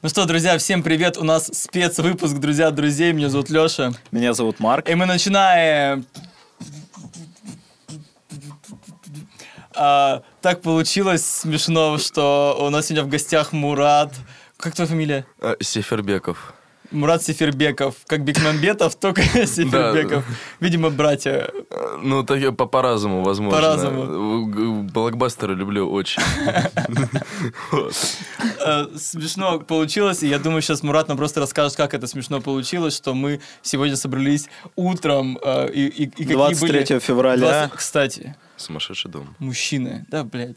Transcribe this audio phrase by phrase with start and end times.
[0.00, 1.16] Ну что, друзья, всем привет.
[1.16, 3.12] У нас спецвыпуск, друзья, друзей.
[3.12, 3.90] Меня зовут Леша.
[4.12, 4.88] Меня зовут Марк.
[4.88, 6.06] И мы начинаем.
[9.74, 14.14] А, так получилось смешно, что у нас сегодня в гостях Мурат.
[14.56, 15.26] Как твоя фамилия?
[15.40, 16.54] А, Сефербеков.
[16.90, 17.94] Мурат Сефербеков.
[18.06, 20.24] Как Бекмамбетов, только Сефербеков.
[20.60, 21.50] Видимо, братья.
[22.02, 23.56] Ну, так по-разному, возможно.
[23.56, 24.46] По-разному.
[24.46, 26.22] Г- Блокбастеры люблю очень.
[28.64, 32.96] Э, Смешно получилось, и я думаю, сейчас Мурат нам просто расскажет, как это смешно получилось,
[32.96, 36.98] что мы сегодня собрались утром, э, и, какие 23 были...
[36.98, 37.66] февраля.
[37.68, 39.34] 20 Кстати, Сумасшедший дом.
[39.38, 40.56] мужчины, да, блядь.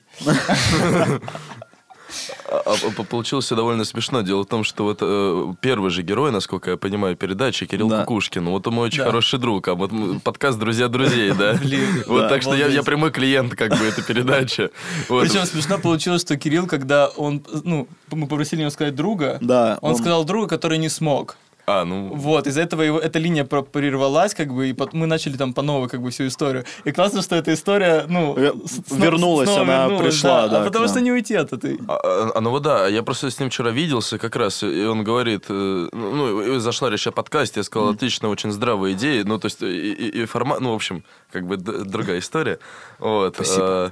[2.49, 4.21] А- а по- Получилось все довольно смешно.
[4.21, 7.99] Дело в том, что вот э, первый же герой, насколько я понимаю, передачи Кирилл Да.
[8.05, 8.45] Кукушкин.
[8.45, 9.05] Вот он мой очень Да.
[9.05, 9.67] хороший друг.
[9.67, 9.91] А вот
[10.23, 11.57] подкаст «Друзья друзей», да?
[12.07, 14.69] Вот так что я, прямой клиент как бы этой передачи.
[15.07, 19.95] Причем смешно получилось, что Кирилл, когда он, ну, мы попросили его сказать друга, Да, он-
[19.95, 21.37] сказал друга, который не смог.
[21.67, 22.13] А, ну...
[22.15, 25.87] Вот, из-за этого его, эта линия прервалась, как бы, и мы начали там по новой,
[25.89, 26.65] как бы, всю историю.
[26.85, 28.35] И классно, что эта история, ну...
[28.37, 31.53] Э, с- вернулась, снова она вернулась, пришла, да, А к потому что не уйти от
[31.53, 31.77] этой...
[31.87, 34.85] А, а, а, ну вот да, я просто с ним вчера виделся как раз, и
[34.85, 39.23] он говорит, э, ну, и зашла речь о подкасте, я сказал, отлично, очень здравая идея,
[39.23, 42.59] ну, то есть, и, и- и формат, ну, в общем, как бы д- другая история.
[42.99, 43.35] Вот.
[43.35, 43.65] Спасибо.
[43.65, 43.91] а,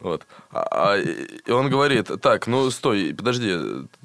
[0.00, 0.22] вот.
[0.52, 3.56] А- а, и он говорит, так, ну стой, подожди,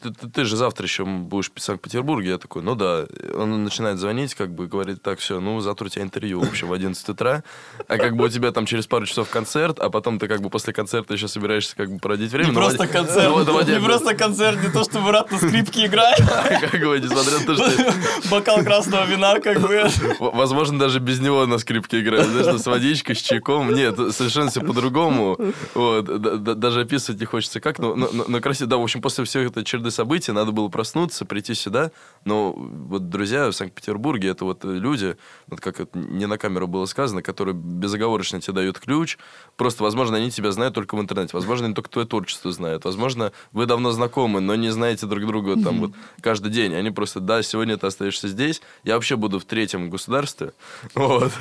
[0.01, 2.29] ты, ты- ты же завтра еще будешь в Санкт-Петербурге.
[2.31, 3.05] Я такой, ну да.
[3.35, 6.69] Он начинает звонить, как бы говорит, так, все, ну завтра у тебя интервью, в общем,
[6.69, 7.43] в 11 утра.
[7.87, 10.49] А как бы у тебя там через пару часов концерт, а потом ты как бы
[10.49, 12.47] после концерта еще собираешься как бы проводить время.
[12.47, 16.17] Не Ну, просто концерт, ну, не просто концерт, не то, что Мурат на скрипке играет,
[16.71, 17.93] Как бы, несмотря на то, что
[18.31, 19.89] бокал красного вина, как бы.
[20.19, 22.27] Возможно, даже без него на скрипке играют.
[22.27, 23.73] Знаешь, с водичкой, с чайком.
[23.73, 25.37] Нет, совершенно все по-другому.
[25.73, 26.05] Вот.
[26.37, 27.79] Даже описывать не хочется как.
[27.79, 28.69] Но, но, но- но красиво.
[28.69, 31.91] Да, в общем, после всех этой череды событий надо было проснуться, прийти сюда.
[32.25, 36.85] Но вот друзья в Санкт-Петербурге, это вот люди, вот как это не на камеру было
[36.85, 39.17] сказано, которые безоговорочно тебе дают ключ.
[39.55, 41.31] Просто, возможно, они тебя знают только в интернете.
[41.33, 42.85] Возможно, они только твое творчество знают.
[42.85, 46.73] Возможно, вы давно знакомы, но не знаете друг друга там вот каждый день.
[46.75, 48.61] Они просто, да, сегодня ты остаешься здесь.
[48.83, 50.53] Я вообще буду в третьем государстве.
[50.95, 51.31] Вот.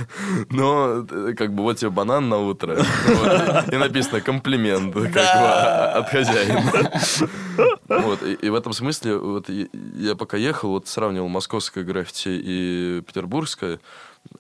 [0.51, 2.77] Но э, как бы вот тебе банан на утро.
[3.07, 3.73] Вот.
[3.73, 5.21] И написано комплимент как бы,
[5.99, 6.93] от хозяина.
[7.89, 8.23] Вот.
[8.23, 13.81] И, в этом смысле вот я пока ехал, вот сравнивал московское граффити и петербургское.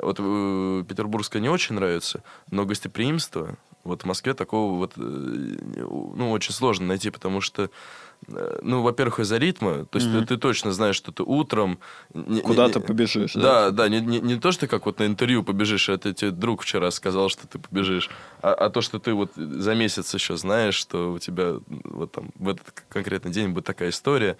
[0.01, 6.31] Вот э, петербургское не очень нравится, но гостеприимство вот в Москве такого вот э, ну
[6.31, 7.71] очень сложно найти, потому что
[8.29, 9.85] ну, во-первых, из-за ритма.
[9.87, 11.79] То есть ты, ты точно знаешь, что ты утром...
[12.43, 13.71] Куда-то побежишь, да?
[13.71, 16.63] Да, да, не, не, не то, что как вот на интервью побежишь, это тебе друг
[16.63, 18.11] вчера сказал, что ты побежишь,
[18.43, 21.55] а, а то, что ты вот за месяц еще знаешь, что у тебя
[21.85, 24.37] вот там в этот конкретный день будет такая история.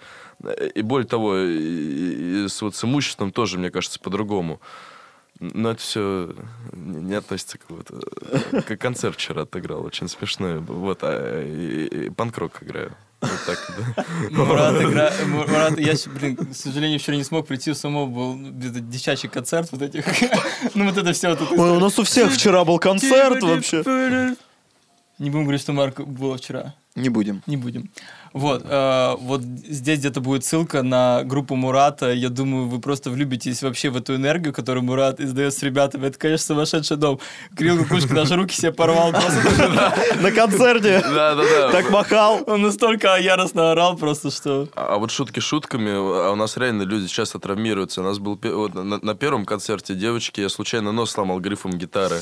[0.75, 4.59] И более того, и- и с, вот, с имуществом тоже, мне кажется, по-другому.
[5.39, 6.33] Но это все
[6.73, 7.91] не относится к вот...
[7.91, 10.57] э, Как концерт вчера отыграл, очень смешной.
[10.59, 12.91] Вот, а и- и панк-рок играю.
[13.21, 14.05] Вот так, да.
[14.29, 15.11] Мурат, игра...
[15.25, 19.27] Му- Мурат, я, блин, к сожалению, вчера не смог прийти, у самого был где-то дичачий
[19.29, 20.05] концерт вот этих.
[20.73, 21.29] Ну, вот это все.
[21.29, 23.83] Вот это Ой, у нас у всех вчера был концерт вообще.
[25.19, 26.73] Не будем говорить, что Марк было вчера.
[26.95, 27.43] Не будем.
[27.45, 27.91] Не будем.
[28.33, 32.11] Вот, э, вот здесь где-то будет ссылка на группу Мурата.
[32.11, 36.07] Я думаю, вы просто влюбитесь вообще в эту энергию, которую Мурат издает с ребятами.
[36.07, 37.19] Это, конечно, сумасшедший дом.
[37.55, 39.93] Кирилл Кукушка даже руки себе порвал просто.
[40.21, 41.71] На концерте Да, да, да.
[41.71, 42.43] так махал.
[42.47, 44.67] Он настолько яростно орал просто, что...
[44.75, 48.01] А а вот шутки шутками, а у нас реально люди часто травмируются.
[48.01, 48.39] У нас был
[48.73, 52.19] на первом концерте девочки, я случайно нос сломал грифом гитары.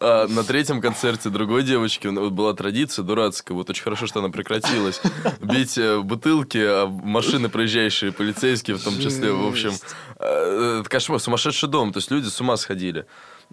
[0.00, 4.20] А на третьем концерте другой девочки ну, вот была традиция дурацкая, вот очень хорошо, что
[4.20, 5.00] она прекратилась,
[5.40, 9.72] бить э, бутылки, а машины проезжающие, полицейские в том числе, в общем.
[10.18, 13.06] э, кошмар, сумасшедший дом, то есть люди с ума сходили.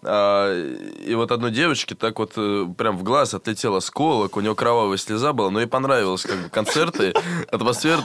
[0.04, 0.54] А,
[1.06, 4.98] и вот одной девочке так вот э, прям в глаз отлетела сколок, у нее кровавая
[4.98, 7.14] слеза была, но ей понравилось как бы концерты,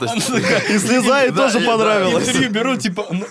[0.05, 0.31] есть-
[0.71, 2.27] И слеза ей тоже понравилось.
[2.29, 3.27] Интервью беру, типа, ну,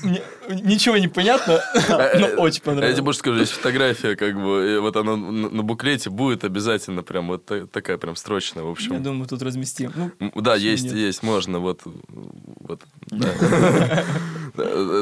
[0.50, 3.00] ничего не понятно, но очень А Я тебе понравилось.
[3.02, 7.46] больше скажу, есть фотография, как бы, и вот она на буклете будет обязательно прям вот
[7.46, 9.02] та- такая прям строчная, в Я общем.
[9.04, 9.92] думаю, тут разместим.
[10.20, 11.82] Ну, Да, есть, есть, можно, вот,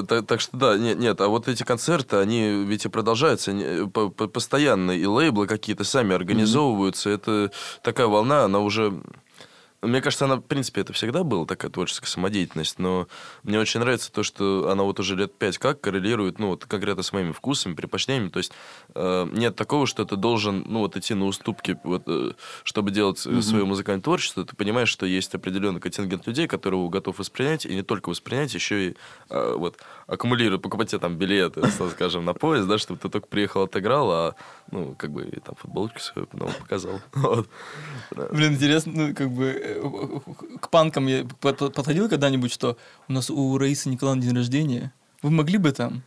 [0.08, 3.47] та- Так что да, нет, а вот эти концерты, они ведь и продолжаются
[3.94, 7.52] по- по- постоянно, и лейблы какие-то сами организовываются, это
[7.82, 8.94] такая волна, она уже
[9.84, 13.08] Мне кажется, она, в принципе, это всегда была такая творческая самодеятельность, но
[13.44, 17.04] мне очень нравится то, что она вот уже лет пять как коррелирует, ну, вот конкретно
[17.04, 18.30] с моими вкусами, предпочтениями.
[18.30, 18.52] То есть
[18.96, 22.32] э, нет такого, что ты должен, ну, вот идти на уступки, вот, э,
[22.64, 23.42] чтобы делать mm-hmm.
[23.44, 24.44] свое музыкальное творчество.
[24.44, 28.56] Ты понимаешь, что есть определенный контингент людей, которые его готов воспринять, и не только воспринять,
[28.56, 28.96] еще и
[29.30, 29.78] э, вот
[30.08, 31.62] аккумулируют, покупать тебе там билеты,
[31.92, 34.36] скажем, на поезд, да, чтобы ты только приехал, отыграл, а,
[34.72, 37.02] ну, как бы, и там футболочку свою ну, показал.
[37.14, 37.50] Вот.
[38.32, 42.78] Блин, интересно, ну, как бы, э, к панкам я подходил когда-нибудь, что
[43.08, 46.04] у нас у Раисы Николаевны день рождения, вы могли бы там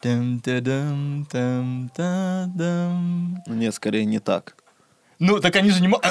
[0.00, 4.56] там та дам там та дам Нет, скорее не так.
[5.18, 6.06] Ну, так они же не могут...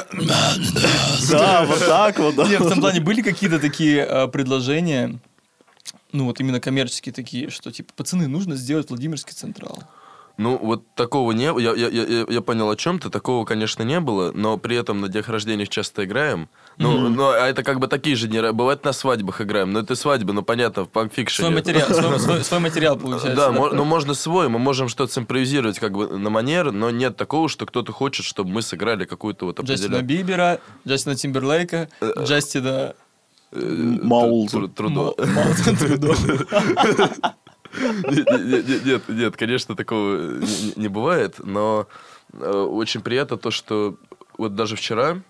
[1.30, 2.46] Да, вот так вот, да.
[2.46, 5.18] Нет, в том плане были какие-то такие э, предложения,
[6.12, 9.82] ну, вот именно коммерческие такие, что, типа, пацаны, нужно сделать Владимирский Централ.
[10.40, 11.60] Ну, вот такого не было.
[11.60, 13.10] Я, я, я, я понял о чем-то.
[13.10, 16.48] Такого, конечно, не было, но при этом на днях рождения часто играем.
[16.78, 17.08] Ну, mm-hmm.
[17.10, 19.70] ну, а это как бы такие же не Бывает на свадьбах играем.
[19.74, 21.48] Но это свадьба, ну, понятно, в панкфикшене.
[21.48, 23.36] Свой материал, свой, свой, свой материал получается.
[23.36, 23.76] Да, да?
[23.76, 24.48] ну, можно свой.
[24.48, 28.48] Мы можем что-то симпровизировать как бы на манер, но нет такого, что кто-то хочет, чтобы
[28.48, 30.00] мы сыграли какую-то вот определенную...
[30.00, 32.94] Джастина Бибера, Джастина Тимберлейка, э, э, Джастина...
[33.52, 34.68] Маулза.
[34.68, 35.14] Трудо.
[37.78, 40.40] Нет, нет, нет, конечно, такого
[40.76, 41.86] не, бывает, но
[42.32, 43.96] э, очень приятно то, что
[44.36, 45.22] вот даже вчера,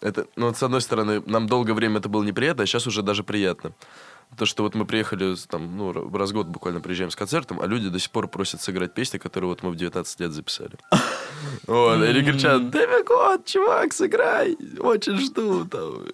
[0.00, 3.22] это, ну, с одной стороны, нам долгое время это было неприятно, а сейчас уже даже
[3.24, 3.72] приятно.
[4.36, 7.66] То, что вот мы приехали, там, ну, раз в год буквально приезжаем с концертом, а
[7.66, 10.78] люди до сих пор просят сыграть песни, которые вот мы в 19 лет записали.
[11.66, 15.64] Вот, или кричат, Дэви год, чувак, сыграй, очень жду.
[15.66, 16.06] Там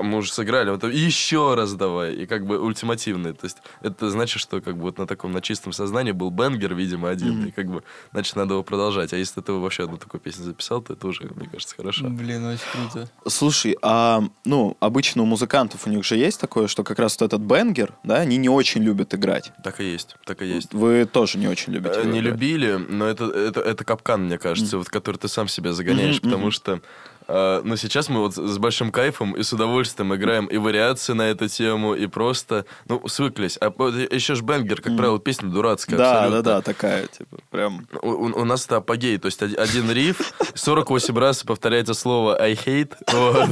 [0.00, 3.32] мы уже сыграли, вот еще раз давай, и как бы ультимативный.
[3.32, 6.74] То есть это значит, что как бы вот на таком, на чистом сознании был бенгер,
[6.74, 7.48] видимо, один, mm-hmm.
[7.48, 7.82] и как бы,
[8.12, 9.12] значит, надо его продолжать.
[9.12, 12.08] А если ты вообще одну такую песню записал, то это уже, мне кажется, хорошо.
[12.08, 13.08] Блин, очень круто.
[13.26, 17.26] Слушай, а, ну, обычно у музыкантов у них же есть такое, что как раз вот
[17.26, 19.52] этот бенгер, да, они не очень любят играть.
[19.64, 20.74] Так и есть, так и есть.
[20.74, 22.00] Вы тоже не очень любите.
[22.02, 24.78] Э, не любили, но это, это, это капкан, мне кажется, mm-hmm.
[24.78, 26.22] вот который ты сам себя загоняешь, mm-hmm.
[26.22, 26.80] потому что
[27.28, 31.48] но сейчас мы вот с большим кайфом и с удовольствием играем и вариации на эту
[31.48, 33.58] тему, и просто, ну, свыклись.
[33.60, 36.42] А еще ж Бенгер, как правило, песня дурацкая Да, абсолютно.
[36.42, 37.86] да, да, такая, типа, прям...
[38.02, 42.92] У, у нас это апогей, то есть один риф, 48 раз повторяется слово I hate,
[43.12, 43.48] вот.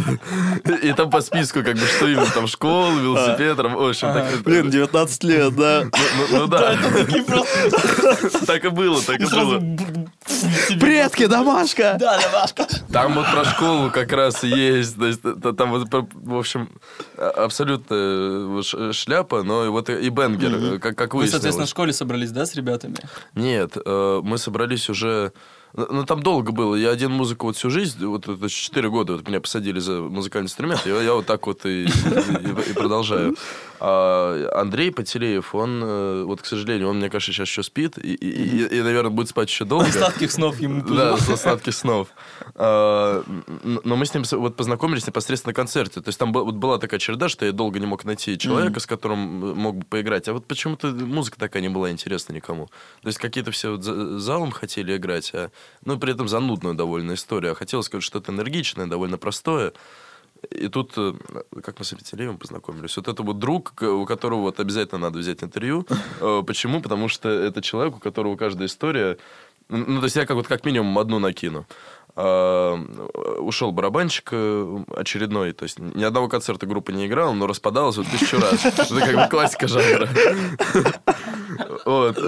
[0.82, 4.42] и там по списку, как бы, что именно, там, школа, велосипед, в общем, так...
[4.42, 5.84] Блин, 19 лет, да?
[6.30, 6.76] Ну, да.
[8.46, 9.60] Так и было, так и было.
[10.78, 11.96] Предки, домашка!
[11.98, 12.66] Да, домашка.
[12.92, 14.96] Там вот про школу как раз есть.
[14.96, 16.68] То есть, там вот, в общем,
[17.16, 22.30] а, абсолютно э, шляпа, но вот и Бенгер, как, как Вы, соответственно, в школе собрались,
[22.30, 22.96] да, с ребятами?
[23.34, 25.32] Нет, э, мы собрались уже
[25.76, 26.76] ну, там долго было.
[26.76, 30.46] Я один музыку вот всю жизнь, вот это 4 года вот меня посадили за музыкальный
[30.46, 33.34] инструмент, я, я вот так вот и, и, и продолжаю.
[33.86, 38.14] А Андрей Потелеев, он, э, вот, к сожалению, он, мне кажется, сейчас еще спит, и,
[38.14, 39.92] и, и, и наверное, будет спать еще долго.
[39.92, 42.08] Сладких снов ему Да, сладких снов.
[42.54, 43.22] А,
[43.62, 46.00] но мы с ним вот познакомились непосредственно на концерте.
[46.00, 48.86] То есть там вот была такая череда, что я долго не мог найти человека, с
[48.86, 49.18] которым
[49.54, 50.28] мог бы поиграть.
[50.28, 52.68] А вот почему-то музыка такая не была интересна никому.
[53.02, 55.50] То есть какие-то все вот залом хотели играть, а
[55.84, 57.52] ну, при этом занудную довольно историю.
[57.52, 59.74] А хотелось сказать что-то энергичное, довольно простое.
[60.50, 61.14] И тут, э,
[61.62, 65.42] как мы с Апетелеевым познакомились, вот это вот друг, у которого вот обязательно надо взять
[65.42, 65.86] интервью.
[66.20, 66.80] Э, почему?
[66.80, 69.18] Потому что это человек, у которого каждая история...
[69.68, 71.66] Ну, то есть я как вот как минимум одну накину.
[72.16, 77.96] Uh, ушел барабанщик э, очередной, то есть ни одного концерта группа не играла, но распадалась
[77.96, 78.64] вот тысячу раз.
[78.64, 80.08] Это как бы классика жанра.
[81.84, 82.18] Вот.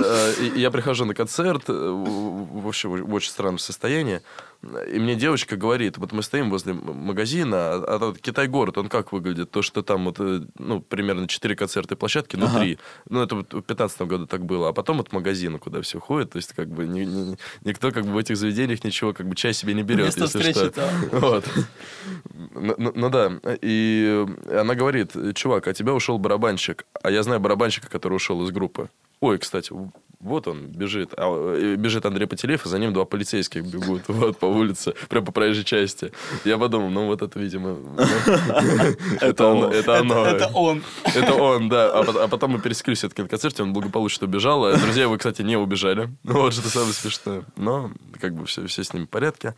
[0.55, 4.21] Я прихожу на концерт, в общем, в очень странном состоянии.
[4.63, 9.51] И мне девочка говорит, вот мы стоим возле магазина, а, а Китай-город, он как выглядит?
[9.51, 12.61] То, что там вот, э, ну, примерно 4 концерты площадки, ну, ага.
[12.61, 12.79] 3.
[13.09, 14.69] Ну, это вот в 15 году так было.
[14.69, 16.31] А потом от магазина, куда все ходит.
[16.31, 19.37] То есть, как бы, ни, ни, никто как бы в этих заведениях ничего, как бы,
[19.37, 20.71] чай себе не берет, Место если встречи, что.
[20.71, 20.91] Да.
[21.27, 21.45] Вот.
[22.55, 23.33] Ну, ну, ну, да.
[23.61, 26.87] И она говорит, чувак, а тебя ушел барабанщик.
[27.03, 28.89] А я знаю барабанщика, который ушел из группы.
[29.21, 29.73] Ой, кстати,
[30.21, 31.13] вот он бежит.
[31.17, 35.27] А, э, бежит Андрей Потелев, и за ним два полицейских бегут вот, по улице, прямо
[35.27, 36.13] по проезжей части.
[36.45, 37.77] Я подумал, ну вот это, видимо...
[39.21, 39.73] Это он.
[39.73, 40.27] Это оно.
[40.27, 40.83] Это он.
[41.05, 41.91] Это он, да.
[41.91, 44.65] А, а потом мы пересеклись все-таки на концерте, он благополучно убежал.
[44.65, 46.11] А друзья его, кстати, не убежали.
[46.25, 47.43] Вот что самое смешное.
[47.57, 49.55] Но как бы все, все с ними в порядке.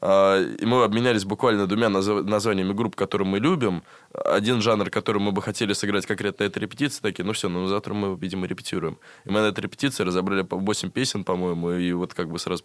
[0.00, 3.82] А, и мы обменялись буквально двумя названиями групп, которые мы любим.
[4.12, 7.24] Один жанр, который мы бы хотели сыграть конкретно, это репетиции такие.
[7.24, 8.98] Ну все, ну завтра мы, видимо, репетируем.
[9.24, 12.64] И мы на этой репетиции разобрали по 8 песен, по-моему, и вот как бы сразу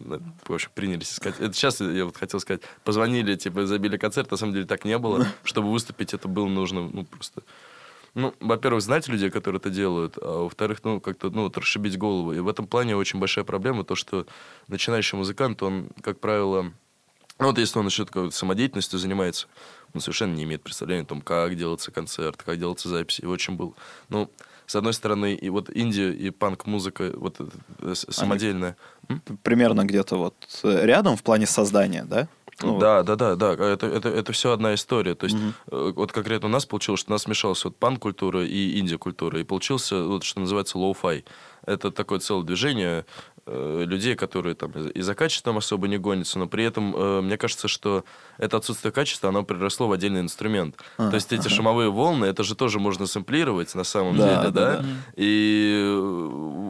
[0.00, 1.40] э, в общем, принялись искать.
[1.40, 4.98] Это сейчас я вот хотел сказать, позвонили, типа, забили концерт, на самом деле так не
[4.98, 5.26] было.
[5.44, 7.42] Чтобы выступить, это было нужно, ну, просто...
[8.16, 12.32] Ну, во-первых, знать людей, которые это делают, а во-вторых, ну, как-то, ну, вот расшибить голову.
[12.32, 14.26] И в этом плане очень большая проблема, то, что
[14.68, 16.72] начинающий музыкант, он, как правило,
[17.38, 19.48] ну, вот если он еще такой самодеятельностью занимается,
[19.92, 23.20] он совершенно не имеет представления о том, как делается концерт, как делается запись.
[23.20, 23.76] И очень был,
[24.08, 24.30] ну,
[24.64, 27.36] с одной стороны, и вот инди, и панк-музыка, вот
[27.80, 28.78] э, самодельная.
[29.08, 32.28] Они примерно где-то вот э, рядом в плане создания, да?
[32.62, 33.52] Ну, да, да, да, да.
[33.52, 35.14] Это, это, это все одна история.
[35.14, 35.92] То есть, угу.
[35.92, 39.38] вот конкретно у нас получилось, что у нас смешалась вот панк-культура и инди-культура.
[39.40, 41.24] И получился, вот, что называется, lo-fi.
[41.66, 43.04] Это такое целое движение
[43.48, 47.38] Э, людей, которые там и за качеством особо не гонятся, но при этом э, мне
[47.38, 48.04] кажется, что
[48.38, 50.76] это отсутствие качества, оно приросло в отдельный инструмент.
[50.98, 51.50] А, То есть эти ага.
[51.50, 54.76] шумовые волны, это же тоже можно сэмплировать на самом да, деле, да?
[54.78, 54.84] да?
[55.16, 55.94] И,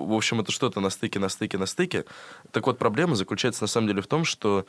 [0.07, 2.05] в общем, это что-то на стыке, на стыке, на стыке.
[2.53, 4.67] Так вот, проблема заключается на самом деле в том, что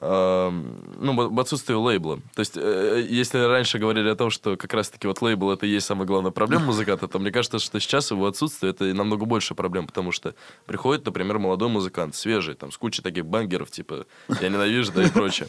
[0.00, 2.20] э, ну, в отсутствии лейбла.
[2.34, 5.70] То есть, э, если раньше говорили о том, что как раз-таки вот лейбл это и
[5.70, 9.54] есть самая главная проблема музыканта, то мне кажется, что сейчас его отсутствие это намного больше
[9.54, 10.34] проблем, потому что
[10.66, 14.06] приходит, например, молодой музыкант, свежий, там, с кучей таких бангеров, типа
[14.40, 15.48] «Я ненавижу», да и прочее.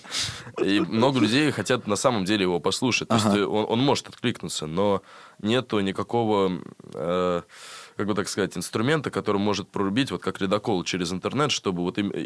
[0.64, 3.08] И много людей хотят на самом деле его послушать.
[3.08, 3.30] То ага.
[3.30, 5.02] есть он, он может откликнуться, но
[5.40, 6.62] нету никакого...
[6.94, 7.42] Э,
[7.98, 12.00] как бы так сказать, инструмента, который может прорубить, вот как ледокол через интернет, чтобы вот
[12.00, 12.22] им, и,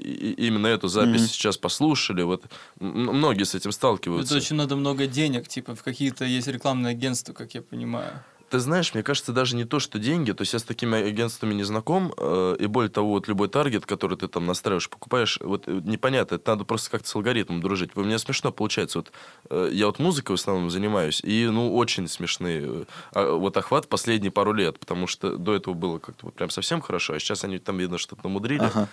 [0.47, 1.27] именно эту запись mm-hmm.
[1.27, 2.21] сейчас послушали.
[2.21, 2.45] Вот
[2.79, 4.35] многие с этим сталкиваются.
[4.35, 8.23] Это очень надо много денег, типа в какие-то есть рекламные агентства, как я понимаю.
[8.49, 10.31] Ты знаешь, мне кажется, даже не то, что деньги.
[10.31, 12.13] То есть я с такими агентствами не знаком.
[12.17, 16.35] Э, и более того, вот любой таргет, который ты там настраиваешь, покупаешь, вот э, непонятно.
[16.35, 17.91] Это надо просто как-то с алгоритмом дружить.
[17.95, 18.99] У меня смешно получается.
[18.99, 19.11] Вот
[19.49, 21.21] э, я вот музыкой в основном занимаюсь.
[21.23, 22.85] И, ну, очень смешные.
[23.13, 24.79] А, вот охват последние пару лет.
[24.79, 27.13] Потому что до этого было как-то вот прям совсем хорошо.
[27.13, 28.61] А сейчас они там, видно, что-то намудрили.
[28.63, 28.87] Ага.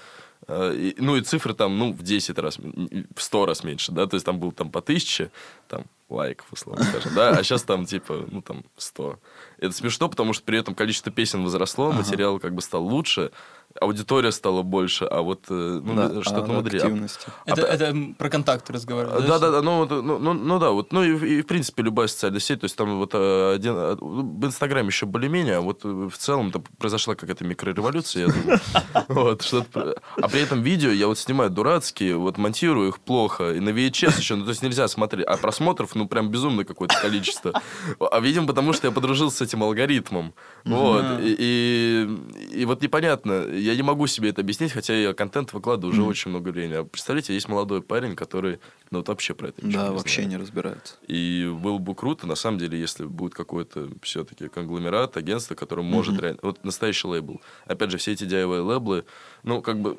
[0.48, 4.16] И, ну, и цифры там, ну, в 10 раз, в 100 раз меньше, да, то
[4.16, 5.30] есть там был там по 1000,
[5.68, 9.18] там, лайков, условно скажем, да, а сейчас там, типа, ну, там, 100.
[9.58, 13.32] Это смешно, потому что при этом количество песен возросло, материал как бы стал лучше,
[13.80, 16.78] аудитория стала больше, а вот э, ну, да, что-то а, внутри.
[16.78, 17.26] Активности.
[17.46, 19.26] Это, а, это про контакты разговаривать.
[19.26, 22.08] Да, да, да, ну, ну, ну, ну да, вот, ну и, и в принципе любая
[22.08, 25.84] социальная сеть, то есть там вот э, один, э, в Инстаграме еще более-менее, а вот
[25.84, 28.60] в целом там произошла какая-то микрореволюция, я думаю.
[29.08, 29.96] Вот, что-то...
[30.16, 34.18] А при этом видео я вот снимаю дурацкие, вот монтирую их плохо, и на VHS
[34.18, 37.52] еще, ну то есть нельзя смотреть, а просмотров, ну прям безумное какое-то количество.
[37.98, 40.34] А видимо, потому что я подружился с этим алгоритмом.
[40.64, 45.52] Вот, и, и, и вот непонятно, я не могу себе это объяснить, хотя я контент
[45.52, 46.08] выкладываю уже mm-hmm.
[46.08, 46.74] очень много времени.
[46.74, 50.14] А представляете, есть молодой парень, который ну, вот вообще про это ничего да, не вообще
[50.22, 50.30] знает.
[50.30, 50.94] не разбирается.
[51.06, 56.16] И было бы круто, на самом деле, если будет какой-то все-таки конгломерат, агентство, которое может
[56.16, 56.22] mm-hmm.
[56.22, 56.38] реально...
[56.42, 57.40] Вот настоящий лейбл.
[57.66, 59.04] Опять же, все эти DIY лейблы,
[59.42, 59.96] ну, как бы,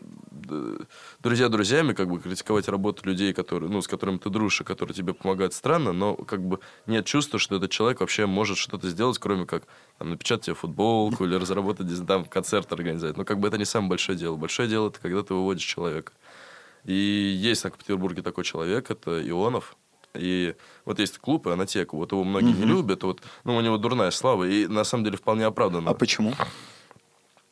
[1.21, 4.95] друзья друзьями, как бы, критиковать работу людей, которые, ну, с которыми ты дружишь, и которые
[4.95, 9.17] тебе помогают, странно, но, как бы, нет чувства, что этот человек вообще может что-то сделать,
[9.17, 9.63] кроме как
[9.97, 13.17] там, напечатать тебе футболку или разработать там концерт организовать.
[13.17, 14.35] Ну, как бы это не самое большое дело.
[14.35, 16.13] Большое дело это когда ты выводишь человека.
[16.85, 19.75] И есть в Санкт-Петербурге такой человек, это Ионов.
[20.13, 22.59] И вот есть клуб и Анатека, вот его многие mm-hmm.
[22.59, 25.89] не любят, вот, ну, у него дурная слава, и на самом деле вполне оправданно.
[25.89, 26.33] А почему?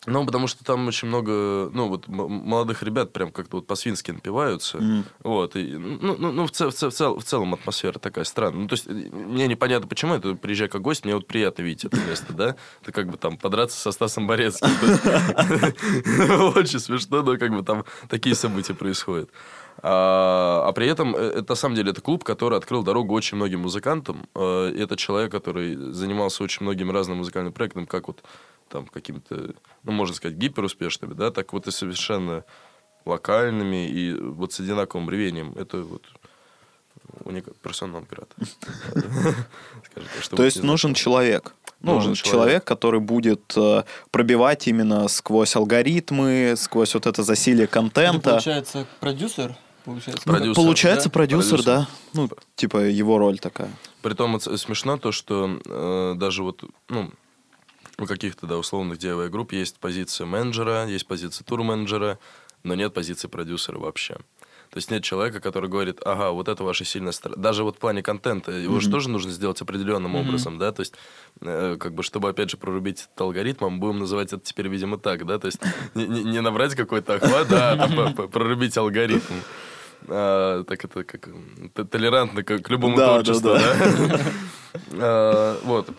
[0.08, 4.79] Ну, потому что там очень много, ну, вот молодых ребят прям как-то вот по-свински напиваются.
[4.79, 5.03] Mm.
[5.20, 5.55] Вот.
[5.55, 8.62] И, ну, ну, ну в, цел, в, цел, в целом атмосфера такая странная.
[8.62, 12.00] Ну, то есть, мне непонятно, почему это приезжай как гость, мне вот приятно видеть это
[12.00, 12.55] место, да?
[12.81, 14.70] Это как бы там подраться со Стасом Борецким.
[16.55, 19.29] Очень смешно, но как бы там такие события происходят.
[19.84, 23.38] А, а при этом, э, это, на самом деле, это клуб, который открыл дорогу очень
[23.38, 24.28] многим музыкантам.
[24.36, 28.24] Э, это человек, который занимался очень многими разными музыкальными проектами, как вот
[28.70, 32.46] там какими-то, ну, можно сказать, гиперуспешными, да, так вот и совершенно
[33.06, 35.54] локальными и вот с одинаковым ревением.
[35.58, 36.04] Это вот
[37.26, 38.36] уникальный персонал пирата.
[40.36, 41.56] То есть нужен человек.
[41.80, 48.32] Нужен человек, который будет э, пробивать именно сквозь алгоритмы, сквозь вот это засилие контента.
[48.32, 49.56] Получается, продюсер?
[49.86, 51.14] Получается, продюсер, получается да?
[51.14, 51.88] продюсер, да.
[52.14, 53.72] Ну, типа его роль такая.
[54.02, 57.12] Притом смешно то, что э, даже вот, ну,
[57.98, 62.20] у каких-то, да, условных DIY групп есть позиция менеджера, есть позиция тур-менеджера,
[62.64, 64.18] но нет позиции продюсера вообще.
[64.72, 67.42] То есть нет человека, который говорит, ага, вот это ваша сильная сторона.
[67.42, 68.80] Даже вот в плане контента, его mm-hmm.
[68.80, 70.22] же тоже нужно сделать определенным mm-hmm.
[70.22, 70.94] образом, да, то есть,
[71.42, 74.98] э, как бы, чтобы, опять же, прорубить этот алгоритм, мы будем называть это теперь, видимо,
[74.98, 75.60] так, да, то есть
[75.94, 79.34] не, не, не набрать какой-то охват, да, а прорубить алгоритм.
[80.08, 81.29] А, так это как
[81.89, 84.20] толерантно к любому творчеству, да?
[84.93, 85.89] А, вот.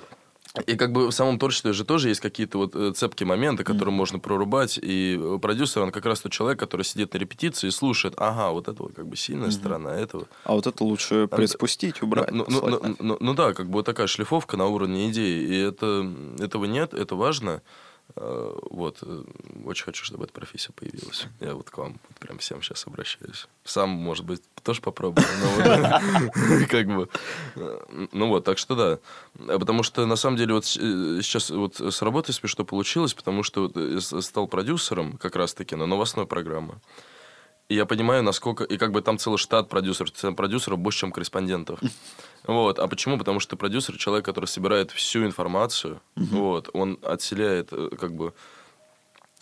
[0.67, 3.95] И как бы в самом творчестве же тоже есть какие-то вот э, цепкие моменты, которые
[3.95, 3.97] mm-hmm.
[3.97, 4.79] можно прорубать.
[4.83, 8.69] И продюсер, он как раз тот человек, который сидит на репетиции и слушает, ага, вот
[8.69, 9.53] это вот как бы сильная mm-hmm.
[9.53, 10.27] сторона этого.
[10.45, 12.31] А вот это лучше приспустить, убрать.
[12.31, 15.43] Ну, ну, ну, ну, ну, ну да, как бы вот такая шлифовка на уровне идеи.
[15.43, 16.07] И это,
[16.39, 17.51] этого нет, это важно.
[17.51, 17.61] Э,
[18.17, 19.25] вот, э,
[19.65, 21.27] очень хочу, чтобы эта профессия появилась.
[21.41, 23.49] Я вот к вам прям всем сейчас обращаюсь.
[23.65, 26.01] Сам, может быть, тоже попробую, но
[26.69, 27.09] как бы...
[27.57, 29.59] Э, ну вот, так что да.
[29.59, 34.47] Потому что, на самом деле, вот сейчас вот с работой смешно получилось, потому что стал
[34.47, 36.75] продюсером как раз-таки на новостной программе.
[37.73, 38.65] И я понимаю, насколько...
[38.65, 40.13] И как бы там целый штат продюсеров.
[40.37, 41.81] Продюсеров больше, чем корреспондентов.
[42.45, 42.81] Вот.
[42.81, 43.19] А почему?
[43.19, 46.01] Потому что продюсер человек, который собирает всю информацию.
[46.17, 46.71] Вот.
[46.73, 48.35] Он отселяет э, как бы...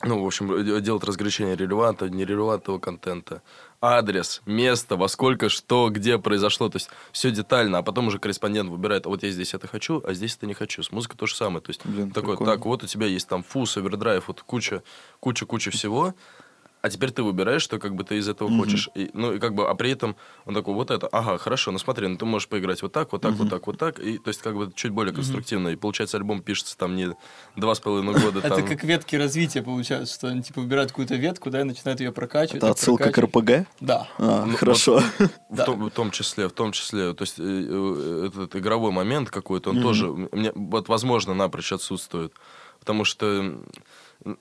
[0.05, 3.41] Ну, в общем, э, делает разграничение релевантного, нерелевантного контента.
[3.81, 6.69] Адрес, место, во сколько, что, где произошло.
[6.69, 7.79] То есть все детально.
[7.79, 10.83] А потом уже корреспондент выбирает, вот я здесь это хочу, а здесь это не хочу.
[10.83, 11.63] С музыкой то же самое.
[11.63, 12.53] То есть Блин, такой, прикольно.
[12.53, 14.83] так, вот у тебя есть там фус, овердрайв, вот куча,
[15.21, 16.15] куча, куча всего
[16.83, 18.59] а теперь ты выбираешь, что как бы ты из этого mm-hmm.
[18.59, 18.89] хочешь.
[18.95, 21.79] И, ну, и как бы, а при этом он такой, вот это, ага, хорошо, ну
[21.79, 23.37] смотри, ну ты можешь поиграть вот так, вот так, mm-hmm.
[23.37, 23.99] вот так, вот так.
[23.99, 25.69] И, то есть, как бы чуть более конструктивно.
[25.69, 25.73] Mm-hmm.
[25.75, 27.15] И получается, альбом пишется там не
[27.57, 28.41] два с половиной года.
[28.45, 32.13] Это как ветки развития получается, что они типа выбирают какую-то ветку, да, и начинают ее
[32.13, 32.63] прокачивать.
[32.63, 33.67] Это отсылка к РПГ?
[33.81, 34.09] Да.
[34.19, 35.03] А, ну, хорошо.
[35.49, 37.13] В, том, в том числе, в том числе.
[37.13, 42.33] То есть, э, э, этот игровой момент какой-то, он тоже, мне, вот, возможно, напрочь отсутствует.
[42.79, 43.61] Потому что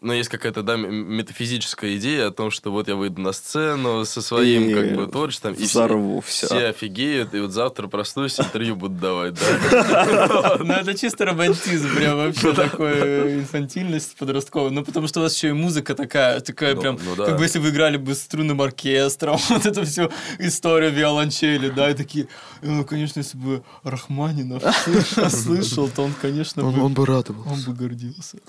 [0.01, 4.21] но есть какая-то да, метафизическая идея о том, что вот я выйду на сцену со
[4.21, 6.55] своим и как бы творчеством, и взорву все, все.
[6.55, 10.57] все офигеют, и вот завтра проснусь, интервью буду давать, да.
[10.59, 14.71] Ну, это чисто романтизм, прям вообще такой инфантильность подростковая.
[14.71, 17.43] Ну, потому что у вас еще и музыка такая, такая ну, прям, ну как бы
[17.43, 22.27] если вы играли бы струнным оркестром, вот эту всю историю виолончели, да, и такие,
[22.61, 24.63] ну, конечно, если бы Рахманинов
[25.29, 27.49] слышал, то он, конечно, он бы радовался.
[27.49, 28.39] Он бы гордился.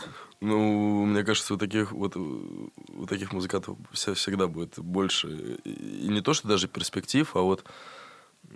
[0.41, 5.59] Ну, мне кажется, у таких вот у таких музыкантов всегда будет больше.
[5.65, 7.65] И не то, что даже перспектив, а вот,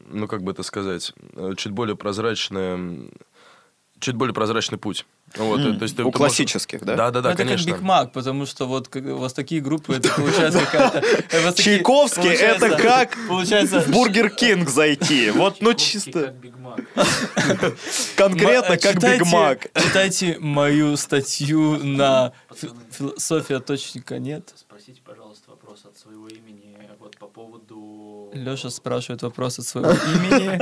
[0.07, 1.12] ну, как бы это сказать,
[1.57, 3.11] чуть более прозрачная
[4.01, 5.07] чуть более прозрачный путь.
[5.37, 5.79] Вот, mm.
[5.79, 6.97] то есть ты, у ты классических, можешь...
[6.97, 7.11] да?
[7.11, 7.73] Да, да, да, это конечно.
[7.73, 11.63] как Биг Мак, потому что вот как, у вас такие группы, это получается какая-то...
[11.63, 15.31] Чайковский, это как получается в Бургер Кинг зайти.
[15.35, 16.35] Вот, ну чисто...
[18.17, 19.69] Конкретно как Биг Мак.
[19.75, 22.33] Читайте мою статью на
[22.91, 24.52] философия точника нет.
[24.57, 28.30] Спросите, пожалуйста, вопрос от своего имени вот по поводу...
[28.33, 30.59] Леша спрашивает вопрос от своего имени.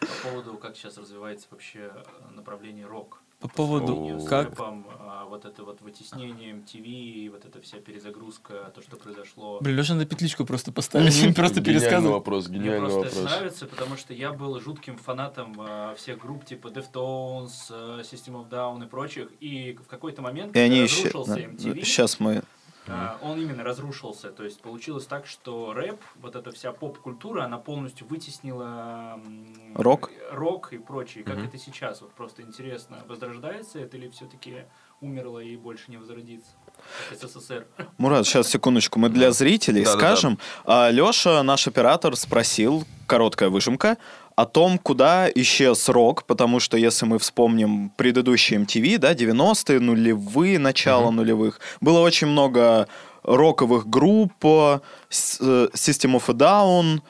[0.00, 1.92] По поводу, как сейчас развивается вообще
[2.34, 3.20] направление рок.
[3.44, 4.50] По поводу с как...
[4.50, 9.58] Рэпом, а, вот это вот вытеснение MTV, вот эта вся перезагрузка, то, что произошло.
[9.60, 12.14] Блин, Леша на петличку просто поставили, просто пересказывал.
[12.14, 13.12] вопрос, гениальный Мне вопрос.
[13.12, 18.00] Мне просто нравится, потому что я был жутким фанатом а, всех групп типа Deftones, а,
[18.00, 21.84] System of Down и прочих, и в какой-то момент, и они разрушился MTV...
[21.84, 22.42] Сейчас мы
[22.86, 24.30] Uh, он именно разрушился.
[24.30, 29.18] То есть получилось так, что рэп, вот эта вся поп-культура, она полностью вытеснила
[29.74, 31.24] рок, рок и прочее.
[31.24, 31.48] Как mm-hmm.
[31.48, 32.02] это сейчас?
[32.02, 34.64] Вот просто интересно, возрождается это или все-таки
[35.00, 36.52] умерло и больше не возродится?
[37.12, 37.66] СССР.
[37.98, 40.38] Мурат, сейчас секундочку, мы для зрителей да, скажем.
[40.66, 40.90] Да, да.
[40.90, 43.96] Леша, наш оператор, спросил, короткая выжимка,
[44.36, 50.58] о том, куда исчез рок, потому что если мы вспомним предыдущие MTV, да, 90-е, нулевые,
[50.58, 51.14] начало mm-hmm.
[51.14, 52.88] нулевых, было очень много
[53.22, 57.02] роковых групп, э, System of a Down,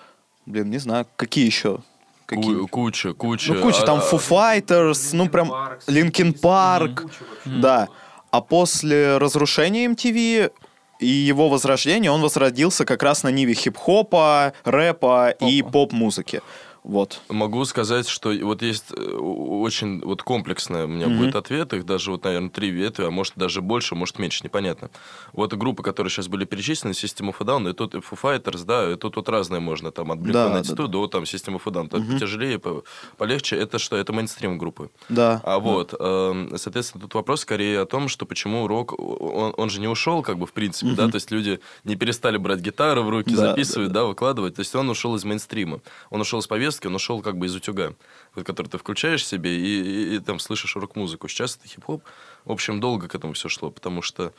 [0.47, 1.81] блин, не знаю, какие еще?
[2.27, 2.67] Какие?
[2.67, 3.53] Куча, куча.
[3.53, 5.51] Ну, куча, там а, Foo Fighters, ну, прям
[5.87, 7.11] Linkin Park,
[7.45, 7.89] да.
[8.35, 10.51] А после разрушения MTV
[10.99, 15.45] и его возрождение, он возродился как раз на ниве хип-хопа, рэпа Попа.
[15.49, 16.43] и поп-музыки.
[16.85, 17.23] Вот.
[17.31, 21.17] Могу сказать, что вот есть э, очень вот комплексное у меня mm-hmm.
[21.17, 24.91] будет ответ, их даже вот, наверное, три ветви, а может даже больше, может меньше, непонятно.
[25.33, 28.93] Вот группы, которые сейчас были перечислены, System of a Down, и тут Foo Fighters, да,
[28.93, 30.87] и тут, тут разные можно, там, от Blink-182 да, да, да.
[30.87, 32.13] до там System of a Down, mm-hmm.
[32.13, 32.85] потяжелее, по,
[33.17, 33.97] полегче, это что?
[33.97, 34.91] Это мейнстрим группы.
[35.09, 35.41] Да.
[35.43, 39.81] А вот, э, соответственно, тут вопрос скорее о том, что почему рок, он, он же
[39.81, 40.97] не ушел, как бы, в принципе, mm-hmm.
[40.97, 44.01] да, то есть люди не перестали брать гитару в руки, да, записывать, да, да.
[44.01, 47.23] да, выкладывать, то есть он ушел из мейнстрима, он ушел из повестки, повестки, он ушел
[47.23, 47.95] как бы из утюга,
[48.35, 51.29] вот, который ты включаешь себе и, и, и там слышишь рок-музыку.
[51.29, 52.03] Сейчас это хип-хоп.
[52.45, 54.33] В общем, долго к этому все шло, потому что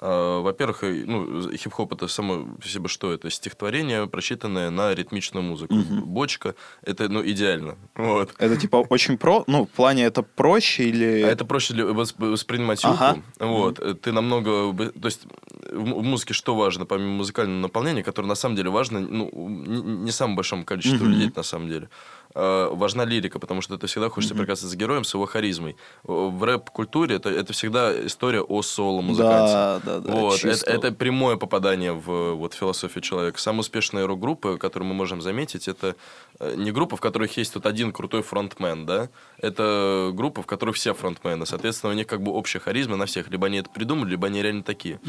[0.00, 3.12] во-первых, ну, хип-хоп это само по себе что?
[3.12, 5.74] Это стихотворение, прочитанное на ритмичную музыку.
[5.74, 6.06] Угу.
[6.06, 7.76] Бочка это ну, идеально.
[7.94, 8.34] Вот.
[8.38, 9.44] Это типа очень про.
[9.46, 11.22] Ну, в плане это проще или.
[11.22, 13.18] А это проще для воспринимать ага.
[13.38, 13.78] Вот.
[13.78, 13.94] Угу.
[13.94, 14.72] Ты намного.
[14.74, 15.26] То есть
[15.72, 20.36] в музыке что важно, помимо музыкального наполнения, которое на самом деле важно, ну, не самому
[20.36, 21.14] большому количеству угу.
[21.14, 21.88] людей на самом деле.
[22.34, 25.76] Э, важна лирика, потому что ты всегда хочешь соприкасаться с героем, с его харизмой.
[26.02, 29.52] В рэп-культуре это, это всегда история о соло-музыканте.
[29.52, 30.12] Да, да, да.
[30.12, 30.70] Вот, это, чисто.
[30.70, 33.40] это прямое попадание в вот, философию человека.
[33.40, 35.96] Самые успешные рок-группы, которые мы можем заметить, это
[36.40, 39.08] э, не группа, в которых есть тут один крутой фронтмен, да?
[39.38, 41.46] Это группа, в которых все фронтмены.
[41.46, 43.30] Соответственно, у них как бы общая харизма на всех.
[43.30, 45.00] Либо они это придумали, либо они реально такие.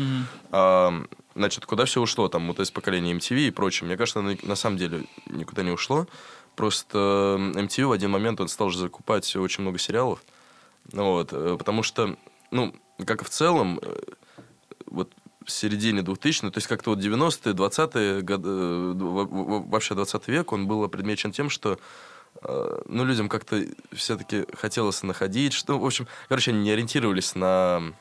[0.52, 0.94] А,
[1.36, 2.28] значит, куда все ушло?
[2.28, 3.88] Там вот из поколения MTV и прочее.
[3.88, 6.08] Мне кажется, на, на самом деле никуда не ушло.
[6.56, 10.24] Просто MTV в один момент он стал же закупать очень много сериалов.
[10.91, 12.15] Ну Вот, э, потому что,
[12.52, 12.74] ну,
[13.06, 13.96] как и в целом, э,
[14.86, 15.12] вот
[15.44, 20.28] в середине 2000 то есть как-то вот 90-е, 20-е годы, э, во- во- вообще 20
[20.28, 21.80] век, он был предмечен тем, что
[22.44, 23.63] ну, людям как-то
[23.94, 27.94] все-таки хотелось находить, что, в общем, короче, они не ориентировались на,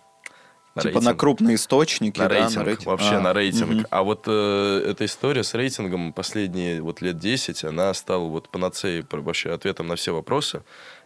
[0.75, 1.21] на Типа на рейтинг.
[1.21, 2.87] крупные источники, На да, рейтинг, на рейтинг.
[2.87, 3.71] вообще А, на рейтинг.
[3.71, 3.87] мгм.
[3.91, 9.05] А вот э, эта история с рейтингом последние вот лет 10, она стала вот панацеей,
[9.05, 10.63] про- вообще ответом на все вопросы.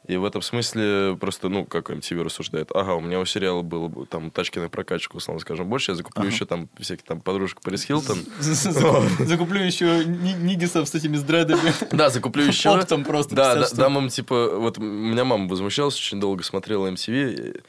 [0.06, 3.88] И в этом смысле просто, ну, как MTV рассуждает, ага, у меня у сериала было
[3.88, 7.60] бы там тачки на прокачку, условно скажем, больше, я закуплю еще там всяких там подружек
[7.60, 8.18] Парис Хилтон.
[8.40, 11.72] Закуплю еще ни- нигисов с этими с дредами.
[11.92, 12.70] Да, закуплю еще.
[12.70, 16.86] Оптом просто, Да, да, дам им, типа, вот у меня мама возмущалась, очень долго смотрела
[16.88, 17.60] MTV,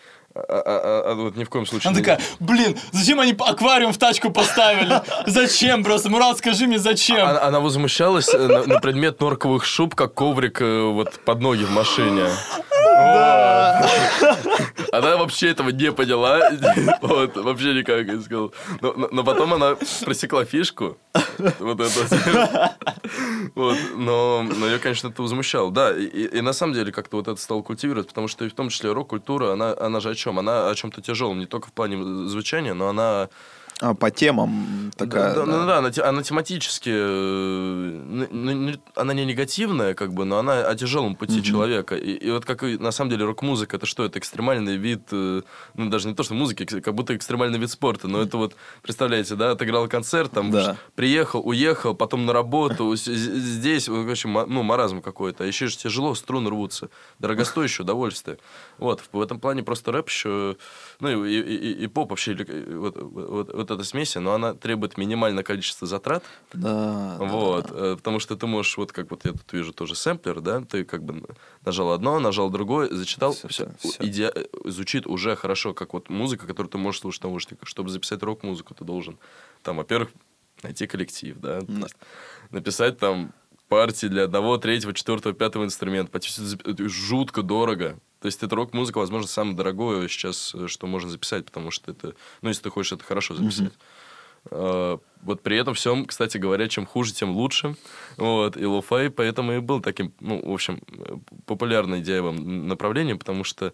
[0.48, 1.90] а, а- а- а вот ни в коем случае...
[1.90, 5.02] Она такая, блин, зачем они аквариум в тачку поставили?
[5.26, 6.10] Зачем просто?
[6.10, 7.28] Мурат, скажи мне, зачем?
[7.28, 11.64] Она, она возмущалась э, на, на предмет норковых шуб, как коврик э, вот под ноги
[11.64, 12.26] в машине.
[14.92, 16.40] Она вообще этого не поняла.
[17.02, 18.54] Вот, вообще никак, я сказал.
[18.82, 20.98] Но, но- потом она просекла фишку.
[21.60, 22.76] Вот это.
[23.56, 25.72] Вот, но, но ее, конечно, это возмущало.
[25.72, 26.06] Да, и-
[26.38, 28.92] и на самом деле как-то вот это стало культивировать, потому что и в том числе
[28.92, 30.38] рок-культура, она, она же о чем?
[30.40, 33.30] Она о чем-то тяжелом, не только в плане звучания, но она
[33.82, 35.34] А, по темам такая.
[35.34, 35.46] да, да.
[35.46, 40.76] ну да, она, она тематически, э, ну, она не негативная, как бы, но она о
[40.76, 41.96] тяжелом пути человека.
[41.96, 44.04] И, и вот как на самом деле рок-музыка, это что?
[44.04, 45.42] Это экстремальный вид, э,
[45.76, 49.36] ну даже не то, что музыки, как будто экстремальный вид спорта, но это вот, представляете,
[49.36, 50.76] да, отыграл концерт, там, Да.
[50.96, 55.46] приехал, уехал, потом на работу, здесь, в общем, ну, маразм какой-то.
[55.46, 56.90] А еще же тяжело, струны рвутся.
[57.20, 58.38] Дорогостоящее удовольствие.
[58.78, 60.58] Вот, в этом плане просто рэп еще,
[61.00, 64.54] ну, и, и- и- и поп вообще, э, вот, вот, вот эта смесь, но она
[64.54, 67.26] требует минимальное количество затрат, Да, да.
[67.26, 70.62] вот, э, потому что ты можешь, вот как вот я тут вижу тоже сэмплер, да,
[70.62, 71.24] ты как бы
[71.66, 74.04] нажал одно, нажал другое, зачитал, Всё, все, всё.
[74.04, 77.68] иде- э, звучит уже хорошо, как вот музыка, которую ты можешь слушать в наушниках.
[77.68, 79.18] Чтобы записать рок-музыку, ты должен,
[79.64, 80.10] там, во-первых,
[80.64, 81.88] найти коллектив, да, Да.
[82.52, 83.34] написать там
[83.68, 86.12] партии для одного, третьего, четвертого, пятого инструмента.
[86.12, 88.00] Почти это жутко дорого.
[88.22, 92.16] То есть это рок-музыка, возможно, самое дорогое сейчас, э, что можно записать, потому что это,
[92.42, 93.74] ну, если ты хочешь это хорошо записать.
[94.52, 97.76] Э, Вот при этом всем, кстати говоря, чем хуже, тем лучше.
[98.18, 98.58] Вот.
[98.58, 103.74] И lo-fi поэтому и был таким, ну, в общем, э, популярным идейным направлением, потому что,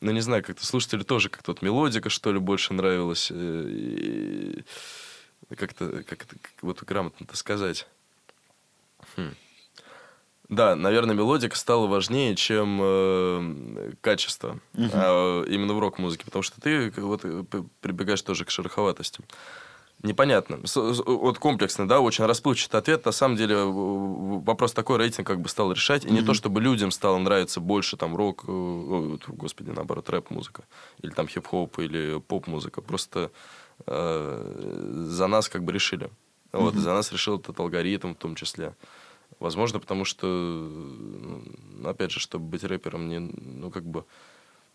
[0.00, 3.30] ну, не знаю, как-то слушатели тоже как-то вот мелодика, что ли, больше нравилась.
[3.34, 4.64] И
[5.56, 7.86] как-то, как это, как вот грамотно-то сказать.
[9.16, 9.34] Хм.
[10.50, 14.58] Да, наверное, мелодика стала важнее, чем э, качество.
[14.92, 16.24] А, именно в рок-музыке.
[16.24, 17.44] Потому что ты вот э,
[17.80, 19.22] прибегаешь тоже к шероховатости.
[20.02, 20.66] Непонятно.
[20.66, 23.04] С- Вот комплексный, да, очень расплывчатый ответ.
[23.04, 26.04] На самом деле вопрос такой рейтинг как бы стал решать.
[26.04, 30.64] И не то, чтобы людям стало нравиться больше там рок, э, вот, господи, наоборот, рэп-музыка.
[31.02, 32.80] Или там хип-хоп, или поп-музыка.
[32.82, 33.30] Просто
[33.86, 36.10] э, за нас как бы решили.
[36.52, 38.74] Вот, и за нас решил этот алгоритм в том числе.
[39.40, 41.42] Возможно, потому что, ну,
[41.88, 44.04] опять же, чтобы быть рэпером, не, ну, как бы,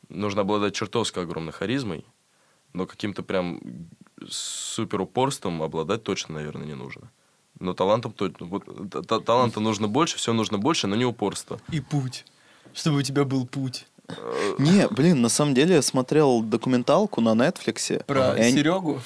[0.09, 2.03] нужно обладать чертовски огромной харизмой,
[2.73, 3.61] но каким-то прям
[4.27, 7.11] супер упорством обладать точно, наверное, не нужно.
[7.59, 8.47] Но талантом точно.
[8.47, 11.59] Вот, та- та- таланта нужно больше, все нужно больше, но не упорство.
[11.71, 12.25] И путь.
[12.73, 13.87] Чтобы у тебя был путь.
[14.59, 18.03] Не, блин, на самом деле я смотрел документалку на Netflix.
[18.03, 18.99] Про Серегу?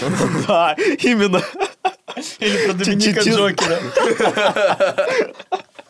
[0.46, 1.42] Да, именно.
[2.38, 3.20] Или про Доминика.
[3.20, 3.78] Джокера?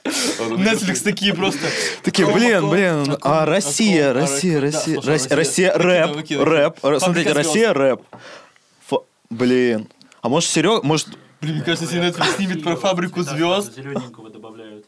[0.04, 1.66] Netflix такие просто.
[2.02, 6.78] Такие, блин, блин, а Россия, Россия, Россия, Россия, Россия, рэп, рэп.
[7.00, 8.02] Смотрите, Россия, рэп.
[9.30, 9.88] Блин.
[10.22, 11.08] А может, Серега, может,
[11.40, 13.74] Блин, мне кажется, если Netflix снимет про фабрику звезд.
[13.74, 14.86] Зелененького добавляют.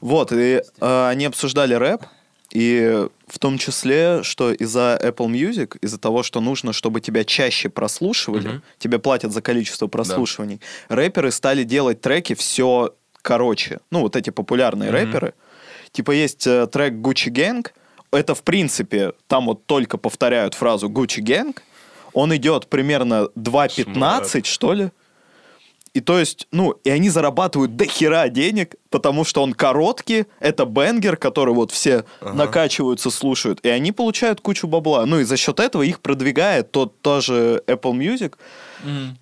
[0.00, 2.04] Вот, и э, они обсуждали рэп,
[2.52, 7.68] и в том числе, что из-за Apple Music, из-за того, что нужно, чтобы тебя чаще
[7.68, 8.62] прослушивали, Мгм.
[8.78, 13.78] тебе платят за количество прослушиваний, рэперы стали делать треки все короче.
[13.90, 14.98] Ну, вот эти популярные Мгм.
[14.98, 15.34] рэперы.
[15.92, 17.66] Типа есть э, трек Gucci Gang,
[18.10, 21.56] это, в принципе, там вот только повторяют фразу Gucci Gang,
[22.12, 24.90] он идет примерно 2.15, что ли,
[25.94, 30.64] И то есть, ну, и они зарабатывают до хера денег, потому что он короткий, это
[30.64, 32.32] бенгер, который вот все Ага.
[32.32, 35.04] накачиваются, слушают, и они получают кучу бабла.
[35.04, 38.34] Ну и за счет этого их продвигает тот тоже Apple Music.
[38.82, 39.18] Мгм.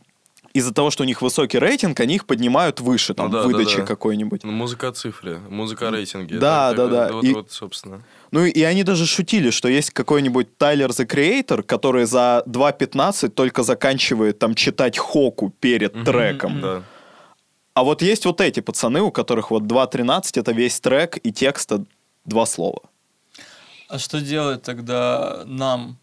[0.53, 3.47] Из-за того, что у них высокий рейтинг, они их поднимают выше, там, Ну да, да,
[3.49, 3.87] выдачи да.
[3.87, 4.43] какой-нибудь.
[4.43, 6.39] Ну, музыка о цифре, музыка о рейтинге.
[6.39, 7.13] Да, да, да.
[7.13, 8.03] Вот, И- вот, собственно.
[8.33, 13.63] Ну и они даже шутили, что есть какой-нибудь Тайлер the Creator, который за 2.15 только
[13.63, 16.05] заканчивает там читать хоку перед Мгм.
[16.05, 16.61] треком.
[16.61, 16.83] Да.
[17.75, 21.85] А вот есть вот эти пацаны, у которых вот 2.13 это весь трек и текста
[22.25, 22.83] два слова.
[23.89, 25.97] А что делать тогда нам?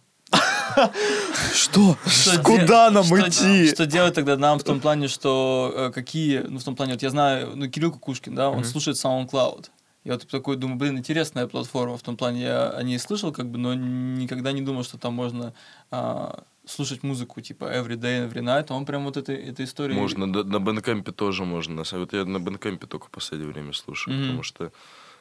[1.54, 1.98] Что?
[2.44, 3.68] Куда нам идти?
[3.68, 7.02] Что делать тогда нам в том плане, что э, какие, ну в том плане, вот
[7.02, 9.70] я знаю, ну Кирилл Кукушкин, да, он слушает SoundCloud.
[10.04, 11.98] Я вот такой думаю, блин, интересная платформа.
[11.98, 15.14] В том плане я о ней слышал, как бы, но никогда не думал, что там
[15.14, 15.54] можно
[15.92, 18.72] а, слушать музыку типа every day, every night.
[18.72, 20.00] Он прям вот этой, этой историей...
[20.00, 21.84] Можно, на, на Bandcamp е тоже можно.
[21.92, 24.24] Вот я на Bandcamp е только в последнее время слушаю, Мгм.
[24.24, 24.72] потому что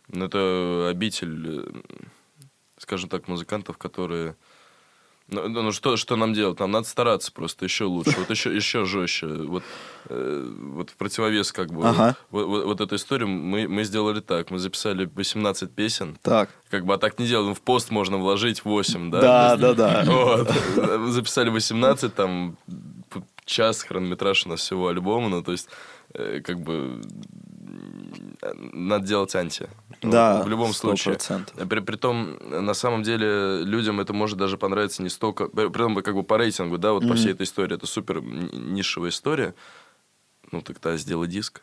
[0.09, 1.83] ну, это обитель, э,
[2.79, 4.37] скажем так, музыкантов, которые...
[5.29, 6.61] Ну, ну, ну, что, что нам делать?
[6.61, 9.27] Нам надо стараться просто еще лучше, вот еще, еще жестче.
[9.27, 9.65] Вот,
[10.09, 12.17] э, вот в противовес как бы Ага.
[12.31, 14.53] вот, вот, вот эту историю мы, мы сделали так.
[14.53, 16.17] Мы записали 18 песен.
[16.23, 16.51] Так.
[16.71, 17.55] Как бы, а так не делаем.
[17.57, 19.21] В пост можно вложить 8, да?
[19.21, 20.05] Да, да, да.
[20.07, 20.51] Вот.
[21.11, 22.57] Записали 18, там
[23.45, 25.69] час хронометраж у нас всего альбома, ну, то есть,
[26.15, 27.01] э, как бы,
[28.73, 29.69] надо делать анти.
[30.03, 31.15] Да, В любом случае.
[31.17, 31.67] 100%.
[31.67, 35.49] При, притом, на самом деле, людям это может даже понравиться не столько...
[35.49, 37.17] При при том, как бы по рейтингу, да, вот по Мгм.
[37.17, 39.55] всей этой истории, это супер нишевая история.
[40.53, 41.63] Ну, тогда сделай диск.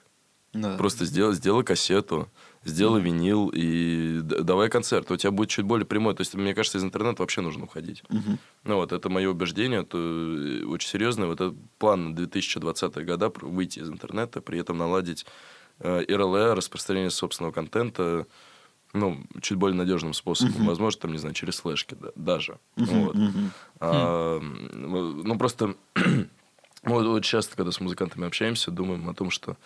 [0.53, 0.77] Да.
[0.77, 2.29] Просто сделай, сделай кассету,
[2.63, 5.09] сделай винил и давай концерт.
[5.09, 6.13] У тебя будет чуть более прямой.
[6.13, 8.03] То есть, мне кажется, из интернета вообще нужно уходить.
[8.09, 8.37] Мгм.
[8.63, 11.25] Ну вот, это мое убеждение, это э, очень серьезно.
[11.25, 15.25] Вот этот план на 2020 года выйти из интернета, при этом наладить
[15.83, 18.25] э, РЛЭ, распространение собственного контента,
[18.93, 20.65] ну, чуть более надежным способом.
[20.65, 22.57] Возможно, там, не знаю, через флешки да- даже.
[22.75, 23.15] Вот.
[23.15, 23.51] Мгм.
[23.79, 26.27] А, м, ну, просто мы
[26.83, 29.57] вот, вот часто, когда с музыкантами общаемся, думаем о том, что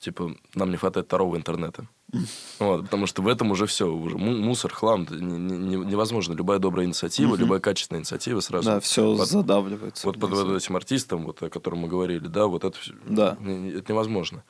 [0.00, 1.86] типа нам не хватает второго интернета.
[2.58, 5.16] Вот, потому что в этом уже все, уже му- мусор, хлам, не-
[5.58, 6.34] не- невозможно.
[6.34, 8.66] Любая добрая инициатива, любая качественная инициатива сразу.
[8.70, 10.06] Да, все под- задавливается.
[10.06, 13.32] Вот под вот этим артистом, вот, о котором мы говорили, да, вот это, Да.
[13.40, 14.42] это невозможно.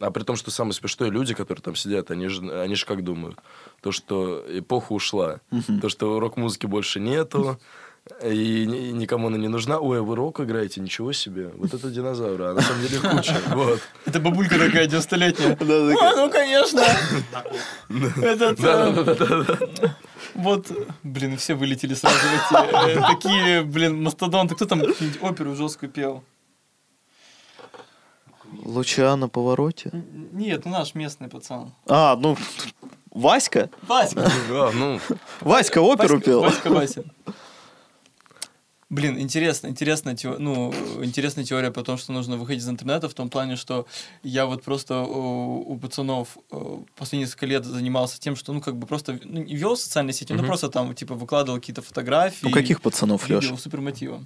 [0.00, 3.04] А при том, что самое смешное, люди, которые там сидят, они же, они же как
[3.04, 3.38] думают?
[3.82, 5.40] То, что эпоха ушла,
[5.80, 7.60] то, что рок-музыки больше нету,
[8.24, 9.78] и ни- никому она не нужна.
[9.78, 10.80] Ой, а вы рок играете?
[10.80, 11.48] Ничего себе.
[11.54, 13.36] Вот это динозавры, а на самом деле куча.
[13.48, 13.80] Вот.
[14.06, 15.54] Это бабулька такая 90-летняя.
[16.00, 16.82] А, ну, конечно.
[18.22, 18.58] Этот,
[20.34, 20.70] Вот,
[21.02, 24.54] блин, все вылетели сразу эти, э, такие, блин, мастодонты.
[24.54, 24.82] Кто там
[25.20, 26.22] оперу жесткую пел?
[28.64, 29.90] Луча на повороте.
[30.32, 31.72] Нет, ну наш местный пацан.
[31.86, 32.36] А, ну,
[33.10, 33.68] Васька?
[33.88, 34.30] Васька.
[34.48, 35.00] Да, ну,
[35.40, 36.40] Васька оперу Васька- пел.
[36.42, 37.04] Васька Васин.
[38.88, 43.14] Блин, интересно, интересная, тео- ну, интересная теория по тому, что нужно выходить из интернета, в
[43.14, 43.86] том плане, что
[44.24, 48.74] я вот просто у, у пацанов э, последние несколько лет занимался тем, что, ну, как
[48.76, 50.46] бы просто ну, не вел социальные сети, ну, Мгм.
[50.48, 52.48] просто там, типа, выкладывал какие-то фотографии.
[52.48, 53.60] У каких пацанов, видео Леш?
[53.60, 54.24] супермотива.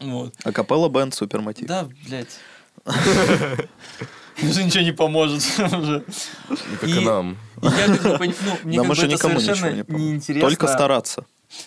[0.00, 0.34] Вот.
[0.42, 1.68] Акапелла бенд Супермотив.
[1.68, 2.40] Да, блядь.
[4.42, 5.42] Уже ничего не поможет.
[5.58, 6.04] уже.
[6.80, 7.38] как И- нам.
[7.62, 9.82] И я как бы, пони- ну, мне Нам как бы уже это никому ничего совершенно
[9.90, 10.48] не неинтересно.
[10.48, 11.24] Только стараться.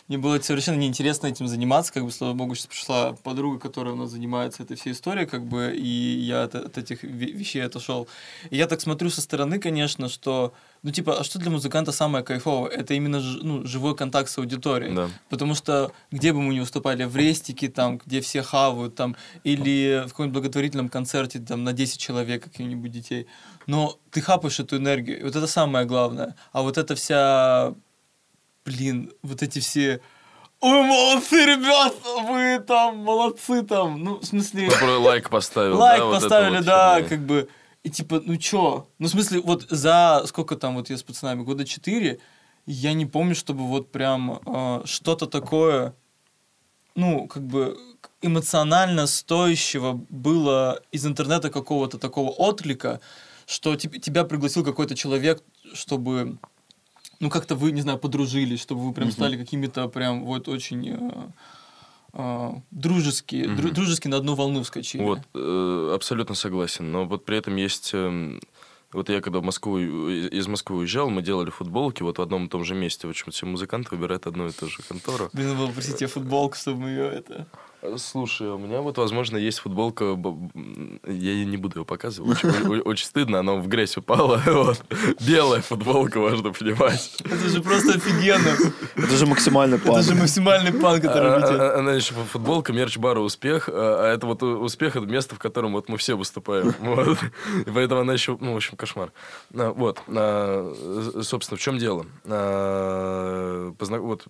[0.07, 3.97] Мне было совершенно неинтересно этим заниматься, как бы, слава богу, сейчас пришла подруга, которая у
[3.97, 8.07] нас занимается этой всей историей, как бы, и я от, от этих ве- вещей отошел.
[8.49, 12.23] И я так смотрю со стороны, конечно, что, ну, типа, а что для музыканта самое
[12.23, 12.71] кайфовое?
[12.71, 14.95] Это именно, ну, живой контакт с аудиторией.
[14.95, 15.09] Да.
[15.29, 20.03] Потому что где бы мы ни выступали, в рестике, там, где все хавают, там, или
[20.05, 23.27] в каком-нибудь благотворительном концерте, там, на 10 человек, каких-нибудь детей,
[23.67, 26.35] но ты хапаешь эту энергию, и вот это самое главное.
[26.51, 27.73] А вот эта вся,
[28.69, 29.99] блин, вот эти все...
[30.61, 31.95] Ой, молодцы, ребят,
[32.27, 34.03] вы там, молодцы там.
[34.03, 35.77] Ну, в смысле, лайк поставил.
[35.77, 37.09] лайк да, вот это поставили, вот да, херня.
[37.09, 37.49] как бы,
[37.83, 38.87] и типа, ну чё?
[38.99, 42.19] Ну, в смысле, вот за сколько там, вот я с пацанами, года четыре,
[42.65, 45.95] я не помню, чтобы вот прям э, что-то такое,
[46.95, 47.77] ну, как бы
[48.21, 52.99] эмоционально стоящего было из интернета какого-то такого отклика,
[53.45, 55.41] что тебя пригласил какой-то человек,
[55.73, 56.37] чтобы,
[57.19, 61.29] ну, как-то вы, не знаю, подружились, чтобы вы прям стали какими-то прям вот очень э,
[62.13, 63.73] э, дружеские, дру- Мгм.
[63.73, 65.01] дружески на одну волну вскочили.
[65.03, 66.91] Вот, э, абсолютно согласен.
[66.91, 67.91] Но вот при этом есть...
[67.93, 68.39] эм,
[68.91, 72.45] Вот я когда в Москву, э, из Москвы уезжал, мы делали футболки вот в одном
[72.45, 73.05] и том же месте.
[73.07, 75.29] В общем, все музыканты выбирают одну и ту же контору.
[75.33, 77.45] Блин, было просить тебе футболку, чтобы мы ее это...
[77.97, 83.39] Слушай, у меня вот, возможно, есть футболка, я не буду ее показывать, очень, очень стыдно,
[83.39, 84.83] она в грязь упала, вот.
[85.25, 87.15] белая футболка, можно понимать.
[87.23, 88.49] Это же просто офигенно.
[88.97, 89.93] Это же максимальный пан.
[89.95, 91.59] Это же максимальный пан, который А, летит.
[91.59, 95.39] а, Она еще футболка, мерч бара «Успех», а а это вот «Успех»— это место, в
[95.39, 96.73] котором вот мы все выступаем.
[96.81, 97.17] Вот.
[97.65, 99.11] И поэтому она еще, ну, в общем, кошмар.
[99.55, 100.01] А, Вот.
[100.07, 100.73] А,
[101.21, 102.05] Собственно, в чем дело?
[102.25, 104.25] А, позна- Вот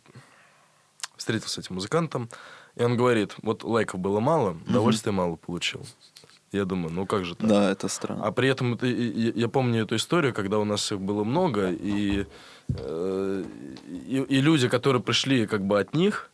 [1.20, 2.30] встретился с этим музыкантом,
[2.76, 5.86] и он говорит, вот лайков было мало, удовольствия мало получил.
[6.52, 7.48] Я думаю, ну как же так?
[7.48, 8.24] Да, это странно.
[8.26, 11.70] А при этом это, и- я помню эту историю, когда у нас их было много,
[11.70, 12.26] и,
[12.70, 13.44] э,
[14.08, 16.32] и, и люди, которые пришли как бы от них,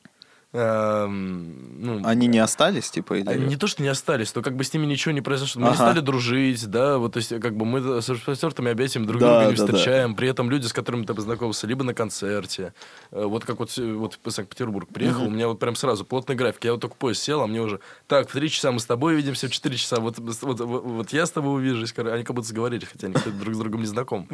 [0.56, 3.28] эм, ну, Они не остались, типа, или...
[3.30, 5.62] они не то, что не остались, но как бы с ними ничего не произошло.
[5.62, 5.84] Мы не Ага.
[5.92, 9.52] стали дружить, да, вот, то есть, как бы мы с репортерами обязательно друг Да, друга
[9.52, 9.74] не да, да.
[9.74, 10.16] встречаем.
[10.16, 12.74] При этом люди, с которыми ты познакомился, либо на концерте.
[13.12, 16.64] Э, Вот как вот, вот в Санкт-Петербург приехал, у меня вот прям сразу плотный график.
[16.66, 19.14] Я вот только поезд сел, а мне уже, так, в три часа мы с тобой
[19.16, 21.94] увидимся, в четыре часа вот, вот, вот, вот я с тобой увижусь.
[21.98, 24.28] Они как будто сговорились, хотя они друг с другом не знакомы.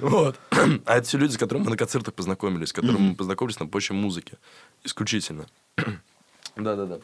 [0.00, 0.36] Вот.
[0.86, 3.66] А это все люди, с которыми мы на концертах познакомились, с которыми мы познакомились на
[3.66, 4.34] почве музыки.
[4.84, 5.46] Исключительно.
[6.56, 6.98] Да-да-да.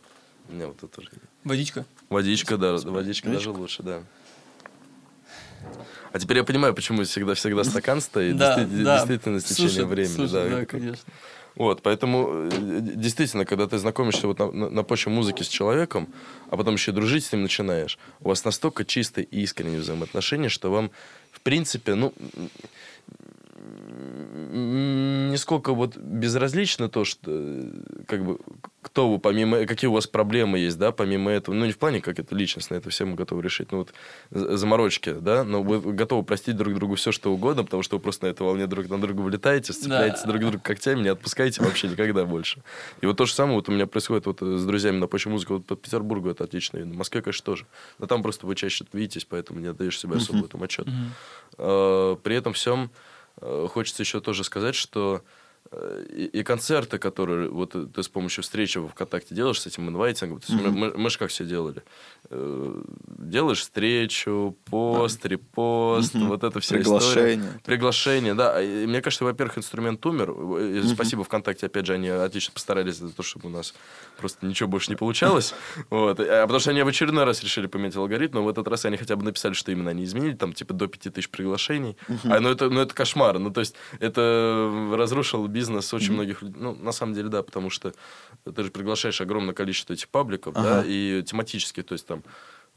[0.49, 1.09] У меня вот это тоже
[1.45, 1.85] Водичка.
[2.11, 4.03] Водичка, да, водичка даже лучше, да.
[6.13, 8.37] А теперь я понимаю, почему всегда-всегда стакан стоит.
[8.37, 8.97] Да, Действи- да.
[8.99, 10.15] Действительно, с течением времени.
[10.15, 11.13] слушай, да, да, конечно.
[11.57, 16.09] Вот, поэтому э, действительно, когда ты знакомишься вот на, на- на почве музыки с человеком,
[16.51, 20.49] а потом еще и дружить с ним начинаешь, у вас настолько чистые и искренние взаимоотношения,
[20.49, 20.91] что вам,
[21.31, 22.13] в принципе, ну,
[24.55, 27.31] нисколько вот безразлично то, что
[28.07, 28.39] как бы
[28.83, 32.01] кто вы, помимо, какие у вас проблемы есть, да, помимо этого, ну, не в плане
[32.01, 33.93] как это личностно, это все мы готовы решить, ну, вот
[34.31, 38.27] заморочки, да, но вы готовы простить друг другу все, что угодно, потому что вы просто
[38.27, 40.29] на этой волне друг на друга вылетаете, сцепляетесь Да.
[40.29, 42.63] друг друга когтями, не отпускаете вообще никогда больше.
[43.01, 45.33] И вот то же самое вот у меня происходит вот э, с друзьями на почве
[45.33, 47.67] музыки, вот по Петербургу это отлично видно, в Москве, конечно, тоже,
[47.99, 50.87] но там просто вы чаще видитесь, поэтому не отдаешь себе особо в этом отчет.
[51.59, 52.91] Э, При этом всем
[53.41, 55.21] хочется еще тоже сказать, что э,
[56.11, 60.41] и, и концерты, которые вот ты с помощью встречи в ВКонтакте делаешь с этим инвайтингом,
[60.41, 61.83] то есть мы, мы- мы же как все делали.
[62.31, 62.83] Э,
[63.19, 66.29] Делаешь встречу, пост, репост, Мгм.
[66.29, 67.01] вот это вся история.
[67.01, 67.61] Приглашение.
[67.65, 68.63] Приглашение, да.
[68.63, 70.31] И мне кажется, во-первых, инструмент умер.
[70.61, 73.75] И Спасибо ВКонтакте, опять же, они отлично постарались за то, чтобы у нас
[74.19, 75.55] просто ничего больше не получалось.
[75.91, 76.21] Вот.
[76.21, 78.97] А потому что они в очередной раз решили поменять алгоритм, но в этот раз они
[78.97, 81.97] хотя бы написали, что именно они изменили, там типа до 5000 приглашений.
[82.25, 83.39] А, ну, это, ну это кошмар.
[83.39, 86.61] Ну, то есть, это разрушило бизнес очень многих людей.
[86.61, 87.93] Ну, на самом деле, да, потому что
[88.45, 90.85] ты же приглашаешь огромное количество этих пабликов, да, Ага.
[90.87, 92.23] и тематически, то есть там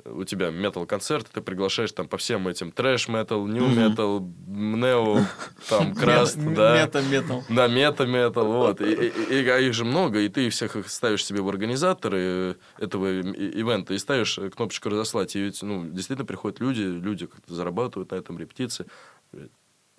[0.06, 5.21] у тебя метал-концерт, ты приглашаешь там по всем этим трэш-метал, нью-метал, нео,
[5.69, 6.84] там, краст, да.
[6.86, 7.43] Мета-метал.
[7.50, 8.80] Да, мета-метал, вот.
[8.80, 12.19] И, и- и- а их же много, и ты всех их ставишь себе в организаторы
[12.19, 15.36] э, этого и- ивента и ставишь э, кнопочку «разослать».
[15.36, 18.86] И ведь, ну, действительно приходят люди, люди как-то зарабатывают на этом репетиции.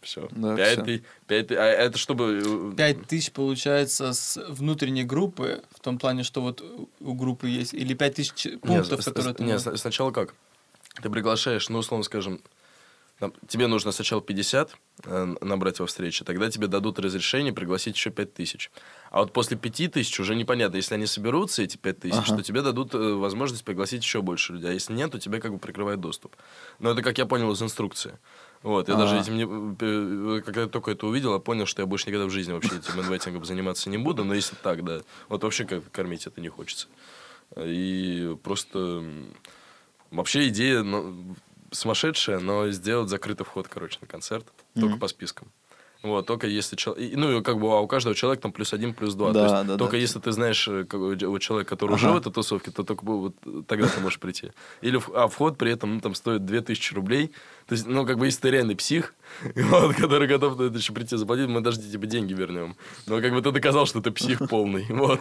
[0.03, 0.29] Все.
[0.31, 0.85] Да, Пять всё.
[0.85, 2.41] ты- пять ты- А это чтобы...
[2.73, 6.63] э, Пять тысяч получается с внутренней группы, в том плане, что вот
[7.01, 10.11] у группы есть, или пять тысяч пунктов, с- которые с- ты не, можешь- сна- сначала
[10.13, 10.35] как?
[11.03, 12.41] Ты приглашаешь, ну, условно скажем,
[13.19, 18.11] там, тебе нужно сначала 50 э, набрать во встрече, тогда тебе дадут разрешение пригласить еще
[18.11, 18.71] 5 тысяч.
[19.11, 22.37] А вот после 5 тысяч уже непонятно, если они соберутся, эти 5 тысяч, Ага.
[22.37, 24.71] то тебе дадут э, возможность пригласить еще больше людей.
[24.71, 26.37] А если нет, то тебе как бы прикрывает доступ.
[26.79, 28.19] Но это, как я понял, из инструкции.
[28.63, 28.99] Вот, я А.
[28.99, 32.27] даже этим не, э, когда я только это увидел, я понял, что я больше никогда
[32.27, 35.91] в жизни вообще этим инвайтингом заниматься не буду, но если так, да, вот вообще как
[35.93, 36.89] кормить это не хочется.
[37.57, 39.05] И просто
[40.11, 41.37] вообще идея ну,
[41.71, 45.49] сумасшедшая, но сделать закрытый вход, короче, на концерт, только по спискам.
[46.03, 47.17] Вот, только если человек...
[47.17, 49.33] Ну, как бы а у каждого человека там плюс один, плюс два.
[49.33, 49.99] Да, То есть да, только да.
[49.99, 52.15] если ты знаешь э, бы, вот человека, который уже Ага.
[52.15, 53.35] в этой тусовке, то только вот
[53.67, 54.53] тогда ты можешь прийти.
[54.81, 57.33] Или, а вход при этом ну, там стоит 2000 рублей.
[57.67, 59.13] То есть, ну, как бы, если ты реальный псих,
[59.57, 62.77] вот, который готов на это еще прийти заплатить, мы даже тебе деньги вернем.
[63.07, 64.87] Но как бы ты доказал, что ты псих полный.
[64.91, 65.21] Вот.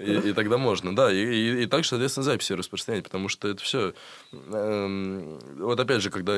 [0.00, 1.12] И, и тогда можно, да.
[1.12, 3.94] И, и, и так, соответственно, записи распространять, потому что это все...
[4.32, 6.34] вот опять же, когда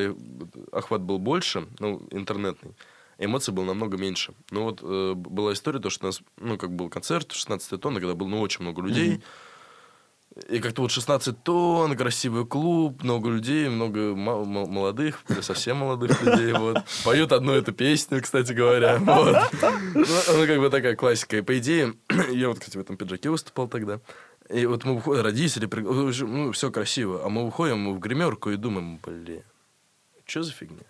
[0.70, 2.74] охват был больше, ну, интернетный,
[3.20, 4.32] эмоций было намного меньше.
[4.50, 7.94] Ну вот э, была история, то, что у нас, ну, как был концерт 16 тонн,
[7.94, 9.22] когда было, ну, очень много людей.
[10.48, 16.78] И как-то вот 16 тонн, красивый клуб, много людей, много молодых, совсем молодых людей, вот.
[17.04, 19.36] Поют одну эту песню, кстати говоря, вот.
[19.94, 21.36] Ну, ну, как бы такая классика.
[21.36, 21.94] И по идее,
[22.30, 24.00] я вот, кстати, в этом пиджаке выступал тогда.
[24.48, 27.24] И вот мы выходим, родители, ну, все красиво.
[27.24, 29.42] А мы выходим в гримерку и думаем, блин,
[30.24, 30.84] что за фигня?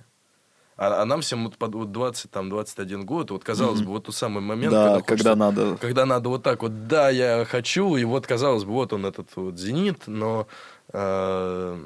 [0.83, 4.05] А, а нам всем вот под вот 20, там, 21 год, вот казалось бы, вот
[4.05, 5.77] тот самый момент, Да, хочется- когда надо.
[5.77, 9.29] когда надо вот так вот, да, я хочу, и вот, казалось бы, вот он этот
[9.37, 10.47] вот зенит, но
[10.95, 11.79] э,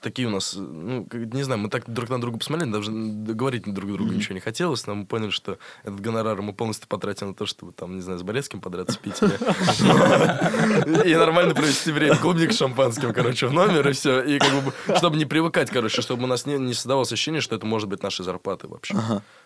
[0.00, 3.92] такие у нас, ну, не знаю, мы так друг на друга посмотрели, даже говорить друг
[3.92, 7.46] другу ничего не хотелось, но мы поняли, что этот гонорар мы полностью потратим на то,
[7.46, 9.32] чтобы там, не знаю, с Борецким подраться в Питере.
[11.04, 12.16] И нормально провести время.
[12.16, 14.22] Клубник с шампанским, короче, в номер, и все.
[14.22, 17.56] И как бы, чтобы не привыкать, короче, чтобы у нас не, не создавалось ощущение, что
[17.56, 18.96] это может быть нашей зарплаты вообще.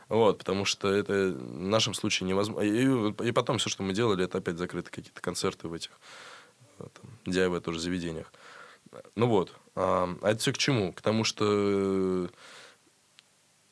[0.09, 2.67] Вот, потому что это в нашем случае невозможно.
[2.67, 5.93] И, и потом все, что мы делали, это опять закрыты какие-то концерты в этих
[6.81, 8.33] э, там, DIY тоже заведениях.
[9.15, 9.55] Ну вот.
[9.81, 10.93] А, а это все к чему?
[10.93, 12.29] К тому, что э,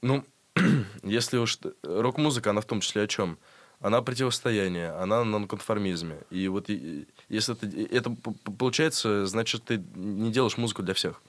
[0.00, 0.24] ну,
[1.02, 3.36] если уж рок-музыка, она в том числе о чем?
[3.80, 6.20] Она противостояние, она на нонконформизме.
[6.30, 6.68] И вот
[7.28, 8.16] если это, это
[8.56, 11.20] получается, значит, ты не делаешь музыку для всех.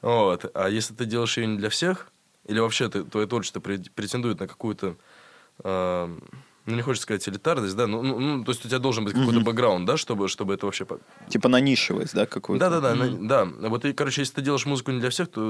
[0.00, 0.50] Вот.
[0.54, 2.12] А если ты делаешь ее не для всех,
[2.46, 4.96] или вообще ты, твое творчество пре- претендует на какую-то,
[5.64, 6.18] э,
[6.66, 9.12] ну, не хочется сказать элитарность, да, ну, ну, ну, то есть у тебя должен быть
[9.14, 10.86] какой-то бэкграунд, да, чтобы, чтобы это вообще...
[11.28, 12.70] Типа на нишевость, да, какую-то?
[12.70, 13.68] Да, да, да.
[13.68, 15.40] Вот и, короче, если ты делаешь музыку не для всех, то,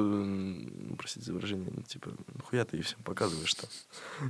[0.98, 2.10] простите за выражение, ну, типа,
[2.48, 3.68] хуя ты и всем показываешь что.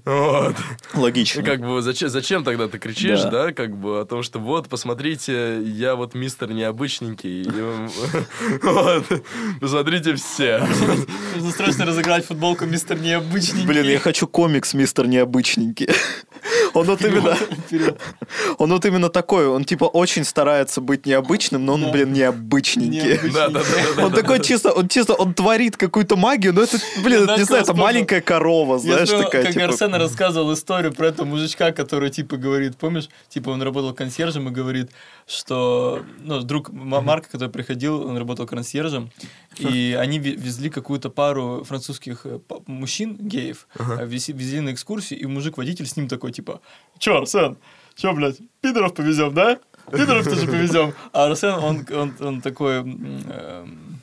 [0.05, 0.57] Вот.
[0.95, 1.43] Логично.
[1.43, 3.31] Как бы зачем, зачем тогда ты кричишь, Да.
[3.31, 3.53] да.
[3.53, 7.45] как бы о том, что вот, посмотрите, я вот мистер необычненький.
[8.63, 9.05] Вот,
[9.61, 10.67] посмотрите все.
[11.35, 13.65] Нужно срочно разыграть футболку мистер необычный.
[13.67, 15.89] Блин, я хочу комикс «Мистер Необычненький».
[16.75, 17.37] Он вот именно...
[18.59, 23.21] Он вот именно такой, он типа очень старается быть необычным, но он, блин, необычненький.
[24.03, 27.75] Он такой чисто, он чисто, он творит какую-то магию, но это, блин, не знаю, это
[27.75, 29.65] маленькая корова, знаешь, такая, как типа...
[29.65, 34.51] Арсен рассказывал историю про этого мужичка, который, типа, говорит, помнишь, типа, он работал консьержем и
[34.51, 34.91] говорит,
[35.27, 39.11] что, ну, друг Марка, который приходил, он работал консьержем,
[39.59, 45.21] и они ве- везли какую-то пару французских э, мужчин, геев, э, вези- везли на экскурсию,
[45.21, 46.61] и мужик-водитель с ним такой, типа,
[46.99, 47.57] чё, Арсен,
[47.95, 49.59] чё, блядь, пидоров повезем, да?
[49.91, 50.95] Пидоров тоже повезем.
[51.13, 52.77] А Арсен, он, он, он такой...
[52.79, 53.94] эм,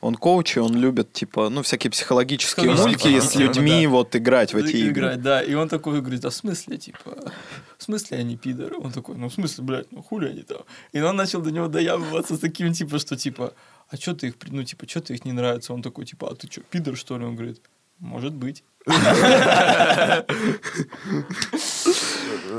[0.00, 3.90] Он коуч, и он любит, типа, ну, всякие психологические мульки с людьми, да.
[3.90, 4.92] вот, играть в эти игры.
[4.92, 5.42] играть, да.
[5.42, 7.32] И он такой говорит, а в смысле, типа,
[7.76, 8.76] в смысле они пидоры?
[8.78, 10.62] Он такой, ну в смысле, блядь, ну хули они там?
[10.92, 13.52] И он начал до него доябываться с таким, типа, что, типа,
[13.90, 15.74] а что ты их, ну, типа, что ты их не нравится?
[15.74, 17.24] Он такой, типа, а ты что, пидор, что ли?
[17.26, 17.60] Он говорит,
[18.00, 18.64] может быть.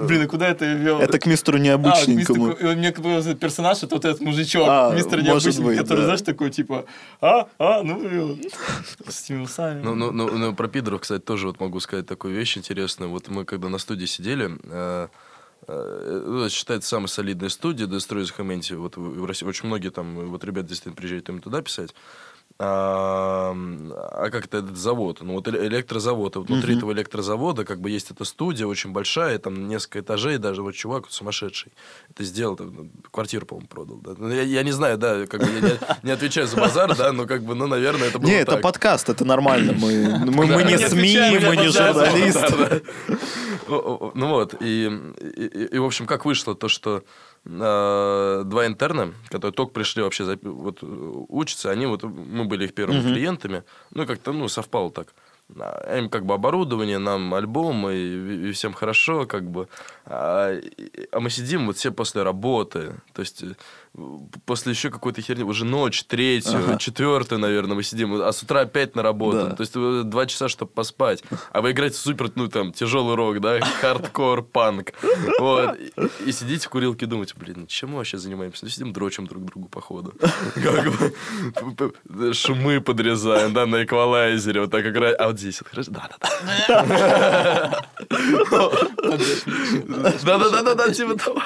[0.03, 0.99] Блин, а куда это я вел?
[0.99, 2.55] Это к мистеру А, к необычненькому.
[2.61, 6.03] он- мне этот персонаж, это вот этот мужичок, А, мистер необычный, быть, который, да.
[6.05, 6.85] знаешь, такой, типа,
[7.19, 8.37] а, а, ну,
[9.07, 9.81] с этими усами.
[9.83, 13.09] Ну, ну, ну, ну, про пидоров, кстати, тоже вот могу сказать такую вещь интересную.
[13.11, 15.07] Вот мы когда на студии сидели, э,
[15.67, 18.75] э, это считается самой солидной студией Destroy the Humanity.
[18.75, 21.93] Вот в в России очень многие там, вот ребята действительно приезжают им туда писать.
[22.59, 25.17] А, а как это этот завод?
[25.21, 26.35] Ну, вот эле- электрозавод.
[26.35, 30.37] И вот внутри этого электрозавода как бы есть эта студия очень большая, там несколько этажей,
[30.37, 31.71] даже вот чувак сумасшедший
[32.09, 33.97] это сделал, там, квартиру, по-моему, продал.
[33.97, 34.11] да.
[34.17, 37.11] Ну, я, я не знаю, да, как бы я не, не отвечаю за базар, да,
[37.13, 39.73] но как бы, ну, наверное, это было Не, это подкаст, это нормально.
[39.73, 42.83] Мы, мы, мы не Не СМИ, мы не журналисты.
[43.67, 44.91] Ну вот, и-
[45.71, 47.03] и, в общем, как вышло то, что
[47.45, 50.85] э, два интерна, которые только пришли вообще за- вот, э,
[51.29, 55.07] учатся, они вот, мы были их первыми клиентами, ну, как-то, ну, совпало так.
[55.59, 59.67] А Им как бы оборудование, нам альбом, и, и всем хорошо, как бы.
[60.05, 63.55] А, и- а мы сидим вот все после работы, то есть э,
[64.45, 66.77] после еще какой-то херни, уже ночь, третью, Ага.
[66.77, 69.49] четвертую, наверное, мы сидим, а с утра опять на работу.
[69.49, 69.55] Да.
[69.55, 71.23] То есть э, два часа, чтобы поспать.
[71.51, 74.93] А вы играете супер, ну, там, тяжелый рок, да, хардкор, панк.
[75.39, 75.77] Вот.
[76.25, 78.63] И, сидите в курилке и думаете, блин, чем мы вообще занимаемся?
[78.63, 80.13] Ну, сидим, дрочим друг другу, походу.
[80.55, 85.19] Как бы шумы подрезаем, да, на эквалайзере, вот так играть.
[85.19, 85.91] А вот здесь вот хорошо?
[85.91, 86.29] Да-да-да.
[90.23, 91.41] Да-да-да-да, типа того.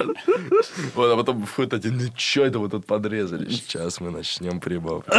[0.94, 3.50] Вот, а потом входит один, ну, что это вы тут подрезали?
[3.50, 5.10] Сейчас мы начнем прибавку.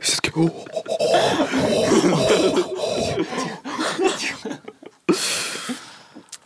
[0.00, 0.50] Все таки, «О,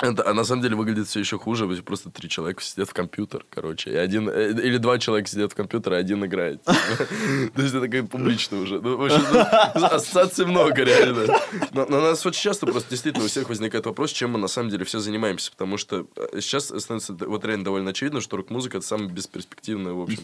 [0.03, 1.67] Это, а на самом деле выглядит все еще хуже.
[1.83, 3.91] Просто три человека сидят в компьютер, короче.
[3.91, 6.63] И один, э, или два человека сидят в компьютер, а один играет.
[6.65, 8.81] То есть это как публично уже.
[8.81, 11.39] Ну, ну, ассоциаций много, реально.
[11.73, 14.71] Но у нас очень часто просто действительно у всех возникает вопрос, чем мы на самом
[14.71, 15.51] деле все занимаемся.
[15.51, 20.03] Потому что э, сейчас становится вот реально довольно очевидно, что рок-музыка это самое бесперспективное, в
[20.03, 20.23] общем,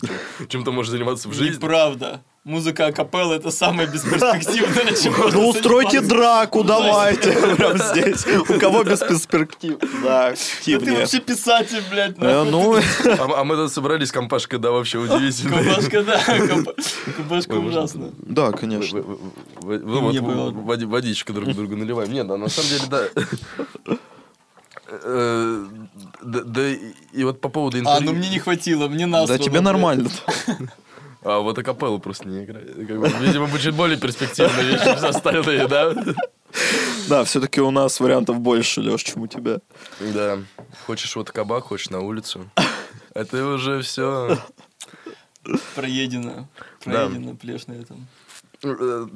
[0.48, 1.56] чем ты можешь заниматься в жизни.
[1.56, 2.22] Неправда.
[2.46, 8.24] Музыка акапелла это самое бесперспективное, чем можно Ну устройте драку, давайте, прям здесь.
[8.48, 9.76] У кого без перспектив?
[10.02, 10.32] Да,
[10.64, 12.14] ты вообще писатель, блядь.
[12.18, 12.44] Э.
[12.44, 15.56] Ну, А, а мы тут собрались, компашка, да, вообще удивительно.
[15.62, 16.70] Компашка, да, комп-
[17.16, 18.10] компашка ужасно.
[18.18, 19.00] да, конечно.
[19.00, 20.50] В- в- в- Ну вот, Мне было.
[20.50, 22.12] в- води- водичку друг другу наливаем.
[22.12, 23.96] Нет, да, на самом деле, да.
[24.88, 25.64] Э,
[26.22, 26.68] Да да
[27.12, 28.12] и вот по поводу А, интервью...
[28.12, 29.38] ну мне не хватило, мне насрано.
[29.38, 30.08] Да тебе нормально.
[31.28, 32.72] А вот акапеллу просто не играет.
[32.86, 35.92] Как бы, Видимо, будет более перспективные вещи все остальные, да?
[37.08, 39.58] Да, все-таки у нас вариантов больше, Леш, чем у тебя.
[39.98, 40.38] Да.
[40.86, 42.48] Хочешь вот кабак, хочешь на улицу.
[43.12, 44.38] Это уже все...
[45.74, 46.48] Проедено.
[46.84, 47.06] Да.
[47.08, 48.06] Проедено, плешь на этом.
[48.62, 49.06] Э,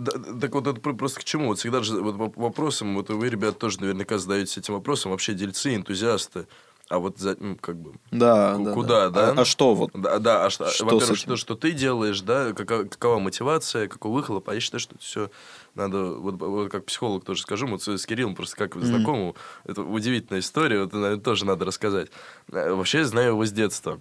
[0.40, 1.46] Так вот, это про- просто к чему?
[1.46, 5.34] Вот всегда же вот воп- вопросом, вот вы, ребят, тоже наверняка задаетесь этим вопросом, вообще
[5.34, 6.46] дельцы, энтузиасты.
[6.90, 8.72] А вот за, ну, как бы, Да, Ку- да.
[8.72, 9.30] куда, да?
[9.30, 9.92] А, а что вот?
[9.94, 14.10] Да, да, а что, Что во-первых, что, что ты делаешь, да, какова, какова мотивация, какой
[14.10, 15.30] выхлоп, а я считаю, что все
[15.76, 19.82] надо, вот, вот как психолог тоже скажу, мы с, с Кириллом просто как знакомому, это
[19.82, 22.08] удивительная история, вот, наверное, тоже надо рассказать.
[22.50, 24.00] Э, Вообще, я знаю его с детства.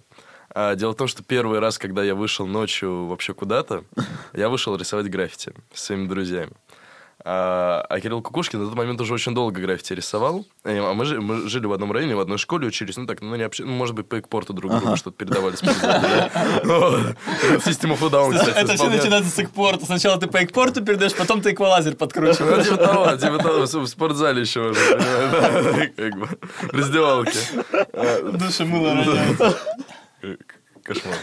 [0.52, 3.84] А дело в том, что первый раз, когда я вышел ночью вообще куда-то,
[4.32, 6.54] я вышел рисовать граффити с своими друзьями.
[7.22, 10.46] А, а Кирилл Кукушкин на тот момент уже очень долго граффити рисовал.
[10.64, 12.96] А мы, жи- мы жили в одном районе, в одной школе учились.
[12.96, 14.96] Ну так, ну не общ- ну, может быть, по экпорту друг другу Ага.
[14.96, 15.54] что-то передавали.
[15.56, 16.30] с пользой, да.
[16.64, 17.00] Вот.
[17.66, 19.84] System of a Down, кстати, Это все начинается с экпорта.
[19.84, 22.64] Сначала ты по экпорту передаешь, потом ты эквалайзер Ну, подкручиваешь.
[22.64, 25.90] типа того, типа того, в спортзале еще уже,
[26.72, 27.38] раздевалке.
[27.92, 29.58] А, В душе мыло роняется.
[30.94, 31.16] Кошмар.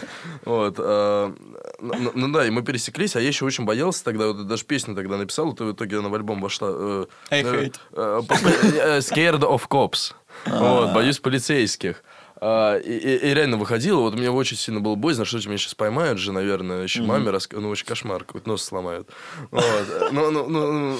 [0.46, 0.76] Вот.
[0.80, 1.34] а,
[1.82, 4.96] Ну, ну да, и мы пересеклись, а я еще очень боялся тогда, вот даже песню
[4.96, 6.70] тогда написал, то в итоге она в альбом вошла.
[6.72, 7.76] э, I э, hate.
[7.92, 10.14] э, э, Scared of cops.
[10.46, 12.04] Вот, боюсь полицейских.
[12.40, 15.74] А, И, и- и реально выходило, вот мне очень сильно было боязно, что меня сейчас
[15.74, 19.10] поймают же, наверное, еще маме, раска- ну, очень кошмар, какой-то нос сломают.
[19.50, 20.12] Вот.
[20.12, 20.98] Ну, ну, ну,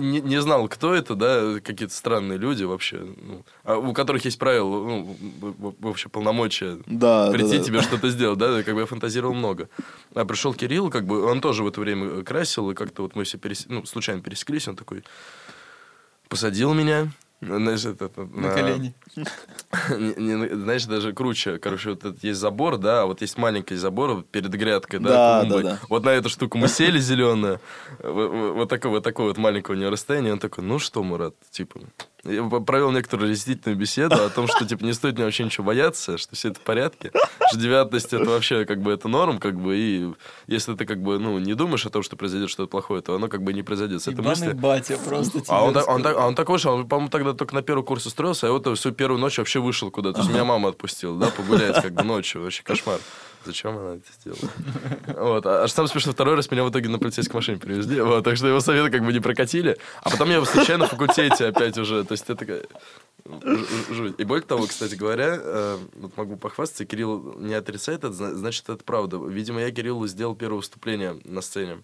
[0.00, 4.38] не, не знал, кто это, да, какие-то странные люди вообще, ну, а у которых есть
[4.38, 5.16] правила, ну,
[5.80, 7.64] вообще полномочия Да, да, прийти да.
[7.64, 9.68] тебе что-то сделать, да, как бы я фантазировал много.
[10.14, 13.22] А пришел Кирилл, как бы, он тоже в это время красил, и как-то вот мы
[13.22, 13.66] все перес...
[13.68, 15.04] ну, случайно пересеклись, он такой
[16.28, 17.08] посадил меня,
[17.42, 18.94] знаешь, это, это, На колени.
[19.16, 21.58] не- не- знаешь, даже круче.
[21.58, 25.44] Короче, вот этот есть забор, да, а вот есть маленький забор перед грядкой, да, Да,
[25.48, 25.78] да, да.
[25.88, 27.58] Вот на эту штуку мы сели зеленую,
[28.02, 31.80] вот такое вот такое вот маленькое у него расстояние, он такой, ну что, Мурат, типа,
[32.24, 36.18] я провел некоторую разъяснительную беседу о том, что, типа, не стоит мне вообще ничего бояться,
[36.18, 37.10] что все это в порядке,
[37.48, 40.12] что девятность это вообще, как бы, это норм, как бы, и
[40.46, 43.28] если ты, как бы, ну, не думаешь о том, что произойдет что-то плохое, то оно,
[43.28, 44.02] как бы, не произойдет.
[44.02, 44.52] С этой мысли...
[44.52, 47.54] батя просто А он, так- он, так- а он такой же, он, по-моему, тогда только
[47.54, 50.14] на первый курс устроился, а я вот всю первую ночь вообще вышел куда-то.
[50.16, 52.42] То есть меня мама отпустила, да, погулять как бы ночью.
[52.42, 53.00] Вообще кошмар.
[53.44, 54.50] Зачем она это сделала?
[55.22, 55.46] Вот.
[55.46, 58.00] А аж самое смешное, второй раз меня в итоге на полицейской машине привезли.
[58.00, 59.76] Вот, так что его советы как бы не прокатили.
[60.02, 62.04] А потом я случайно на факультете опять уже.
[62.04, 62.62] То есть это такая
[63.90, 64.14] жуть.
[64.18, 68.68] И более того, кстати говоря, э, вот могу похвастаться, Кирилл не отрицает это, зна- значит,
[68.68, 69.18] это правда.
[69.18, 71.82] Видимо, я Кириллу сделал первое выступление на сцене.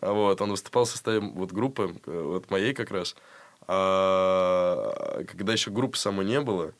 [0.00, 3.16] А Вот, он выступал в составе вот группы, э, вот моей как раз.
[3.68, 6.72] А, когда еще группы самой не было,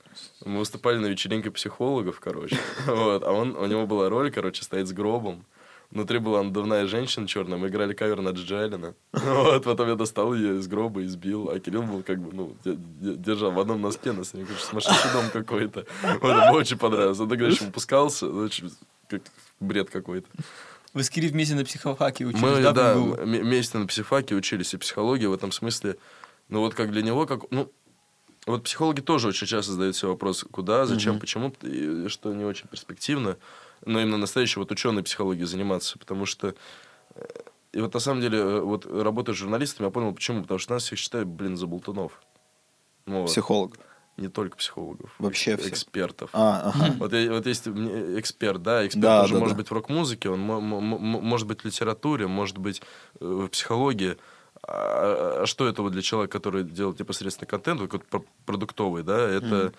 [0.44, 2.58] мы выступали на вечеринке психологов, короче.
[2.86, 5.44] Вот, а он, у него была роль, короче, стоит с гробом.
[5.90, 8.94] Внутри была надувная женщина черная, мы играли кавер на Джиджи Аллена.
[9.12, 12.76] Вот, потом я достал ее из гроба, избил, а Кирилл был как бы, ну, де-
[12.76, 15.86] де- держал в одном носке нас, я говорю, сумасшедший дом какой-то.
[16.20, 17.18] Вот, ему очень понравилось.
[17.20, 18.26] Он тогда еще выпускался,
[19.08, 19.22] как
[19.60, 20.28] бред какой-то.
[20.92, 24.78] Вы с Кири вместе на психофаке учились, Мы, да, да, вместе на психфаке учились, и
[24.78, 25.96] психология в этом смысле,
[26.48, 27.70] ну вот как для него, как, ну,
[28.46, 31.20] вот психологи тоже очень часто задают себе вопрос, куда, зачем, Мгм.
[31.20, 33.36] почему, и что не очень перспективно,
[33.84, 36.54] но именно настоящей вот ученой психологией заниматься, потому что
[37.16, 37.24] э,
[37.72, 40.74] и вот на самом деле, э, вот работая с журналистами, я понял, почему, потому что
[40.74, 42.20] нас всех считают, блин, за болтунов.
[43.06, 43.30] Ну, вот.
[43.30, 43.76] Психолог.
[44.16, 45.14] Не только психологов.
[45.18, 45.72] Вообще всех.
[45.72, 46.30] Экспертов.
[46.32, 46.94] А, ага.
[46.98, 49.62] Вот, вот есть эксперт, да, эксперт Да, тоже да, может да.
[49.62, 52.80] быть в рок-музыке, он мо- мо- мо- может быть в литературе, может быть
[53.20, 54.16] э, в психологии.
[54.68, 59.16] А, а что это вот для человека, который делает непосредственно контент, вот какой-то продуктовый, да,
[59.28, 59.72] это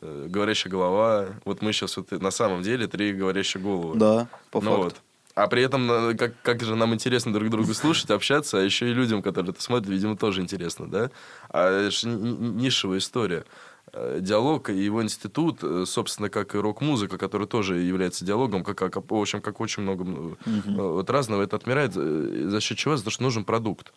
[0.00, 1.26] э, говорящая голова.
[1.44, 3.98] Вот мы сейчас вот на самом деле три говорящие головы.
[3.98, 4.82] Да, по Ну факту.
[4.84, 4.96] вот.
[5.34, 8.90] А при этом, э, как, как же нам интересно друг другу слушать, общаться, а еще
[8.90, 11.10] и людям, которые это смотрят, видимо, тоже интересно, да?
[11.50, 13.44] А это же ни- ни- нишевая история.
[13.92, 18.78] Э, Диалог и его институт, э, собственно, как и рок-музыка, которая тоже является диалогом, как,
[18.78, 20.04] как, в общем, как очень много
[20.46, 21.92] э, вот разного, это отмирает.
[21.92, 22.96] За счет чего?
[22.96, 23.92] За то, что нужен продукт.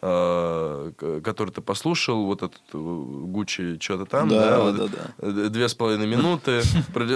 [0.00, 4.88] Э, который ты послушал, вот этот э, Гуччи что-то там, Да, вот, да,
[5.18, 5.48] да.
[5.48, 6.62] две с половиной минуты.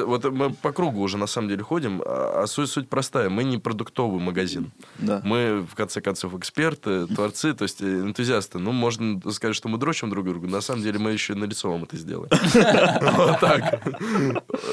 [0.04, 3.30] Вот мы по кругу уже на самом деле ходим, а а суть, суть простая.
[3.30, 4.72] Мы не продуктовый магазин.
[4.98, 5.20] Да.
[5.24, 8.58] Мы, в конце концов, эксперты, творцы, то есть э, энтузиасты.
[8.58, 10.46] Ну, можно сказать, что мы дрочим друг друга.
[10.48, 12.30] На самом деле мы еще на лицо вам это сделаем.
[13.14, 13.82] Вот так.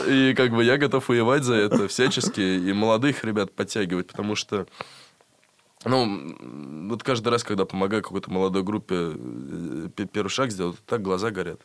[0.08, 2.42] И как бы я готов воевать за это всячески.
[2.42, 4.68] И молодых ребят подтягивать, потому что
[5.86, 11.02] ну, вот каждый раз, когда помогаю какой-то молодой группе э, пе- первый шаг сделать, так
[11.02, 11.62] глаза горят.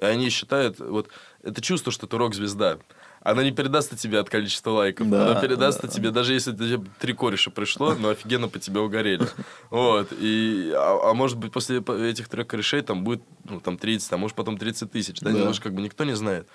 [0.00, 1.08] И они считают, вот
[1.42, 2.78] это чувство, что ты рок-звезда.
[3.20, 5.08] Оно не передастся тебе от количества лайков.
[5.08, 5.88] Да, оно передастся да.
[5.88, 9.26] тебе, даже если тебе три кореша пришло, но офигенно по тебе угорели.
[9.70, 10.08] Вот.
[10.12, 14.12] И, а, а может быть, после по- этих трех корешей там будет ну, там 30,
[14.12, 15.20] а может потом 30 тысяч.
[15.20, 15.38] Да, Да.
[15.38, 16.48] немножко как бы никто не знает.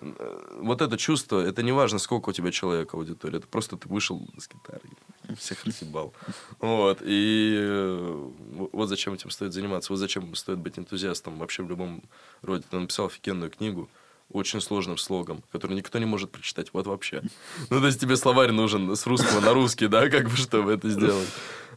[0.00, 3.38] Вот это чувство, это не важно, сколько у тебя человек аудитории.
[3.38, 4.90] Это просто ты вышел с гитарой,
[5.36, 6.12] всех разъебал.
[6.60, 7.02] Вот.
[7.02, 8.30] И э,
[8.72, 9.92] вот зачем этим стоит заниматься.
[9.92, 12.02] Вот зачем стоит быть энтузиастом вообще в любом
[12.40, 12.64] роде.
[12.70, 13.88] Ты написал офигенную книгу,
[14.30, 16.70] очень сложным слогом, который никто не может прочитать.
[16.72, 17.22] Вот вообще.
[17.70, 20.88] Ну, то есть тебе словарь нужен с русского на русский, да, как бы, чтобы это
[20.88, 21.28] сделать.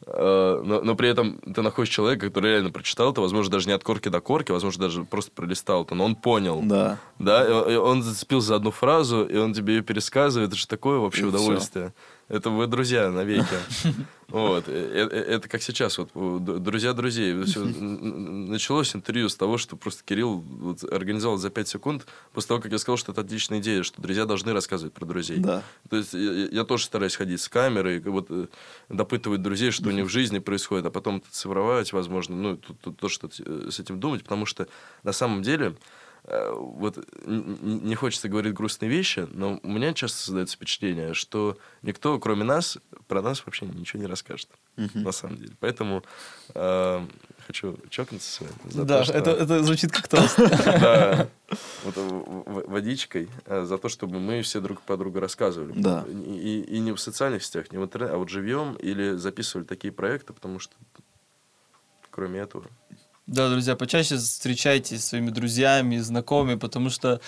[0.05, 3.73] Э, Но, но при этом ты находишь человека, который реально прочитал это, возможно, даже не
[3.73, 6.61] от корки до корки, возможно, даже просто пролистал это, но он понял.
[6.63, 6.99] Да.
[7.19, 10.49] Да, и он зацепился за одну фразу, и он тебе ее пересказывает.
[10.49, 11.93] Это же такое вообще И удовольствие.
[12.27, 13.45] Это вы друзья навеки.
[14.27, 14.63] Вот.
[14.67, 14.71] Э,
[15.11, 15.99] э, Это как сейчас.
[15.99, 16.09] Вот,
[16.63, 17.31] друзья друзей.
[17.35, 20.43] Началось интервью с того, что просто Кирилл
[20.91, 24.25] организовал за 5 секунд, после того, как я сказал, что это отличная идея, что друзья
[24.25, 25.37] должны рассказывать про друзей.
[25.37, 25.61] Да.
[25.91, 28.47] То есть я, тоже стараюсь ходить с камерой, вот, э,
[28.89, 32.91] допытывать друзей, что у них в жизни происходит, а потом цифровать, возможно, ну, то, то-
[32.91, 34.67] то, что э, с этим думать, потому что
[35.03, 35.73] на самом деле э,
[36.27, 41.57] вот н- н- не хочется говорить грустные вещи, но у меня часто создается впечатление, что
[41.83, 44.49] никто, кроме нас, про нас вообще ничего не расскажет.
[44.95, 45.53] На самом деле.
[45.59, 46.03] Поэтому
[46.55, 47.05] э,
[47.47, 48.53] хочу чокнуться с вами.
[48.65, 50.37] за Да, то, что- это, это звучит как тост.
[50.65, 51.27] да,
[51.83, 55.73] вот, в- водичкой э, за то, чтобы мы все друг по другу рассказывали.
[55.75, 56.05] Да.
[56.09, 60.33] И, не в социальных сетях, не в интернете, а вот живьем или записывали такие проекты,
[60.33, 60.73] потому что
[62.09, 62.65] кроме этого.
[63.27, 67.19] Да, друзья, почаще встречайтесь со своими друзьями, знакомыми, потому что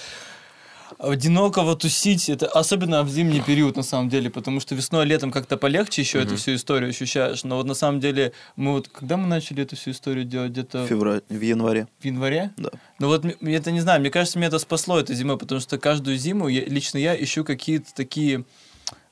[1.00, 5.58] одинокого тусить, это особенно в зимний период, на самом деле, потому что весной, летом как-то
[5.58, 9.28] полегче еще эту всю историю ощущаешь, но вот на самом деле мы вот, когда мы
[9.28, 11.88] начали эту всю историю делать, где-то В феврале, в январе.
[12.00, 12.52] в январе?
[12.58, 12.70] Да.
[13.00, 16.18] Ну вот, это не знаю, мне кажется, меня это спасло этой зимой, потому что каждую
[16.18, 18.46] зиму я, лично я ищу какие-то такие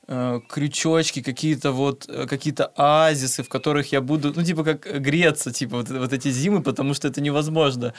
[0.08, 5.51] э, крючочки, какие-то вот э, какие-то оазисы, в которых я буду, ну типа как греться,
[5.51, 7.93] типа вот, вот эти зимы, потому что это невозможно.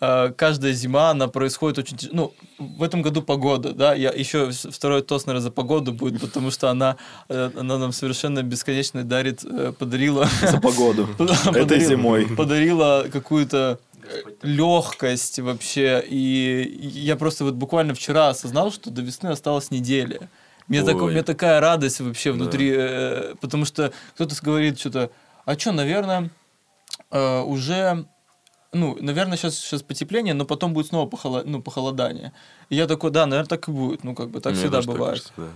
[0.00, 4.50] Э, каждая зима она происходит очень, тяж- ну в этом году погода, да, я еще
[4.50, 6.96] второй тост наверное за погоду будет, потому что она
[7.28, 11.08] э, она нам совершенно бесконечно дарит, э, подарила За погоду.
[11.18, 12.26] Этой подарила- зимой.
[12.36, 13.78] Подарила какую-то
[14.42, 16.04] легкость вообще.
[16.08, 20.28] И я просто вот буквально вчера осознал, что до весны осталась неделя.
[20.80, 25.10] Мне, так- у меня такая радость вообще внутри, э, потому что кто-то говорит что-то,
[25.44, 26.30] а что, наверное,
[27.10, 28.06] э, уже,
[28.72, 32.32] ну, наверное, сейчас, сейчас потепление, но потом будет снова похоло- ну, похолодание.
[32.70, 34.88] И я такой, да, наверное, так и будет, ну, как бы так Мне всегда тоже
[34.88, 35.14] так бывает.
[35.22, 35.48] кажется, да.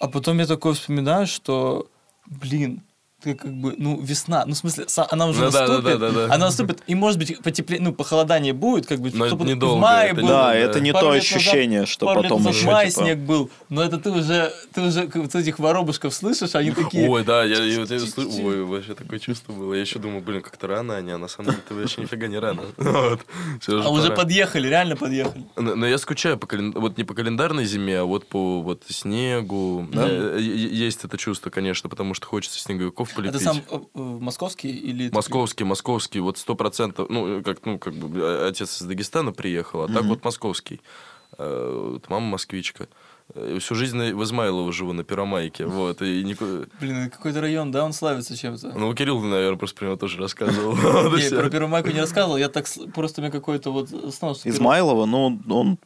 [0.00, 1.88] А потом я такое вспоминаю, что,
[2.26, 2.82] блин,
[3.24, 6.10] ты как бы, ну, весна, ну, в смысле, она уже Ну да, да, наступит, да,
[6.10, 6.34] да, да.
[6.34, 9.78] она наступит, и, может быть, потепление, ну, похолодание будет, как бы, Но это чтобы недолго,
[9.78, 10.54] в мае это был, Да, да.
[10.54, 13.18] это не то лет назад- ощущение, что пару лет потом назад еще, май типа, снег
[13.20, 17.42] был, но это ты уже, ты уже вот этих воробушков слышишь, они такие, Ой, да,
[17.44, 19.72] я, я, вот я слышу, ой, вообще такое чувство было.
[19.74, 22.38] Я еще думаю, блин, как-то рано они, а на самом деле это вообще нифига не
[22.38, 22.62] рано.
[22.76, 23.20] Вот.
[23.60, 24.16] Всё а уже пора.
[24.16, 25.44] подъехали, реально подъехали.
[25.56, 28.82] Но, но я скучаю по кален- вот не по календарной зиме, а вот по вот
[28.88, 29.86] снегу.
[29.92, 30.06] Да?
[30.08, 33.38] Э, Есть это чувство, конечно, потому что хочется снеговиков полепить.
[33.38, 35.10] ты сам э, э, московский или...
[35.10, 39.82] Московский, московский, вот сто процентов, ну, как, ну, как бы, э, отец из Дагестана приехал,
[39.82, 40.80] а так вот московский.
[41.38, 42.88] Э, вот мама москвичка.
[43.58, 47.84] Всю жизнь в Измайлово живу, на Первомайке, вот, и нику- Блин, это какой-то район, да,
[47.84, 48.72] он славится чем-то.
[48.76, 50.76] Ну, Кирилл, наверное, просто про него тоже рассказывал.
[51.16, 55.40] Не, про Первомайку не рассказывал, я так, просто мне какой-то вот знал, что Измайлова, ну,
[55.48, 55.78] он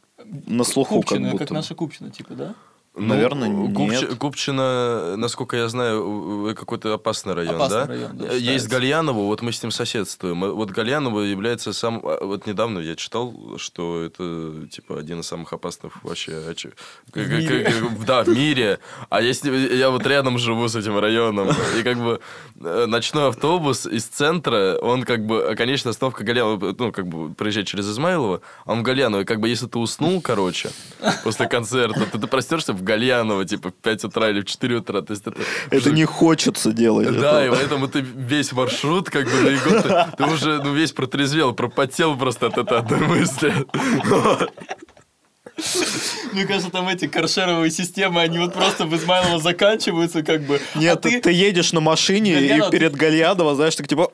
[0.47, 1.53] на слуху как Купчино, как, будто.
[1.53, 2.55] наша Купчина, типа, да?
[2.99, 4.15] Наверное, Купчи- нет.
[4.15, 7.85] Купчино, насколько я знаю, э, какой-то опасный район, Опасный да?
[7.87, 8.67] район, да, Э, Есть.
[8.67, 10.43] Гальяново, вот мы с ним соседствуем.
[10.43, 12.01] Э, Вот Гальяново является сам...
[12.03, 16.33] а, Вот недавно я читал, что это, типа, один из самых опасных вообще...
[16.33, 16.53] а
[17.11, 17.73] к- мире.
[18.05, 18.79] Да, в мире.
[19.09, 22.19] А если я вот рядом живу с этим районом, и как бы
[22.55, 25.55] ночной автобус из центра, он как бы...
[25.57, 29.21] Конечная остановка Гальянова, ну, как бы проезжать через Измайлово, а он в Гальяново.
[29.21, 30.69] И как бы если ты уснул, короче,
[31.23, 35.01] после концерта, то ты простерся в Гальянова, типа, в 5 утра или в 4 утра.
[35.01, 35.37] То есть это...
[35.69, 37.19] Это не хочется делать.
[37.19, 40.91] Да, и поэтому ты весь маршрут, как бы, на бегу, ты, ты уже, ну, весь
[40.91, 43.53] протрезвел, пропотел просто от этой одной мысли.
[46.33, 50.61] Мне кажется, там эти каршеровые системы, они вот просто в Измайлово заканчиваются, как бы.
[50.75, 51.21] Нет, А ты...
[51.21, 54.11] ты едешь на машине Гальянов, и перед Гальядово, знаешь, так типа...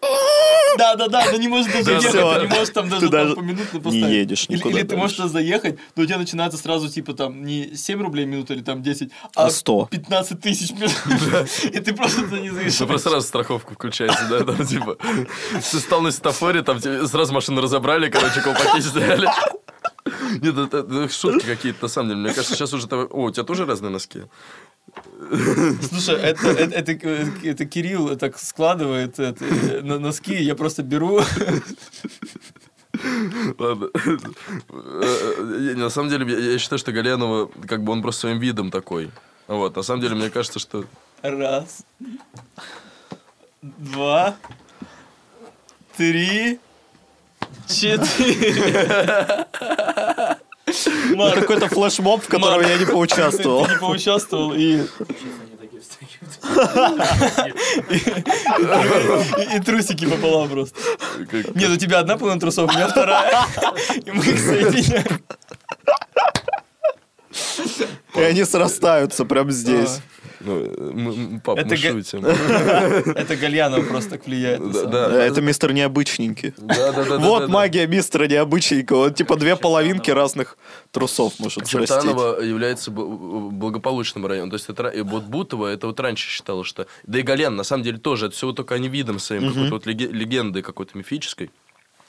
[0.77, 3.33] Да, да, да, ты не можешь даже Да, ехать, ты не можешь там даже, даже
[3.33, 4.05] там поминутно не поставить.
[4.09, 7.75] едешь или, никуда или ты можешь заехать, но у тебя начинается сразу типа там не
[7.75, 9.87] 7 рублей в минуту или там 10, а, А 100.
[9.91, 11.47] 15 тысяч в минуту.
[11.63, 12.79] И ты просто туда не заезжаешь.
[12.81, 14.97] Ну, просто сразу страховка включается, да, там, типа,
[15.71, 19.29] ты стал на светофоре, там тебе сразу машину разобрали, короче, колпаки сняли.
[20.41, 22.21] Нет, это, это шутки какие-то, на самом деле.
[22.21, 22.87] Мне кажется, сейчас уже...
[22.87, 24.23] О, у тебя тоже разные носки?
[25.89, 31.21] Слушай, это, это, это, это Кирилл так складывает это, э, на носки, я просто беру.
[33.57, 33.89] Ладно.
[34.69, 38.69] Э, На самом деле, я я считаю, что Галянова, как бы он просто своим видом
[38.71, 39.09] такой.
[39.47, 40.85] Вот, на самом деле, мне кажется, что...
[41.23, 41.83] Раз,
[43.61, 44.35] два,
[45.97, 46.59] три,
[47.67, 49.47] четыре.
[51.15, 53.67] Марк, Какой-то флешмоб, в котором я не поучаствовал.
[53.69, 55.05] не поучаствовал и, Честно,
[55.43, 56.11] они такие встают.
[59.53, 60.77] и, трусики пополам просто.
[61.53, 63.45] Нет, у тебя одна половина трусов, у меня вторая.
[64.05, 65.21] И мы их соединяем.
[68.15, 69.99] И они срастаются прям здесь.
[70.45, 72.25] Ну, пап, Это мы га- шутим.
[73.15, 74.61] Это Гальянова просто так влияет.
[74.89, 76.53] Да, Это мистер Необычненький.
[77.19, 79.05] Вот магия мистера Необычненького.
[79.05, 80.57] Он типа две половинки разных
[80.91, 81.89] трусов может срастить.
[81.89, 84.49] Чертаново является благополучным районом.
[84.49, 86.87] То есть это, вот Бутово, это вот раньше считалось, что...
[87.03, 88.27] Да и Галян, на самом деле, тоже.
[88.27, 91.49] Это все вот только они видом своим, какой-то вот леге- легендой какой-то мифической.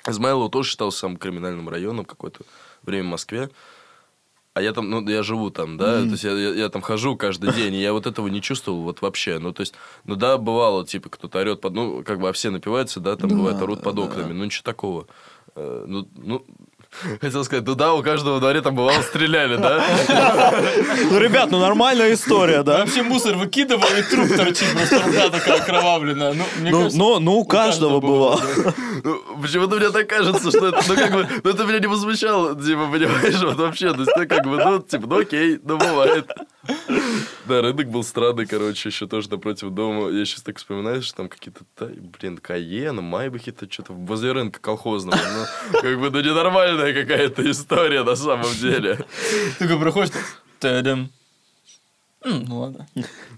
[0.06, 2.40] Измайлово тоже считался самым криминальным районом какое-то
[2.82, 3.48] время в Москве.
[4.56, 7.14] А я там, ну, я живу там, да, то есть я, я- я там хожу
[7.14, 9.38] каждый день, и я вот этого не чувствовал вот вообще.
[9.38, 9.74] Ну, то есть,
[10.06, 13.28] ну да, бывало, типа, кто-то орет под, ну, как бы, а все напиваются, да, там
[13.36, 15.06] бывает, орут под окнами, ну, ничего такого.
[15.56, 16.46] Э, Ну, ну,
[17.20, 19.84] хотел сказать, ну да, у каждого во дворе там бывало стреляли, да?
[21.10, 22.78] Ну, ребят, ну нормальная история, да?
[22.78, 26.32] Вообще мусор выкидывал, и труп торчит, просто рука такая окровавленная.
[26.34, 28.72] Ну, мне Ну, кажется, ну, ну, у каждого да.
[29.04, 32.54] Ну, почему-то мне так кажется, что это, ну, как бы, ну, это меня не возмущало,
[32.54, 36.26] типа, понимаешь, вот вообще, то есть, ну, как бы, ну, типа, ну, окей, ну, бывает.
[37.44, 40.10] Да, рынок был странный, короче, еще тоже напротив дома.
[40.10, 45.16] Я сейчас так вспоминаю, что там какие-то, блин, Каена, Майбахи-то что-то возле рынка колхозного.
[45.72, 46.20] Ну, как бы, ну,
[46.86, 49.04] ненормальная какая-то история на самом деле.
[49.58, 50.12] Только проходишь,
[50.60, 51.10] та-дам.
[52.24, 52.88] Ну ладно.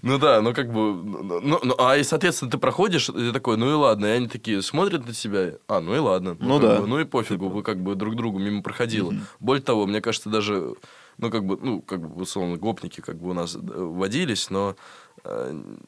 [0.01, 3.31] Ну да, ну как бы, ну, ну, ну, а и соответственно ты проходишь, и ты
[3.31, 6.59] такой, ну и ладно, и они такие смотрят на тебя, а, ну и ладно, Ну
[6.59, 6.81] как да.
[6.81, 9.13] бы, ну и пофигу, вы как бы друг другу мимо проходило.
[9.39, 10.73] Более того, мне кажется, даже,
[11.19, 14.75] ну как бы, ну как бы условно гопники как бы у нас э, водились, но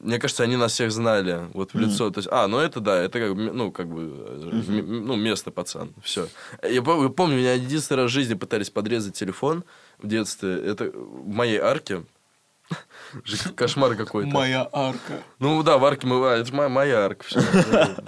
[0.00, 3.00] мне кажется, они нас всех знали вот в лицо, то есть, а, ну это да,
[3.02, 6.28] это как ну как бы, э, м- ну местный пацан, все.
[6.62, 9.64] Я пом- помню, меня единственный раз в жизни пытались подрезать телефон
[9.98, 12.04] в детстве, это в моей арке.
[13.56, 14.28] Кошмар какой-то.
[14.30, 15.20] Моя арка.
[15.38, 16.16] Ну да, в арке мы...
[16.26, 17.24] а, Это же моя, моя арка.
[17.24, 17.40] Все.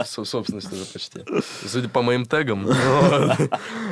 [0.05, 1.21] Со- Собственность уже почти.
[1.67, 2.69] Судя по моим тегам.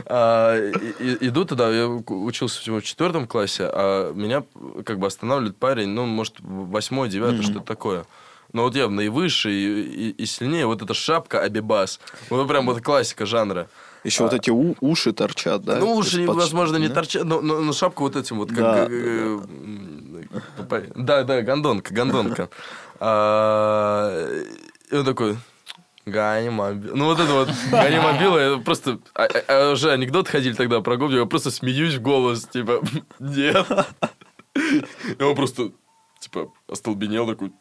[0.06, 4.42] А, и- и- Иду туда, я учился всего в четвертом классе, а меня
[4.84, 8.04] как бы останавливает парень, ну, может, восьмой, девятый, что-то такое.
[8.52, 10.66] Но вот явно и выше, и, и- и сильнее.
[10.66, 12.00] Вот эта шапка Абибас.
[12.28, 13.68] Вот прям вот классика жанра.
[14.04, 15.76] Еще вот эти у- уши торчат, да?
[15.76, 16.94] Ну, уши, возможно, не да?
[16.94, 18.58] торчат, но, но, но шапка вот этим вот, как...
[18.58, 19.46] Да, э, э, по-
[20.96, 22.48] Да, да, гондонка, гондонка.
[23.00, 24.40] А,
[24.90, 25.36] И он такой...
[26.04, 26.96] Гони мобил.
[26.96, 28.98] Ну, вот это вот, гони мобила, это просто...
[29.14, 32.82] а- а- а уже анекдот ходили тогда про Гобби, я просто смеюсь в голос, типа,
[33.20, 33.64] нет.
[34.56, 35.70] И просто,
[36.18, 37.52] типа, остолбенел такой,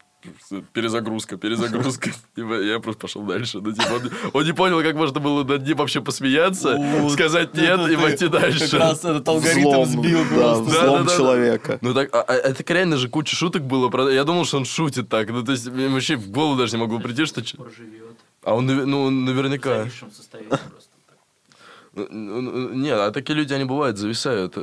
[0.73, 2.11] перезагрузка, перезагрузка.
[2.35, 3.59] Типа, я просто пошел дальше.
[3.61, 7.53] Ну, типа, он, он не понял, как можно было над ним вообще посмеяться, Вот сказать
[7.53, 8.69] нет и пойти дальше.
[8.69, 10.63] Как раз этот алгоритм Взлом, сбил да, просто.
[10.63, 11.79] Взлом да, да, человека.
[11.81, 13.89] Ну так, а, а это реально же куча шуток было.
[13.89, 15.29] про- Я думал, что он шутит так.
[15.29, 17.41] Ну, то есть, вообще в голову даже не могло прийти, что...
[17.41, 18.17] Проживет.
[18.43, 19.79] А он, ну, В наверняка...
[19.79, 20.89] зависшем состоянии просто.
[21.07, 21.17] так.
[21.19, 24.57] Ну, ну, ну, Нет, а такие люди, они бывают, зависают.
[24.57, 24.61] И,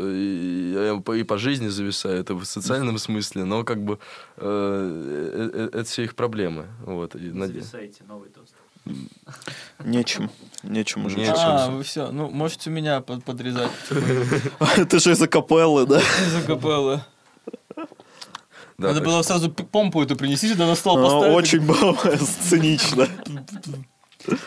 [0.96, 3.44] и по- и по жизни зависают, и в социальном смысле.
[3.44, 3.98] Но как бы
[4.38, 6.66] э, э, э, это все их проблемы.
[6.86, 7.14] Вот.
[7.16, 8.54] И Зависайте, новый тост.
[9.84, 10.30] Нечем.
[10.62, 11.18] Нечем уже.
[11.18, 11.34] Нечем.
[11.36, 12.10] А, вы все.
[12.10, 13.70] Ну, можете меня под- подрезать.
[14.88, 15.98] Ты же из-за капеллы, да?
[16.00, 17.00] Из-за капеллы.
[18.78, 21.34] Да, Надо было сразу помпу эту принести сюда на стол поставить.
[21.36, 23.06] Очень было сценично.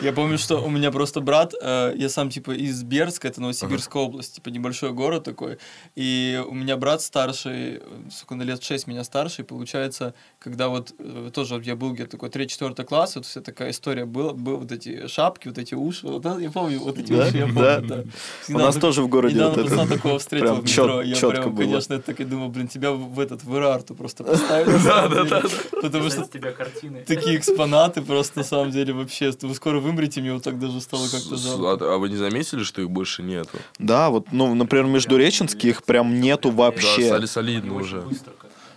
[0.02, 4.02] Я помню, что у меня просто брат, э, я сам типа из Берска, это Новосибирская
[4.02, 5.58] область, типа небольшой город такой,
[5.94, 10.92] и у меня брат старший, э, сколько на лет 6 меня старший, получается, когда вот
[10.98, 14.58] э, тоже вот я был где-то такой 3-4 класс, вот вся такая история была, был
[14.58, 17.26] вот эти шапки, вот эти уши, вот, это я помню, вот эти Да?
[17.28, 17.80] уши, я помню, Да.
[17.80, 18.02] да.
[18.50, 21.14] У нас тоже в городе Недавно вот это такого встретил прям в метро, чёт- я
[21.14, 21.64] чётко прям, было.
[21.64, 25.42] конечно, так и думал, блин, тебя в этот, в Ирарту просто поставили, на самом деле.
[25.80, 27.04] потому что С тебя картины.
[27.06, 29.32] такие экспонаты просто на самом деле вообще.
[29.62, 31.86] Скоро вымрете, мне вот так даже стало как-то жалко.
[31.86, 33.56] А а вы не заметили, что их больше нету?
[33.78, 37.06] Да, вот, ну, например, Междуреченске их прям нету Да, вообще.
[37.06, 38.04] стали Они солидно уже.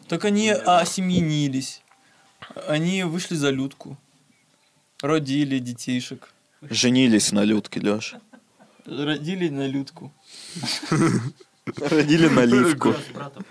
[0.07, 1.81] Так они осеменились.
[2.67, 3.97] Они вышли за людку.
[5.01, 6.31] Родили детейшек.
[6.61, 8.13] Женились на Людке, Леш.
[8.85, 10.13] Родили на людку.
[11.65, 12.93] Родили наливку.
[12.93, 13.43] С братом.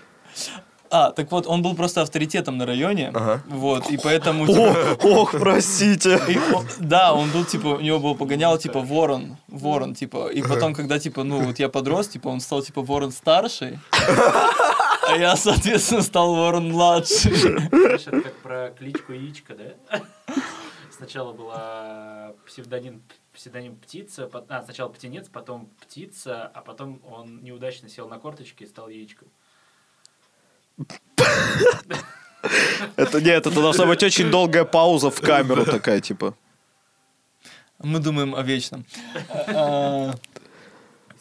[0.97, 3.11] А, так вот, он был просто авторитетом на районе.
[3.13, 3.43] Ага.
[3.47, 4.47] Вот, и поэтому...
[4.47, 6.21] типа, О, ох, простите.
[6.29, 10.41] И он- да, он был, типа, у него был погонял, типа, ворон, ворон, типа, и
[10.41, 13.77] потом, когда, типа, ну, вот я подрос, типа, он стал, типа, ворон старший,
[15.09, 17.35] а я, соответственно, стал ворон младший.
[17.69, 20.01] Знаешь, это как про кличку Яичко, да?
[20.95, 23.01] Сначала была псевдоним,
[23.33, 28.67] псевдоним птица, а, сначала птенец, потом птица, а потом он неудачно сел на корточки и
[28.67, 29.27] стал яичком.
[32.95, 36.35] Это нет, это должна быть очень долгая пауза в камеру такая, типа.
[37.79, 38.85] Мы думаем о вечном.
[39.47, 40.15] А,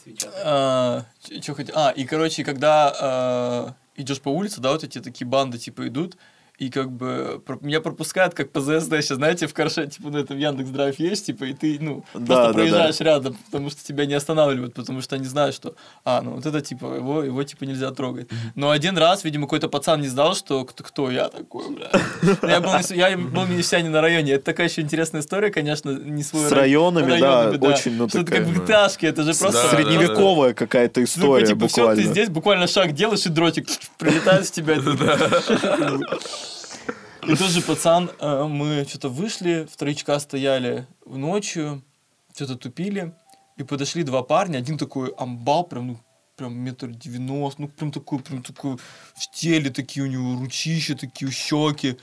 [0.03, 1.07] Свеча.
[1.43, 1.75] Что хотел?
[1.77, 6.17] А, и, короче, когда идешь по улице, да, вот эти такие банды, типа, идут,
[6.57, 10.19] и как бы про- меня пропускают как по ЗСД сейчас, знаете, в Карше, типа, на
[10.19, 13.85] этом Яндекс Драйв есть, типа, и ты, ну, Да, просто да, проезжаешь рядом, потому что
[13.85, 15.75] тебя не останавливают, потому что они знают, что,
[16.05, 18.29] а, ну, вот это, типа, его, его типа, нельзя трогать.
[18.55, 21.91] Но один раз, видимо, какой-то пацан не знал, что кто, кто я такой, бля.
[22.23, 24.35] Ну, Я был, с- я был не на районе.
[24.35, 28.19] Это такая еще интересная история, конечно, не свой С рай- районами, да, очень, ну, Что
[28.21, 28.61] это такая, как да.
[28.61, 29.61] ГТАшке, это же просто...
[29.61, 33.67] Да, Средневековая какая-то Ну, история типа, все, ты здесь буквально шаг делаешь, и дротик
[33.99, 34.77] прилетает в тебя.
[37.29, 41.83] И тот же пацан, э, мы что-то вышли, в троечка стояли в ночью,
[42.35, 43.13] что-то тупили,
[43.57, 45.99] и подошли два парня, один такой амбал, прям, ну,
[46.37, 48.77] прям метр девяносто, ну, прям такой, прям такой,
[49.15, 51.97] в теле такие у него ручища, такие щеки.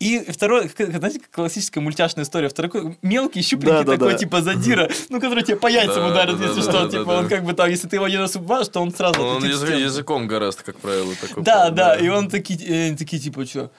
[0.00, 3.96] И второй, знаете, как классическая мультяшная история, второй такой мелкий, щупленький, Да-да-да.
[4.06, 6.90] такой, типа, задира, ну, который тебе по яйцам Да, ударит, да, если да, что, да,
[6.90, 7.36] типа, да, он да.
[7.36, 9.64] как бы там, если ты его один раз убиваешь, то он сразу Он отлетит в
[9.64, 11.42] язык- языком гораздо, как правило, такой.
[11.44, 13.70] Да, парень, да, и он такие, э, такие типа, что?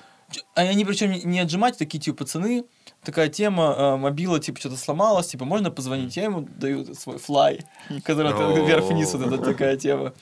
[0.55, 2.65] А они причем не- отжимать, такие типа пацаны,
[3.03, 7.61] такая тема, э, мобила типа что-то сломалась, типа можно позвонить, я ему даю свой флай,
[8.03, 8.31] который
[8.65, 10.13] вверх-вниз вот эта такая тема.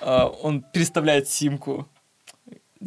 [0.00, 1.88] А, Он переставляет симку.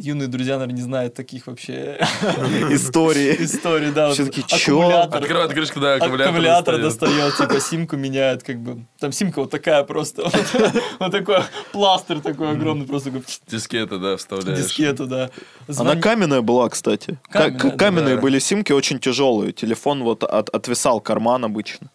[0.02, 1.98] Юные друзья, наверное, не знают таких вообще
[2.70, 3.36] Истории.
[3.44, 4.12] историй, да.
[4.12, 4.88] Все такие, чё?
[5.02, 6.80] Открывает крышку, да, аккумулятор.
[6.80, 7.36] Достает.
[7.36, 8.86] типа симку меняет, как бы.
[8.98, 10.30] Там симка вот такая просто.
[10.98, 11.38] Вот такой
[11.72, 13.10] пластырь такой огромный, просто
[13.46, 14.58] Дискета, да, вставляешь.
[14.58, 15.30] дискету, да.
[15.78, 17.18] Она каменная была, кстати.
[17.30, 19.52] Каменные были симки, очень тяжелые.
[19.52, 21.90] Телефон вот от- отвисал карман обычно.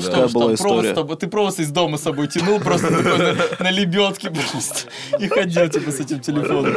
[0.00, 0.10] Ну Да.
[0.12, 0.92] что ж, там провод история.
[0.92, 4.88] с тобой, ты провод из дома с собой тянул просто такой на, на лебедке просто
[5.18, 6.76] и ходил типа с этим телефоном.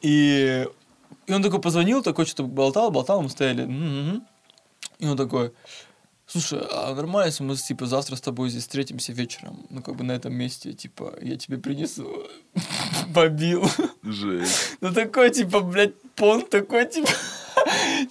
[0.00, 0.66] И,
[1.26, 3.62] и он такой позвонил, такой что-то болтал, болтал, мы стояли.
[3.62, 4.22] «М-м-м».
[4.98, 5.52] И он такой,
[6.26, 10.04] слушай, а нормально, если мы типа завтра с тобой здесь встретимся вечером, ну как бы
[10.04, 12.26] на этом месте, типа, я тебе принесу
[13.08, 13.68] бобил.
[14.02, 14.76] Жесть.
[14.80, 17.08] Ну такой, типа, блядь, понт такой, типа...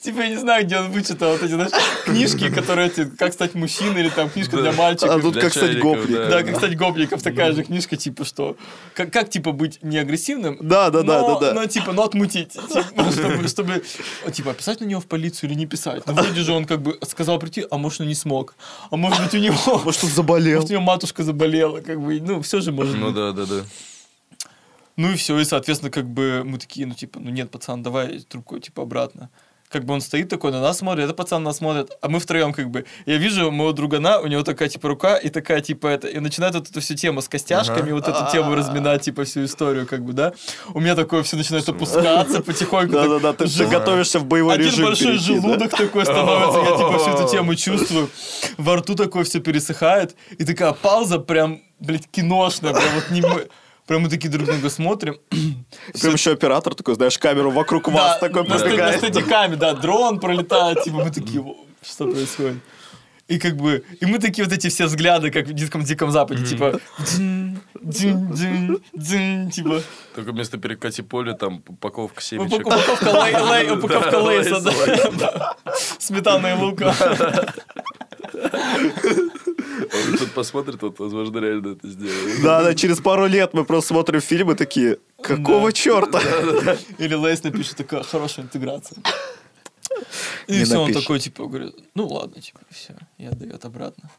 [0.01, 1.71] Типа, я не знаю, где он вычитал вот эти, знаешь,
[2.05, 5.21] книжки, которые эти, как стать мужчиной, или там книжка для А мальчиков.
[5.21, 6.17] тут Для как стать чайников, гопник.
[6.17, 6.43] да.
[6.43, 8.55] Как стать гопников, такая же книжка, типа, что...
[8.93, 11.53] Как, как типа, быть не агрессивным, Да, да, да, да, да.
[11.53, 12.51] но, типа, но отмутить.
[12.53, 13.83] Типа, чтобы, чтобы,
[14.31, 16.03] типа, писать на него в полицию или не писать.
[16.07, 18.55] Ну, вроде же он как бы сказал прийти, а может, он не смог.
[18.91, 19.81] А может быть, у него...
[19.83, 20.55] Может, он заболел.
[20.63, 23.63] Может, у него матушка заболела, как бы, ну, все же может Ну да, да, да.
[24.95, 28.19] Ну и все, и, соответственно, как бы мы такие, ну, типа, ну нет, пацан, давай
[28.19, 29.29] трубку, типа, обратно.
[29.69, 32.19] Как бы он стоит такой, на нас смотрит, это пацан на нас смотрит, а мы
[32.19, 35.87] втроем, как бы, я вижу моего другана, у него такая, типа, рука, и такая, типа,
[35.87, 39.45] это, и начинает вот эту всю тему с костяшками, вот эту тему разминать, типа, всю
[39.45, 40.33] историю, как бы, да.
[40.75, 42.93] У меня такое все начинает опускаться потихоньку.
[42.93, 45.41] Да-да-да, ты, жи- готовишься в боевой один режим большой перейти, да?
[45.41, 48.09] желудок такой становится, я типа всю эту тему чувствую.
[48.59, 50.15] Во рту такое все пересыхает.
[50.37, 52.73] И такая пауза прям, блядь, киношная.
[52.73, 53.21] Прям вот не
[53.87, 55.17] Прям мы такие друг друга смотрим.
[56.01, 58.97] Прям еще оператор такой, знаешь, камеру вокруг вас такой ста- на пробегает.
[58.97, 62.57] стадиками, да, дрон пролетает, типа мы такие, «О, что происходит?
[63.29, 66.45] И как бы, и мы такие вот эти все взгляды, как в диком диком западе,
[66.45, 66.79] типа,
[69.51, 69.81] типа,
[70.15, 72.67] Только вместо перекати поля там упаковка упак- семечек.
[72.67, 75.55] упаковка, лей, лей- упаковка лейса, да.
[75.99, 76.93] Сметана и лука.
[79.93, 82.41] Он Тут посмотрит, вот, возможно, реально это сделает.
[82.43, 86.19] Да, да, через пару лет мы просто смотрим фильмы такие, какого черта?
[86.97, 88.97] Или Лейс напишет такая хорошая интеграция.
[90.47, 94.09] И Не все, он такой, типа, говорит, ну ладно, типа, все, и отдает обратно.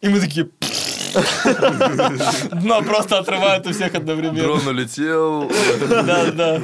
[0.00, 0.48] И мы такие...
[2.52, 4.42] Дно просто отрывают у всех одновременно.
[4.42, 5.50] Дрон улетел.
[5.88, 6.62] Да, да.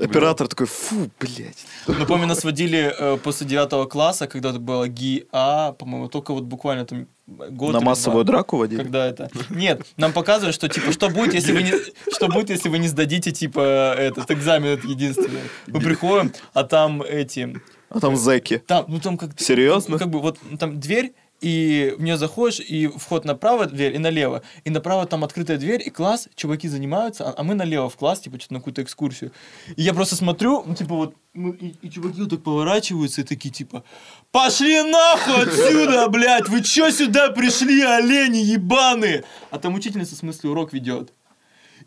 [0.00, 1.64] Оператор такой, фу, блядь.
[1.86, 6.44] Ну, помню, нас водили э, после девятого класса, когда это было ГИА, по-моему, только вот
[6.44, 8.34] буквально там год На массовую два.
[8.34, 8.82] драку водили?
[8.82, 9.30] Когда это?
[9.50, 11.72] Нет, нам показывают, что типа что будет, если вы не
[12.12, 15.40] что будет, если вы не сдадите типа этот экзамен этот единственный.
[15.66, 18.58] Мы приходим, а там эти А там зэки.
[18.66, 19.98] там ну там как Серьезно?
[19.98, 24.42] как бы вот там дверь и в нее заходишь, и вход направо дверь, и налево.
[24.64, 28.20] И направо там открытая дверь, и класс, чуваки занимаются, а, а мы налево в класс,
[28.20, 29.32] типа, что-то на какую-то экскурсию.
[29.76, 33.24] И я просто смотрю, ну, типа, вот, ну, и, и чуваки вот так поворачиваются, и
[33.24, 33.84] такие, типа,
[34.30, 39.24] пошли нахуй отсюда, блядь, вы чё сюда пришли, олени ебаные?
[39.50, 41.12] А там учительница, в смысле, урок ведет.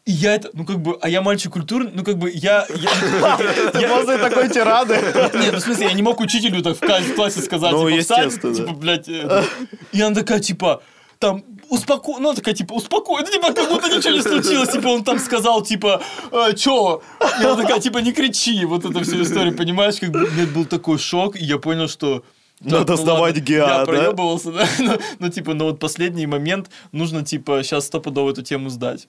[0.06, 2.66] И я это, ну как бы, а я мальчик культурный, ну как бы я...
[2.70, 3.38] я-
[3.90, 4.96] После такой тирады.
[4.96, 8.54] нет, ну в смысле, я не мог учителю так в классе сказать, Ну, типа, встань,
[8.54, 9.46] типа, блядь, это.
[9.92, 10.82] И она такая, типа,
[11.20, 12.14] там, успоко...
[12.20, 15.62] Ну, такая, типа, успокой, ну, типа, как будто ничего не случилось, типа, он там сказал,
[15.62, 17.02] типа, э, чё?
[17.42, 20.48] И она такая, типа, не кричи, вот это всю историю, понимаешь, как бы, у меня
[20.48, 22.24] был такой шок, и я понял, что...
[22.62, 23.86] Надо так, ну сдавать ладно, ГИА, Я да?
[23.86, 28.70] проебывался, да, ну, ну, типа, но вот последний момент, нужно, типа, сейчас стопудово эту тему
[28.70, 29.08] сдать.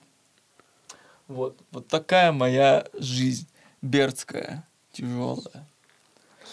[1.31, 3.47] Вот, вот такая моя жизнь
[3.81, 5.65] бердская, тяжелая.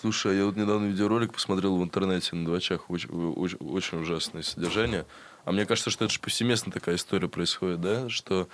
[0.00, 2.88] Слушай, я вот недавно видеоролик посмотрел в интернете на двачах.
[2.88, 5.04] Очень, очень, очень ужасное содержание.
[5.44, 8.08] А мне кажется, что это же повсеместно такая история происходит, да?
[8.08, 8.48] Что,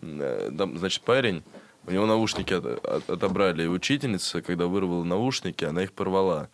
[0.00, 1.42] э, там, значит, парень,
[1.86, 6.48] у него наушники от- от- отобрали, и учительница, когда вырвала наушники, она их порвала.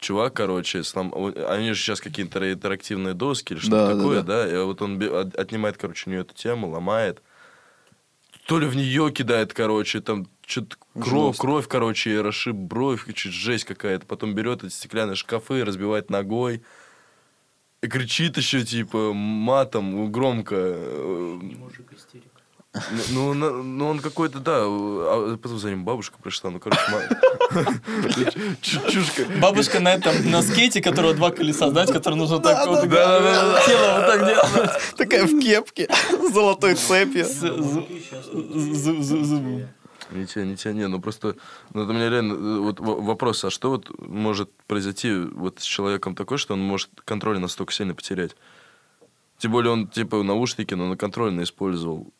[0.00, 1.14] Чувак, короче, слом...
[1.48, 5.00] они же сейчас какие-то интерактивные доски или что-то Да, да, такое, да, И вот он
[5.36, 7.22] отнимает, короче, у нее эту тему, ломает.
[8.46, 13.64] То ли в нее кидает, короче, там что-то кровь, кровь, короче, расшиб бровь, чуть жесть
[13.64, 14.04] какая-то.
[14.06, 16.62] Потом берет эти стеклянные шкафы, разбивает ногой.
[17.80, 20.54] И кричит еще, типа, матом громко.
[20.56, 22.33] Э, мужик истерик.
[23.10, 24.62] Ну, на- ну, он какой-то, да.
[24.64, 26.80] а Потом за ним бабушка пришла, ну, короче,
[28.60, 29.26] чушка.
[29.40, 34.06] Бабушка на этом, на скейте, которого два колеса, знаете, который нужно так вот, тело вот
[34.06, 34.70] так делать.
[34.96, 37.26] Такая в кепке, с золотой цепью.
[40.10, 41.36] Не те, не те, не, ну просто,
[41.72, 45.64] ну это у меня реально э, вот вопрос, а что вот может произойти вот с
[45.64, 48.36] человеком такой, что он может контроль настолько сильно потерять?
[49.38, 52.12] Тем более он типа наушники, но на контрольно использовал.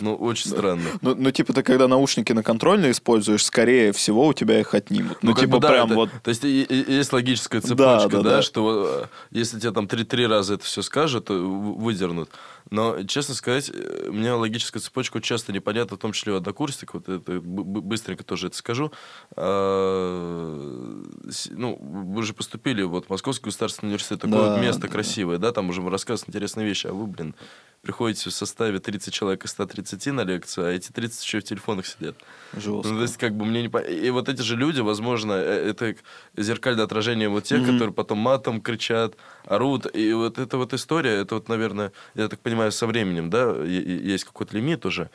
[0.00, 0.82] Ну, очень странно.
[1.02, 5.18] Ну, ну, типа, ты когда наушники на контрольно используешь, скорее всего, у тебя их отнимут.
[5.22, 6.10] Ну, как типа, бы да, прям это- вот...
[6.22, 8.42] То есть и- и- есть логическая цепочка, Да, да, да, да.
[8.42, 12.30] что э, если тебе там три-три раза это все скажут, то в- выдернут.
[12.70, 17.08] Но, честно сказать, э, мне логическая цепочка часто непонятна, в том числе у однокурсников, вот
[17.08, 18.92] это быстренько тоже это скажу.
[19.36, 21.02] А,
[21.50, 24.88] Ну, вы же поступили вот в Московский государственный университет, такое Да, вот место да.
[24.88, 27.34] красивое, да, там уже рассказывают интересные вещи, а вы, блин,
[27.82, 31.86] приходите в составе 30 человек из 130 на лекцию, а эти 30 еще в телефонах
[31.86, 32.16] сидят.
[32.52, 32.94] Ну, Жестко.
[32.96, 35.94] то есть, как бы мне не по- И вот эти же люди, возможно, э, это
[36.36, 37.72] зеркальное отражение вот тех, Мгм.
[37.72, 39.14] которые потом матом кричат,
[39.48, 39.86] орут.
[39.94, 44.24] И вот эта вот история, это вот, наверное, я так понимаю, со временем, да, есть
[44.24, 45.10] какой-то лимит уже.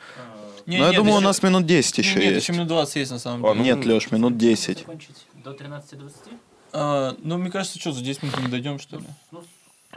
[0.66, 2.42] Не, Ну, я нет, думаю, у еще- нас минут 10 не, еще Нет, есть.
[2.48, 3.58] еще минут 20 есть на самом А, деле.
[3.58, 4.78] ну, Нет, Леш, минут 10.
[4.78, 6.32] Закончить до 13.20?
[6.72, 9.04] А, Ну, мне кажется, что, за 10 минут мы не дойдем, что ли?
[9.30, 9.44] Ну,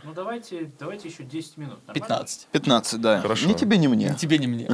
[0.03, 1.79] ну давайте, давайте еще 10 минут.
[1.87, 1.93] Нормально?
[1.93, 2.47] 15.
[2.51, 3.21] 15, да.
[3.21, 3.47] Хорошо.
[3.47, 4.09] Ни тебе, ни мне.
[4.09, 4.67] Ни тебе, ни мне.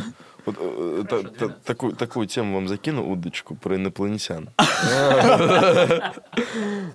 [0.46, 1.64] Вот, э, Хорошо, та- та- 12.
[1.64, 4.50] такую, такую тему вам закину, удочку, про инопланетян.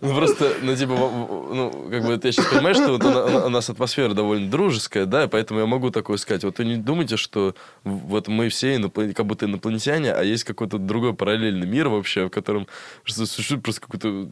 [0.01, 3.69] Ну, просто, ну, типа, ну, как бы, ты сейчас понимаешь, что у на- у нас
[3.71, 6.45] атмосфера довольно дружеская, да, поэтому я могу такое сказать.
[6.45, 8.79] Вот вы не думайте, что вот мы все
[9.15, 12.67] как будто инопланетяне, а есть какой-то другой параллельный мир вообще, в котором
[13.05, 14.29] существует просто какой-то,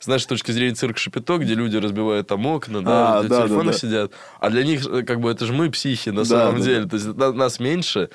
[0.00, 3.72] знаешь, с точки зрения цирк Шапито, где люди разбивают там окна, да, А, да.
[3.72, 6.96] сидят, а для них, э, как бы, это же мы психи на самом деле, то
[6.96, 8.08] есть на- нас меньше,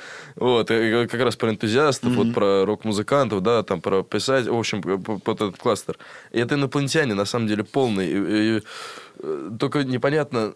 [0.45, 4.81] вот, и как раз про энтузиастов, вот про рок-музыкантов, да, там про писать, в общем,
[4.81, 5.97] п- вот этот кластер.
[6.31, 8.07] И это инопланетяне, на самом деле, полный.
[8.07, 8.61] И- и,
[9.19, 10.53] э, только непонятно,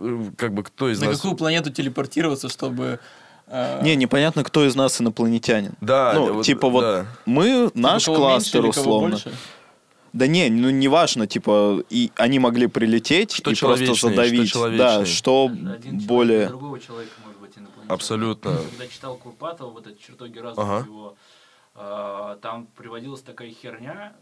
[0.00, 1.16] э, как бы, кто из На нас...
[1.16, 2.98] какую планету телепортироваться, чтобы...
[3.46, 5.72] э, Не, непонятно, кто из нас инопланетянин.
[5.80, 7.06] Да, ну, вот, типа вот да.
[7.26, 9.18] мы, типа, наш меньше кластер кого условно.
[10.12, 14.60] Да не, ну не важно, типа, и они могли прилететь Что и просто человечнее, что
[14.60, 14.78] задавить.
[14.78, 16.38] да, что Один человек более...
[16.40, 17.31] для другого человека может.
[17.88, 18.50] Абсолютно.
[18.50, 20.86] Я Когда читал Курпатова, вот эти чертоги разума Ага.
[20.86, 21.16] его,
[21.74, 24.14] а, там приводилась такая херня,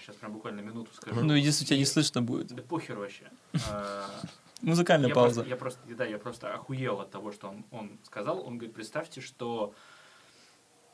[0.00, 1.22] сейчас прям буквально минуту скажу.
[1.22, 2.48] Ну, если тебя не слышно будет.
[2.48, 3.30] Да похер вообще.
[3.70, 4.04] А,
[4.62, 5.42] Музыкальная я пауза.
[5.42, 8.40] Просто, я просто, да, я просто охуел от того, что он, он сказал.
[8.40, 9.74] Он говорит, представьте, что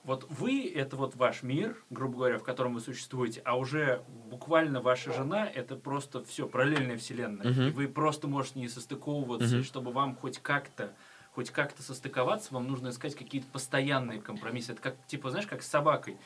[0.04, 4.80] вот вы— это вот ваш мир, грубо говоря, в котором вы существуете, а уже буквально
[4.80, 7.50] ваша жена— это просто все, параллельная вселенная.
[7.50, 7.62] Мгм.
[7.68, 10.92] И вы просто можете не состыковываться, и чтобы вам хоть как-то
[11.34, 14.72] хоть как-то состыковаться, вам нужно искать какие-то постоянные компромиссы.
[14.72, 16.18] Это как, типа, знаешь, как с собакой.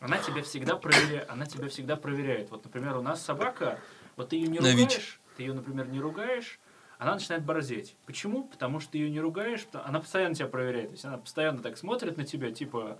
[0.00, 1.30] Она тебя всегда проверяет.
[1.30, 2.50] Она тебя всегда проверяет.
[2.50, 3.78] Вот, например, у нас собака,
[4.16, 4.70] вот ты ее не ВИЧ.
[4.72, 6.58] ругаешь, ты ее, например, не ругаешь,
[6.98, 7.96] она начинает борзеть.
[8.06, 8.44] Почему?
[8.44, 10.88] Потому что ты ее не ругаешь, она постоянно тебя проверяет.
[10.88, 12.98] То есть она постоянно так смотрит на тебя, типа,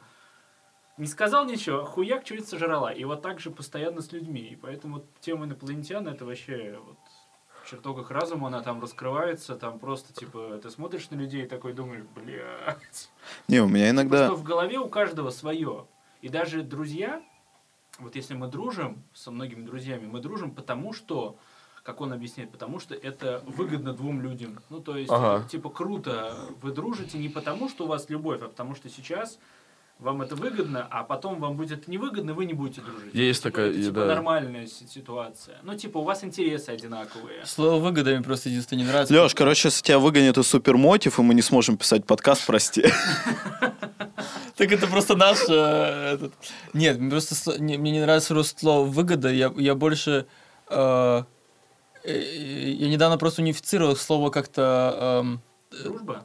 [0.98, 2.92] не сказал ничего, хуяк чуть сожрала.
[2.92, 4.42] И вот так же постоянно с людьми.
[4.42, 6.98] И поэтому тема инопланетян это вообще вот
[7.66, 12.04] чертогах разума она там раскрывается, там просто типа ты смотришь на людей и такой думаешь,
[12.14, 13.10] блядь.
[13.48, 14.26] Не, у меня иногда...
[14.28, 15.86] Просто в голове у каждого свое.
[16.20, 17.22] И даже друзья,
[17.98, 21.36] вот если мы дружим со многими друзьями, мы дружим потому, что,
[21.82, 24.58] как он объясняет, потому что это выгодно двум людям.
[24.70, 25.46] Ну, то есть, Ага.
[25.48, 29.38] типа, круто, вы дружите не потому, что у вас любовь, а потому что сейчас
[29.98, 33.14] вам это выгодно, а потом вам будет невыгодно, вы не будете дружить.
[33.14, 34.06] Есть Типа, такая, это, типа, да.
[34.06, 35.56] нормальная си- ситуация.
[35.62, 37.46] Ну, типа, у вас интересы одинаковые.
[37.46, 39.14] Слово выгода мне просто единственное не нравится.
[39.14, 42.84] Леш, короче, если тебя выгонят из супермотив, и мы не сможем писать подкаст, прости.
[44.56, 45.38] Так это просто наш...
[45.48, 46.32] э, этот.
[46.74, 49.28] Нет, мне просто мне не нравится слово выгода.
[49.28, 50.26] Я, я больше...
[50.70, 51.22] э,
[52.04, 55.22] э, я недавно просто унифицировал слово как-то...
[55.24, 55.40] эм,
[55.82, 56.24] Дружба?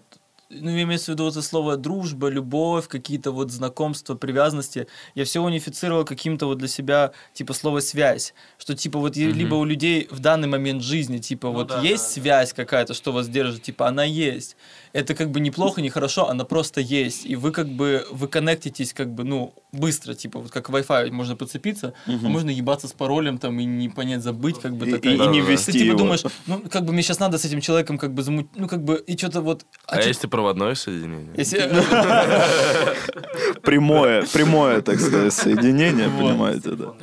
[0.50, 4.88] Ну, имеется в виду вот это слово дружба, любовь, какие-то вот знакомства, привязанности.
[5.14, 8.34] Я все унифицировал каким-то вот для себя, типа, слово связь.
[8.58, 9.32] Что, типа, вот Мгм.
[9.34, 12.22] либо у людей в данный момент жизни, типа, Ну вот да, есть да, да.
[12.22, 14.58] связь какая-то, что вас держит, типа, она есть.
[14.92, 17.26] Это как бы неплохо, не хорошо, она просто есть.
[17.26, 21.36] И вы как бы, вы коннектитесь как бы, ну, быстро, типа, вот как Wi-Fi можно
[21.36, 25.14] подцепиться, а можно ебаться с паролем там и не понять, забыть, как бы И, такая.
[25.14, 25.52] и- и не Да-да-да.
[25.52, 25.98] вести Ты типа его.
[26.00, 28.48] думаешь, ну, как бы мне сейчас надо с этим человеком как бы замуть...
[28.56, 29.66] Ну, как бы, и что-то вот...
[29.86, 31.34] А чё- если проводное соединение?
[31.38, 31.60] если...
[33.62, 36.94] Прямое, прямое, так сказать, соединение, понимаете, да.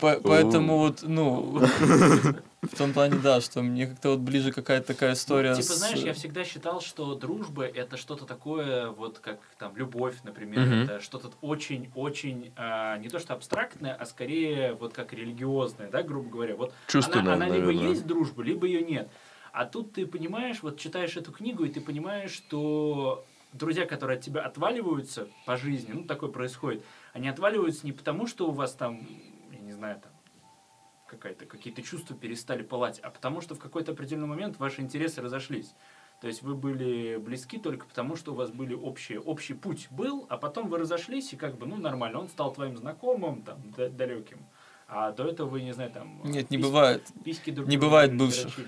[0.00, 1.62] Поэтому вот, ну,
[2.72, 5.76] в том плане, да, что мне как-то вот ближе какая-то такая история Ну, типа, с-
[5.78, 10.82] знаешь, я всегда считал, что дружба это что-то такое, вот как там любовь, например, Мгм.
[10.84, 16.30] это что-то очень-очень а, не то что абстрактное, а скорее вот как религиозное, да, грубо
[16.30, 16.56] говоря.
[16.56, 17.88] Вот Чувственное, она, она либо наверное.
[17.90, 19.10] есть дружба, либо ее нет.
[19.52, 24.24] А тут ты понимаешь, вот читаешь эту книгу, и ты понимаешь, что друзья, которые от
[24.24, 29.00] тебя отваливаются по жизни, ну, такое происходит, они отваливаются не потому, что у вас там,
[29.52, 30.12] я не знаю, там,
[31.06, 35.74] какая-то, какие-то чувства перестали пылать, а потому что в какой-то определенный момент ваши интересы разошлись.
[36.20, 40.26] То есть вы были близки только потому, что у вас были общие, общий путь был,
[40.30, 43.90] а потом вы разошлись, и как бы, ну, нормально, он стал твоим знакомым, там, да-
[43.90, 44.38] далеким.
[44.88, 46.20] А до этого вы, не знаю, там...
[46.24, 47.02] Нет, не бывает.
[47.24, 48.56] Письки друг Не бывает бывших.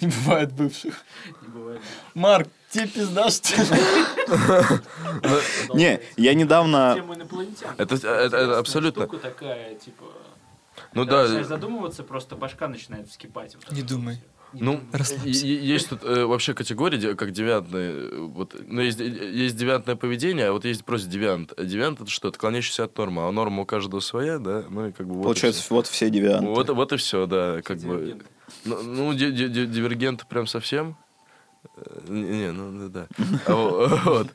[0.00, 1.04] Не бывает бывших.
[1.42, 1.80] Не бывает.
[2.14, 3.68] Марк, тебе пизда, что ли?
[5.74, 6.96] Не, я недавно...
[7.78, 9.06] Это- абсолютно.
[9.06, 10.04] штука такая, типа...
[10.96, 13.54] Ну да, начинаешь задумываться, просто башка начинает вскипать.
[13.54, 14.18] вот Не думай.
[14.52, 14.80] Не Ну,
[15.24, 17.90] есть тут э, вообще категории, де- как девиантные.
[17.92, 21.52] э, Вот, ну, есть, э, есть девиантное поведение, а вот есть просто девиант.
[21.56, 22.28] А Девиант это что?
[22.28, 23.26] Это клонящийся от нормы.
[23.28, 24.64] А норма у каждого своя, да?
[24.70, 25.74] Ну и как бы вот Получается, всё.
[25.74, 26.46] вот все девианты.
[26.46, 27.82] Вот, вот и все, да, как бы.
[27.98, 28.26] Дивергенты.
[28.64, 30.96] Ну, ну, ди- ди- ди- дивергенты прям совсем.
[31.76, 33.08] Э, Не, не, ну ну, да.
[33.46, 34.28] А, во- Вот.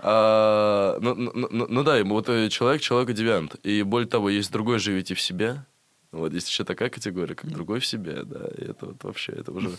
[0.00, 3.56] А, ну, ну, ну, ну да, вот человек, человек девиант.
[3.64, 5.64] И более того, есть другой живите в себе.
[6.18, 8.46] Вот есть еще такая категория, как другой в себе, да.
[8.56, 9.70] И это вот вообще, это уже?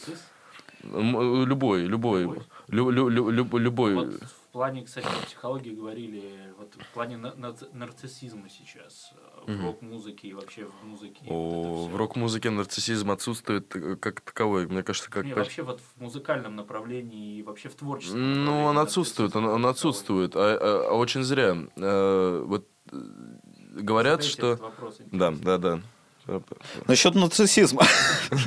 [0.84, 2.38] М, любой, любой, Любой?
[2.70, 3.96] лю- лю- лю- люб- любой.
[3.96, 9.50] Вот в плане, кстати, психологии говорили, вот в плане на- нарци- нарциссизма сейчас, э, в
[9.50, 9.66] Мгм.
[9.66, 11.26] рок-музыке и вообще в музыке.
[11.28, 15.64] О, вот в рок-музыке нарциссизм отсутствует э, как таковой, мне кажется, как Не, по- вообще
[15.64, 18.18] вот в музыкальном направлении и вообще в творчестве.
[18.18, 21.58] Ну, он отсутствует, он, он отсутствует, а, а- а очень зря.
[21.76, 22.98] Э, вот э,
[23.82, 24.58] говорят, что...
[25.12, 25.82] Да, да, да.
[26.88, 27.84] Насчет нарциссизма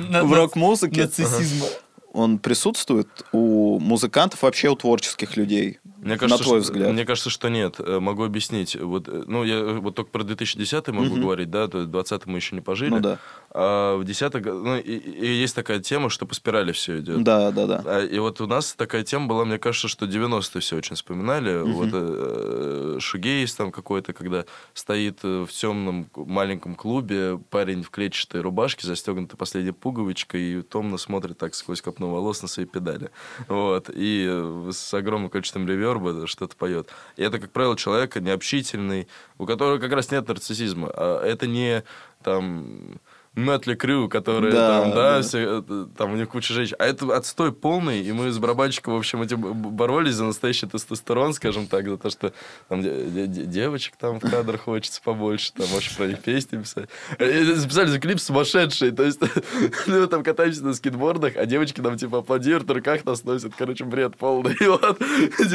[0.09, 1.67] На- в рок-музыке, Нацизма.
[2.13, 5.79] он присутствует у музыкантов, вообще у творческих людей.
[6.03, 6.93] Мне кажется, на твой что, взгляд?
[6.93, 7.77] Мне кажется, что нет.
[7.79, 8.75] Э, Могу объяснить.
[8.75, 11.21] Вот, э, ну, я вот только про 2010 могу Мгм.
[11.23, 12.91] говорить, да, то есть 20 мы еще не пожили.
[12.91, 13.19] Ну да.
[13.51, 17.23] А в 10 ну, и, и есть такая тема, что по спирали все идет.
[17.23, 17.83] Да, да, да.
[17.85, 21.59] А, И вот у нас такая тема была, мне кажется, что 90-е все очень вспоминали.
[21.63, 21.73] Мгм.
[21.73, 24.45] Вот э, шугейс там какой-то, когда
[24.75, 31.39] стоит в темном маленьком клубе парень в клетчатой рубашке, застегнутой последней пуговичкой, и томно смотрит
[31.39, 33.11] так сквозь копну волос на свои педали.
[33.47, 33.89] Вот.
[33.95, 34.27] И
[34.73, 36.89] с огромным количеством реверба что-то поет.
[37.17, 39.09] И это, как правило, человек необщительный,
[39.39, 40.91] у которого как раз нет нарциссизма.
[40.95, 41.85] А это не
[42.23, 43.01] там...
[43.35, 45.23] Мэтли Крю, которые Да, там, да, да.
[45.23, 46.77] все, э, там у них куча женщин.
[46.79, 50.67] А это отстой полный, и мы с барабанщиком, в общем, этим б- боролись за настоящий
[50.67, 52.33] тестостерон, скажем так, за то, что
[52.69, 56.59] там де- де- де- девочек там в кадр хочется побольше, там, может, про них песни
[56.59, 56.91] писать.
[57.19, 59.21] И Записали за клип сумасшедший, то есть
[59.87, 63.85] мы там катаемся на скейтбордах, а девочки нам типа аплодируют, в руках нас носят, короче,
[63.85, 64.55] бред полный.
[64.61, 65.01] И вот,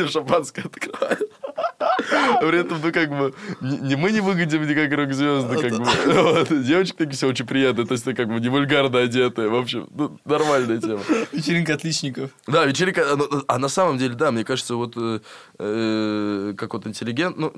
[0.12, 1.32] шампанское открывают.
[1.98, 5.86] При этом, ну, как бы, не мы не выглядим никак рок-звезды, как бы.
[6.28, 6.64] Вот.
[6.64, 9.49] Девочки такие все очень приятные, то есть, как бы, не вульгарно одетые.
[9.49, 11.02] В общем, ну, нормальная тема.
[11.32, 12.32] Вечеринка отличников.
[12.48, 15.19] Да, вечеринка, а, ну, а на самом деле, да, мне кажется, вот э,
[15.60, 17.52] э, как вот интеллигент, ну,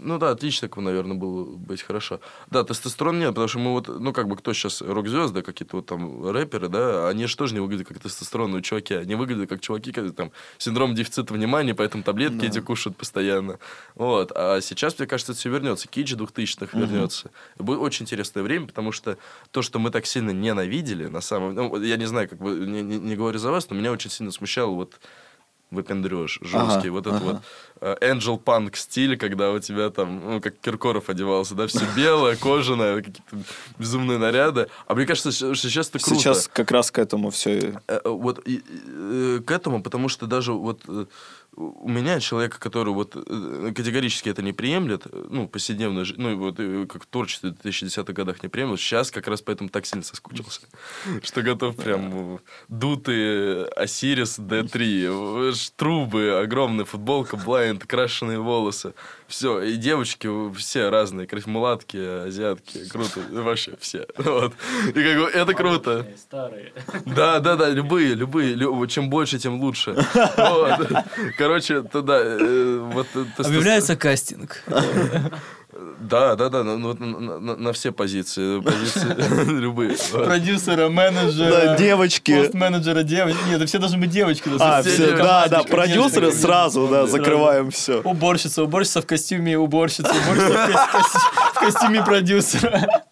[0.00, 2.20] ну да, отличником, наверное, было быть хорошо.
[2.50, 5.86] Да, тестостерон нет, потому что мы вот, ну, как бы, кто сейчас рок-звезды, какие-то вот
[5.86, 9.90] там рэперы, да, они же тоже не выглядят как тестостеронные чуваки, они выглядят как чуваки,
[9.90, 12.46] которые там синдром дефицита внимания, поэтому таблетки Да.
[12.46, 13.58] эти кушают постоянно.
[13.94, 17.30] Вот, а сейчас, мне кажется, это все вернется, кич 2000-х вернется.
[17.58, 19.18] И Будет очень интересное время, потому что
[19.50, 22.50] то, что мы так сильно ненавидели, на самом ну, вот я не знаю, как бы,
[22.66, 24.98] не, не- не говорю за вас, но меня очень сильно смущал вот
[25.70, 27.24] выпендреж жесткий, Ага, вот этот ага.
[27.24, 27.42] вот
[28.00, 32.34] э, Angel Punk стиль, когда у тебя там, ну, как Киркоров одевался, да, все белое,
[32.34, 33.22] кожаное, какие-то
[33.78, 34.66] безумные наряды.
[34.88, 36.20] А мне кажется, что сейчас это круто.
[36.20, 37.74] Сейчас как раз к этому все.
[37.86, 38.64] Э, э, Вот и,
[39.46, 40.80] к этому, потому что даже вот
[41.56, 46.56] у меня человека, который вот э, категорически это не приемлет, э, ну, повседневно, ну, вот
[46.58, 50.04] э, как в творчестве в 2010-х годах не приемлет, сейчас как раз поэтому так сильно
[50.04, 50.62] соскучился,
[51.22, 58.94] что готов прям дутые Осирис D3, э, ш- трубы, огромная футболка, блайнд, крашеные волосы,
[59.30, 61.96] все, и девочки все разные, мулатки,
[62.26, 64.52] азиатки, круто, вообще все, вот,
[64.88, 66.06] и как бы это круто.
[66.18, 66.72] Старые.
[67.06, 68.54] Да, да, да, любые, любые.
[68.54, 69.94] лю- Чем больше, тем лучше.
[70.36, 70.88] Вот.
[71.38, 73.06] Короче, тогда э, вот
[73.38, 74.62] Объявляется кастинг.
[76.00, 79.14] Да, да, да, вот на, на- на все позиции, позиции
[79.60, 79.96] любые.
[80.12, 81.50] Продюсера, менеджера.
[81.50, 82.36] Да, девочки.
[82.42, 83.38] Пост-менеджера, девочки.
[83.46, 84.48] Нет, это все должны быть девочки.
[84.48, 87.12] на А, все да, да, продюсеры сразу, да, сразу.
[87.12, 88.00] закрываем все.
[88.02, 90.78] Уборщица, уборщица в костюме уборщицы, уборщица
[91.54, 93.02] в костюме продюсера.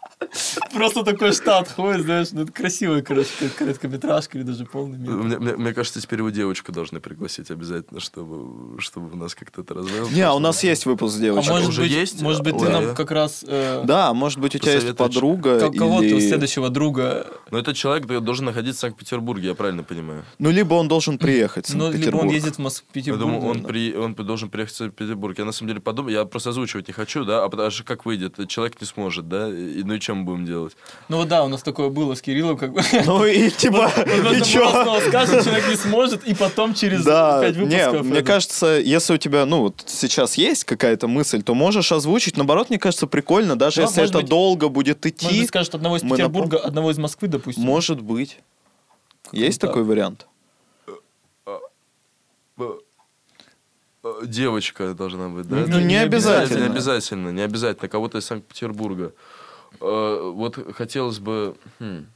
[0.73, 5.10] Просто такой штат ходит, знаешь, ну это красивая, короче, как короткометражка или даже полный мир.
[5.12, 9.62] Мне, мне- мне кажется, теперь его девочку должны пригласить обязательно, чтобы, чтобы у нас как-то
[9.62, 10.12] это развелось.
[10.12, 11.51] Не, а у нас есть выпуск А девочек.
[11.51, 12.23] может уже быть, есть?
[12.23, 12.73] может быть, ты Ой.
[12.73, 16.20] нам как раз э, Да, может быть, у тебя есть подруга кого-то или...
[16.20, 20.24] следующего друга, Но этот человек должен находиться в Санкт-Петербурге, я правильно понимаю?
[20.39, 23.62] Ну, либо он должен приехать в ну, либо он ездит в Москву, Я думаю, он,
[23.62, 25.39] при, он должен приехать в Санкт-Петербург.
[25.39, 28.05] Я на самом деле подумал, я просто озвучивать не хочу, да, а потому что как
[28.06, 30.76] выйдет, человек не сможет, да, и, ну и чем будем делать?
[31.09, 32.82] Ну вот да, у нас такое было с Кириллом, как бы.
[33.06, 34.70] Ну и типа, и чё?
[34.84, 38.06] просто скажет, человек не сможет, и потом через Да, пять не, выпусков...
[38.06, 42.36] мне это- кажется, если у тебя, ну, вот сейчас есть какая-то мысль, то можешь озвучить.
[42.36, 45.48] Наоборот, мне кажется, прикольно, даже Да, если может это быть- долго будет Может идти, быть,
[45.48, 47.62] скажет одного из Петербурга, одного из Москвы, допустим.
[47.64, 48.38] может быть.
[49.32, 49.70] Есть так.
[49.70, 50.26] такой вариант?
[54.24, 55.56] Девочка должна быть, да?
[55.66, 56.66] Ну, не Не обязательно.
[56.66, 57.88] обязательно, не обязательно.
[57.88, 59.12] Кого-то из Санкт-Петербурга.
[59.81, 61.55] Э, Вот хотелось бы...
[61.78, 62.07] хм,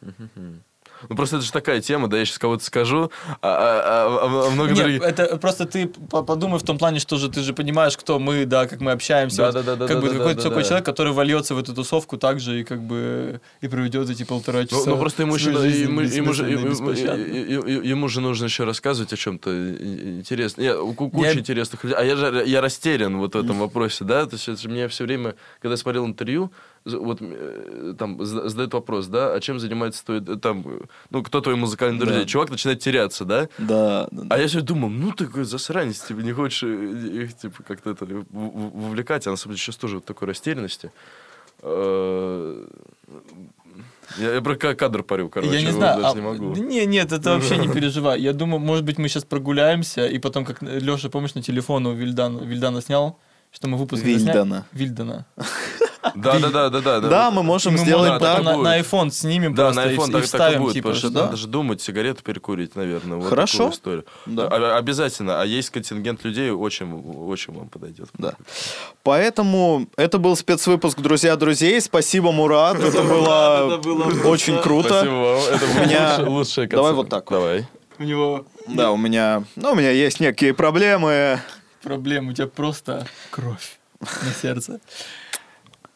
[0.00, 0.60] хм, хм.
[1.08, 3.10] Ну, просто это же такая тема, да, я сейчас кого-то скажу,
[3.40, 5.02] а, а- а- а много Нет, других...
[5.02, 8.44] это просто ты по- подумай в том плане, что же ты же понимаешь, кто мы,
[8.46, 9.38] да, как мы общаемся.
[9.38, 10.68] Да, Вот да, да, Как да, бы да, какой-то да, такой да.
[10.68, 14.66] человек, который вольется в эту тусовку также и как бы и проведет эти полтора Ну,
[14.68, 14.90] часа.
[14.90, 16.68] ну, просто ему, еще, ему, ему же, ему,
[17.82, 20.64] ему- же нужно еще рассказывать о чем-то интересном.
[20.64, 21.96] Я, ку- куча Я- интересных людей.
[21.98, 24.26] А я же я растерян вот в этом вопросе, да?
[24.26, 26.52] То есть это же мне все время, когда я смотрел интервью,
[26.84, 30.80] вот э, там з- задают вопрос, да, а чем занимается твой, э, там, э,
[31.10, 32.20] ну, кто твой музыкальный друзья?
[32.20, 32.26] Да.
[32.26, 33.48] Чувак начинает теряться, да?
[33.58, 34.34] Да, да, да.
[34.34, 39.26] А я все думал, ну такой засранец, типа, не хочешь их, типа, как-то это вовлекать,
[39.26, 40.90] а на самом деле сейчас тоже в такой растерянности.
[44.18, 46.02] Я, я про ка- кадр парю, короче, я не вот знаю.
[46.02, 46.54] даже а- не могу.
[46.54, 48.20] да не, нет, это вообще не переживай.
[48.20, 51.94] Я думаю, может быть, мы сейчас прогуляемся, и потом, как Леша, помнишь, на телефон у
[51.94, 53.18] Вильдана, Вильдана снял,
[53.52, 54.18] что мы выпуск засняли?
[54.24, 54.66] Вильдана.
[54.72, 55.26] Вильдана.
[56.16, 57.00] Да, да, да, да, да.
[57.00, 58.42] Да, мы можем Мы сделать так.
[58.42, 61.46] на, iPhone снимем Да, на iPhone так, так и будет, типа, потому что надо же
[61.46, 63.20] думать, сигарету перекурить, наверное.
[63.20, 63.72] Хорошо.
[64.26, 64.48] Да.
[64.50, 65.40] А- обязательно.
[65.40, 68.08] А есть контингент людей, очень, очень вам подойдет.
[68.18, 68.34] Да.
[69.04, 71.80] Поэтому это был спецвыпуск «Друзья друзей».
[71.80, 72.78] Спасибо, Мурат.
[72.80, 73.80] Это было
[74.24, 74.88] очень круто.
[74.88, 75.38] Спасибо вам.
[75.54, 77.36] Это У меня- лучше- лучшая Давай вот так вот.
[77.38, 77.66] Давай.
[77.98, 81.40] У него Да, у меня, ну, у меня есть некие проблемы.
[81.82, 84.80] Проблем, у тебя просто кровь на сердце.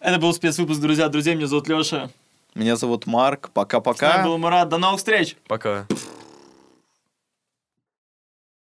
[0.00, 1.08] Это был спецвыпуск, друзья.
[1.08, 2.10] Друзья, меня зовут Леша.
[2.54, 3.46] Меня зовут Марк.
[3.46, 4.26] С нами был Пока-пока.
[4.38, 4.68] Мурат.
[4.68, 5.36] До новых встреч!
[5.46, 5.86] Пока.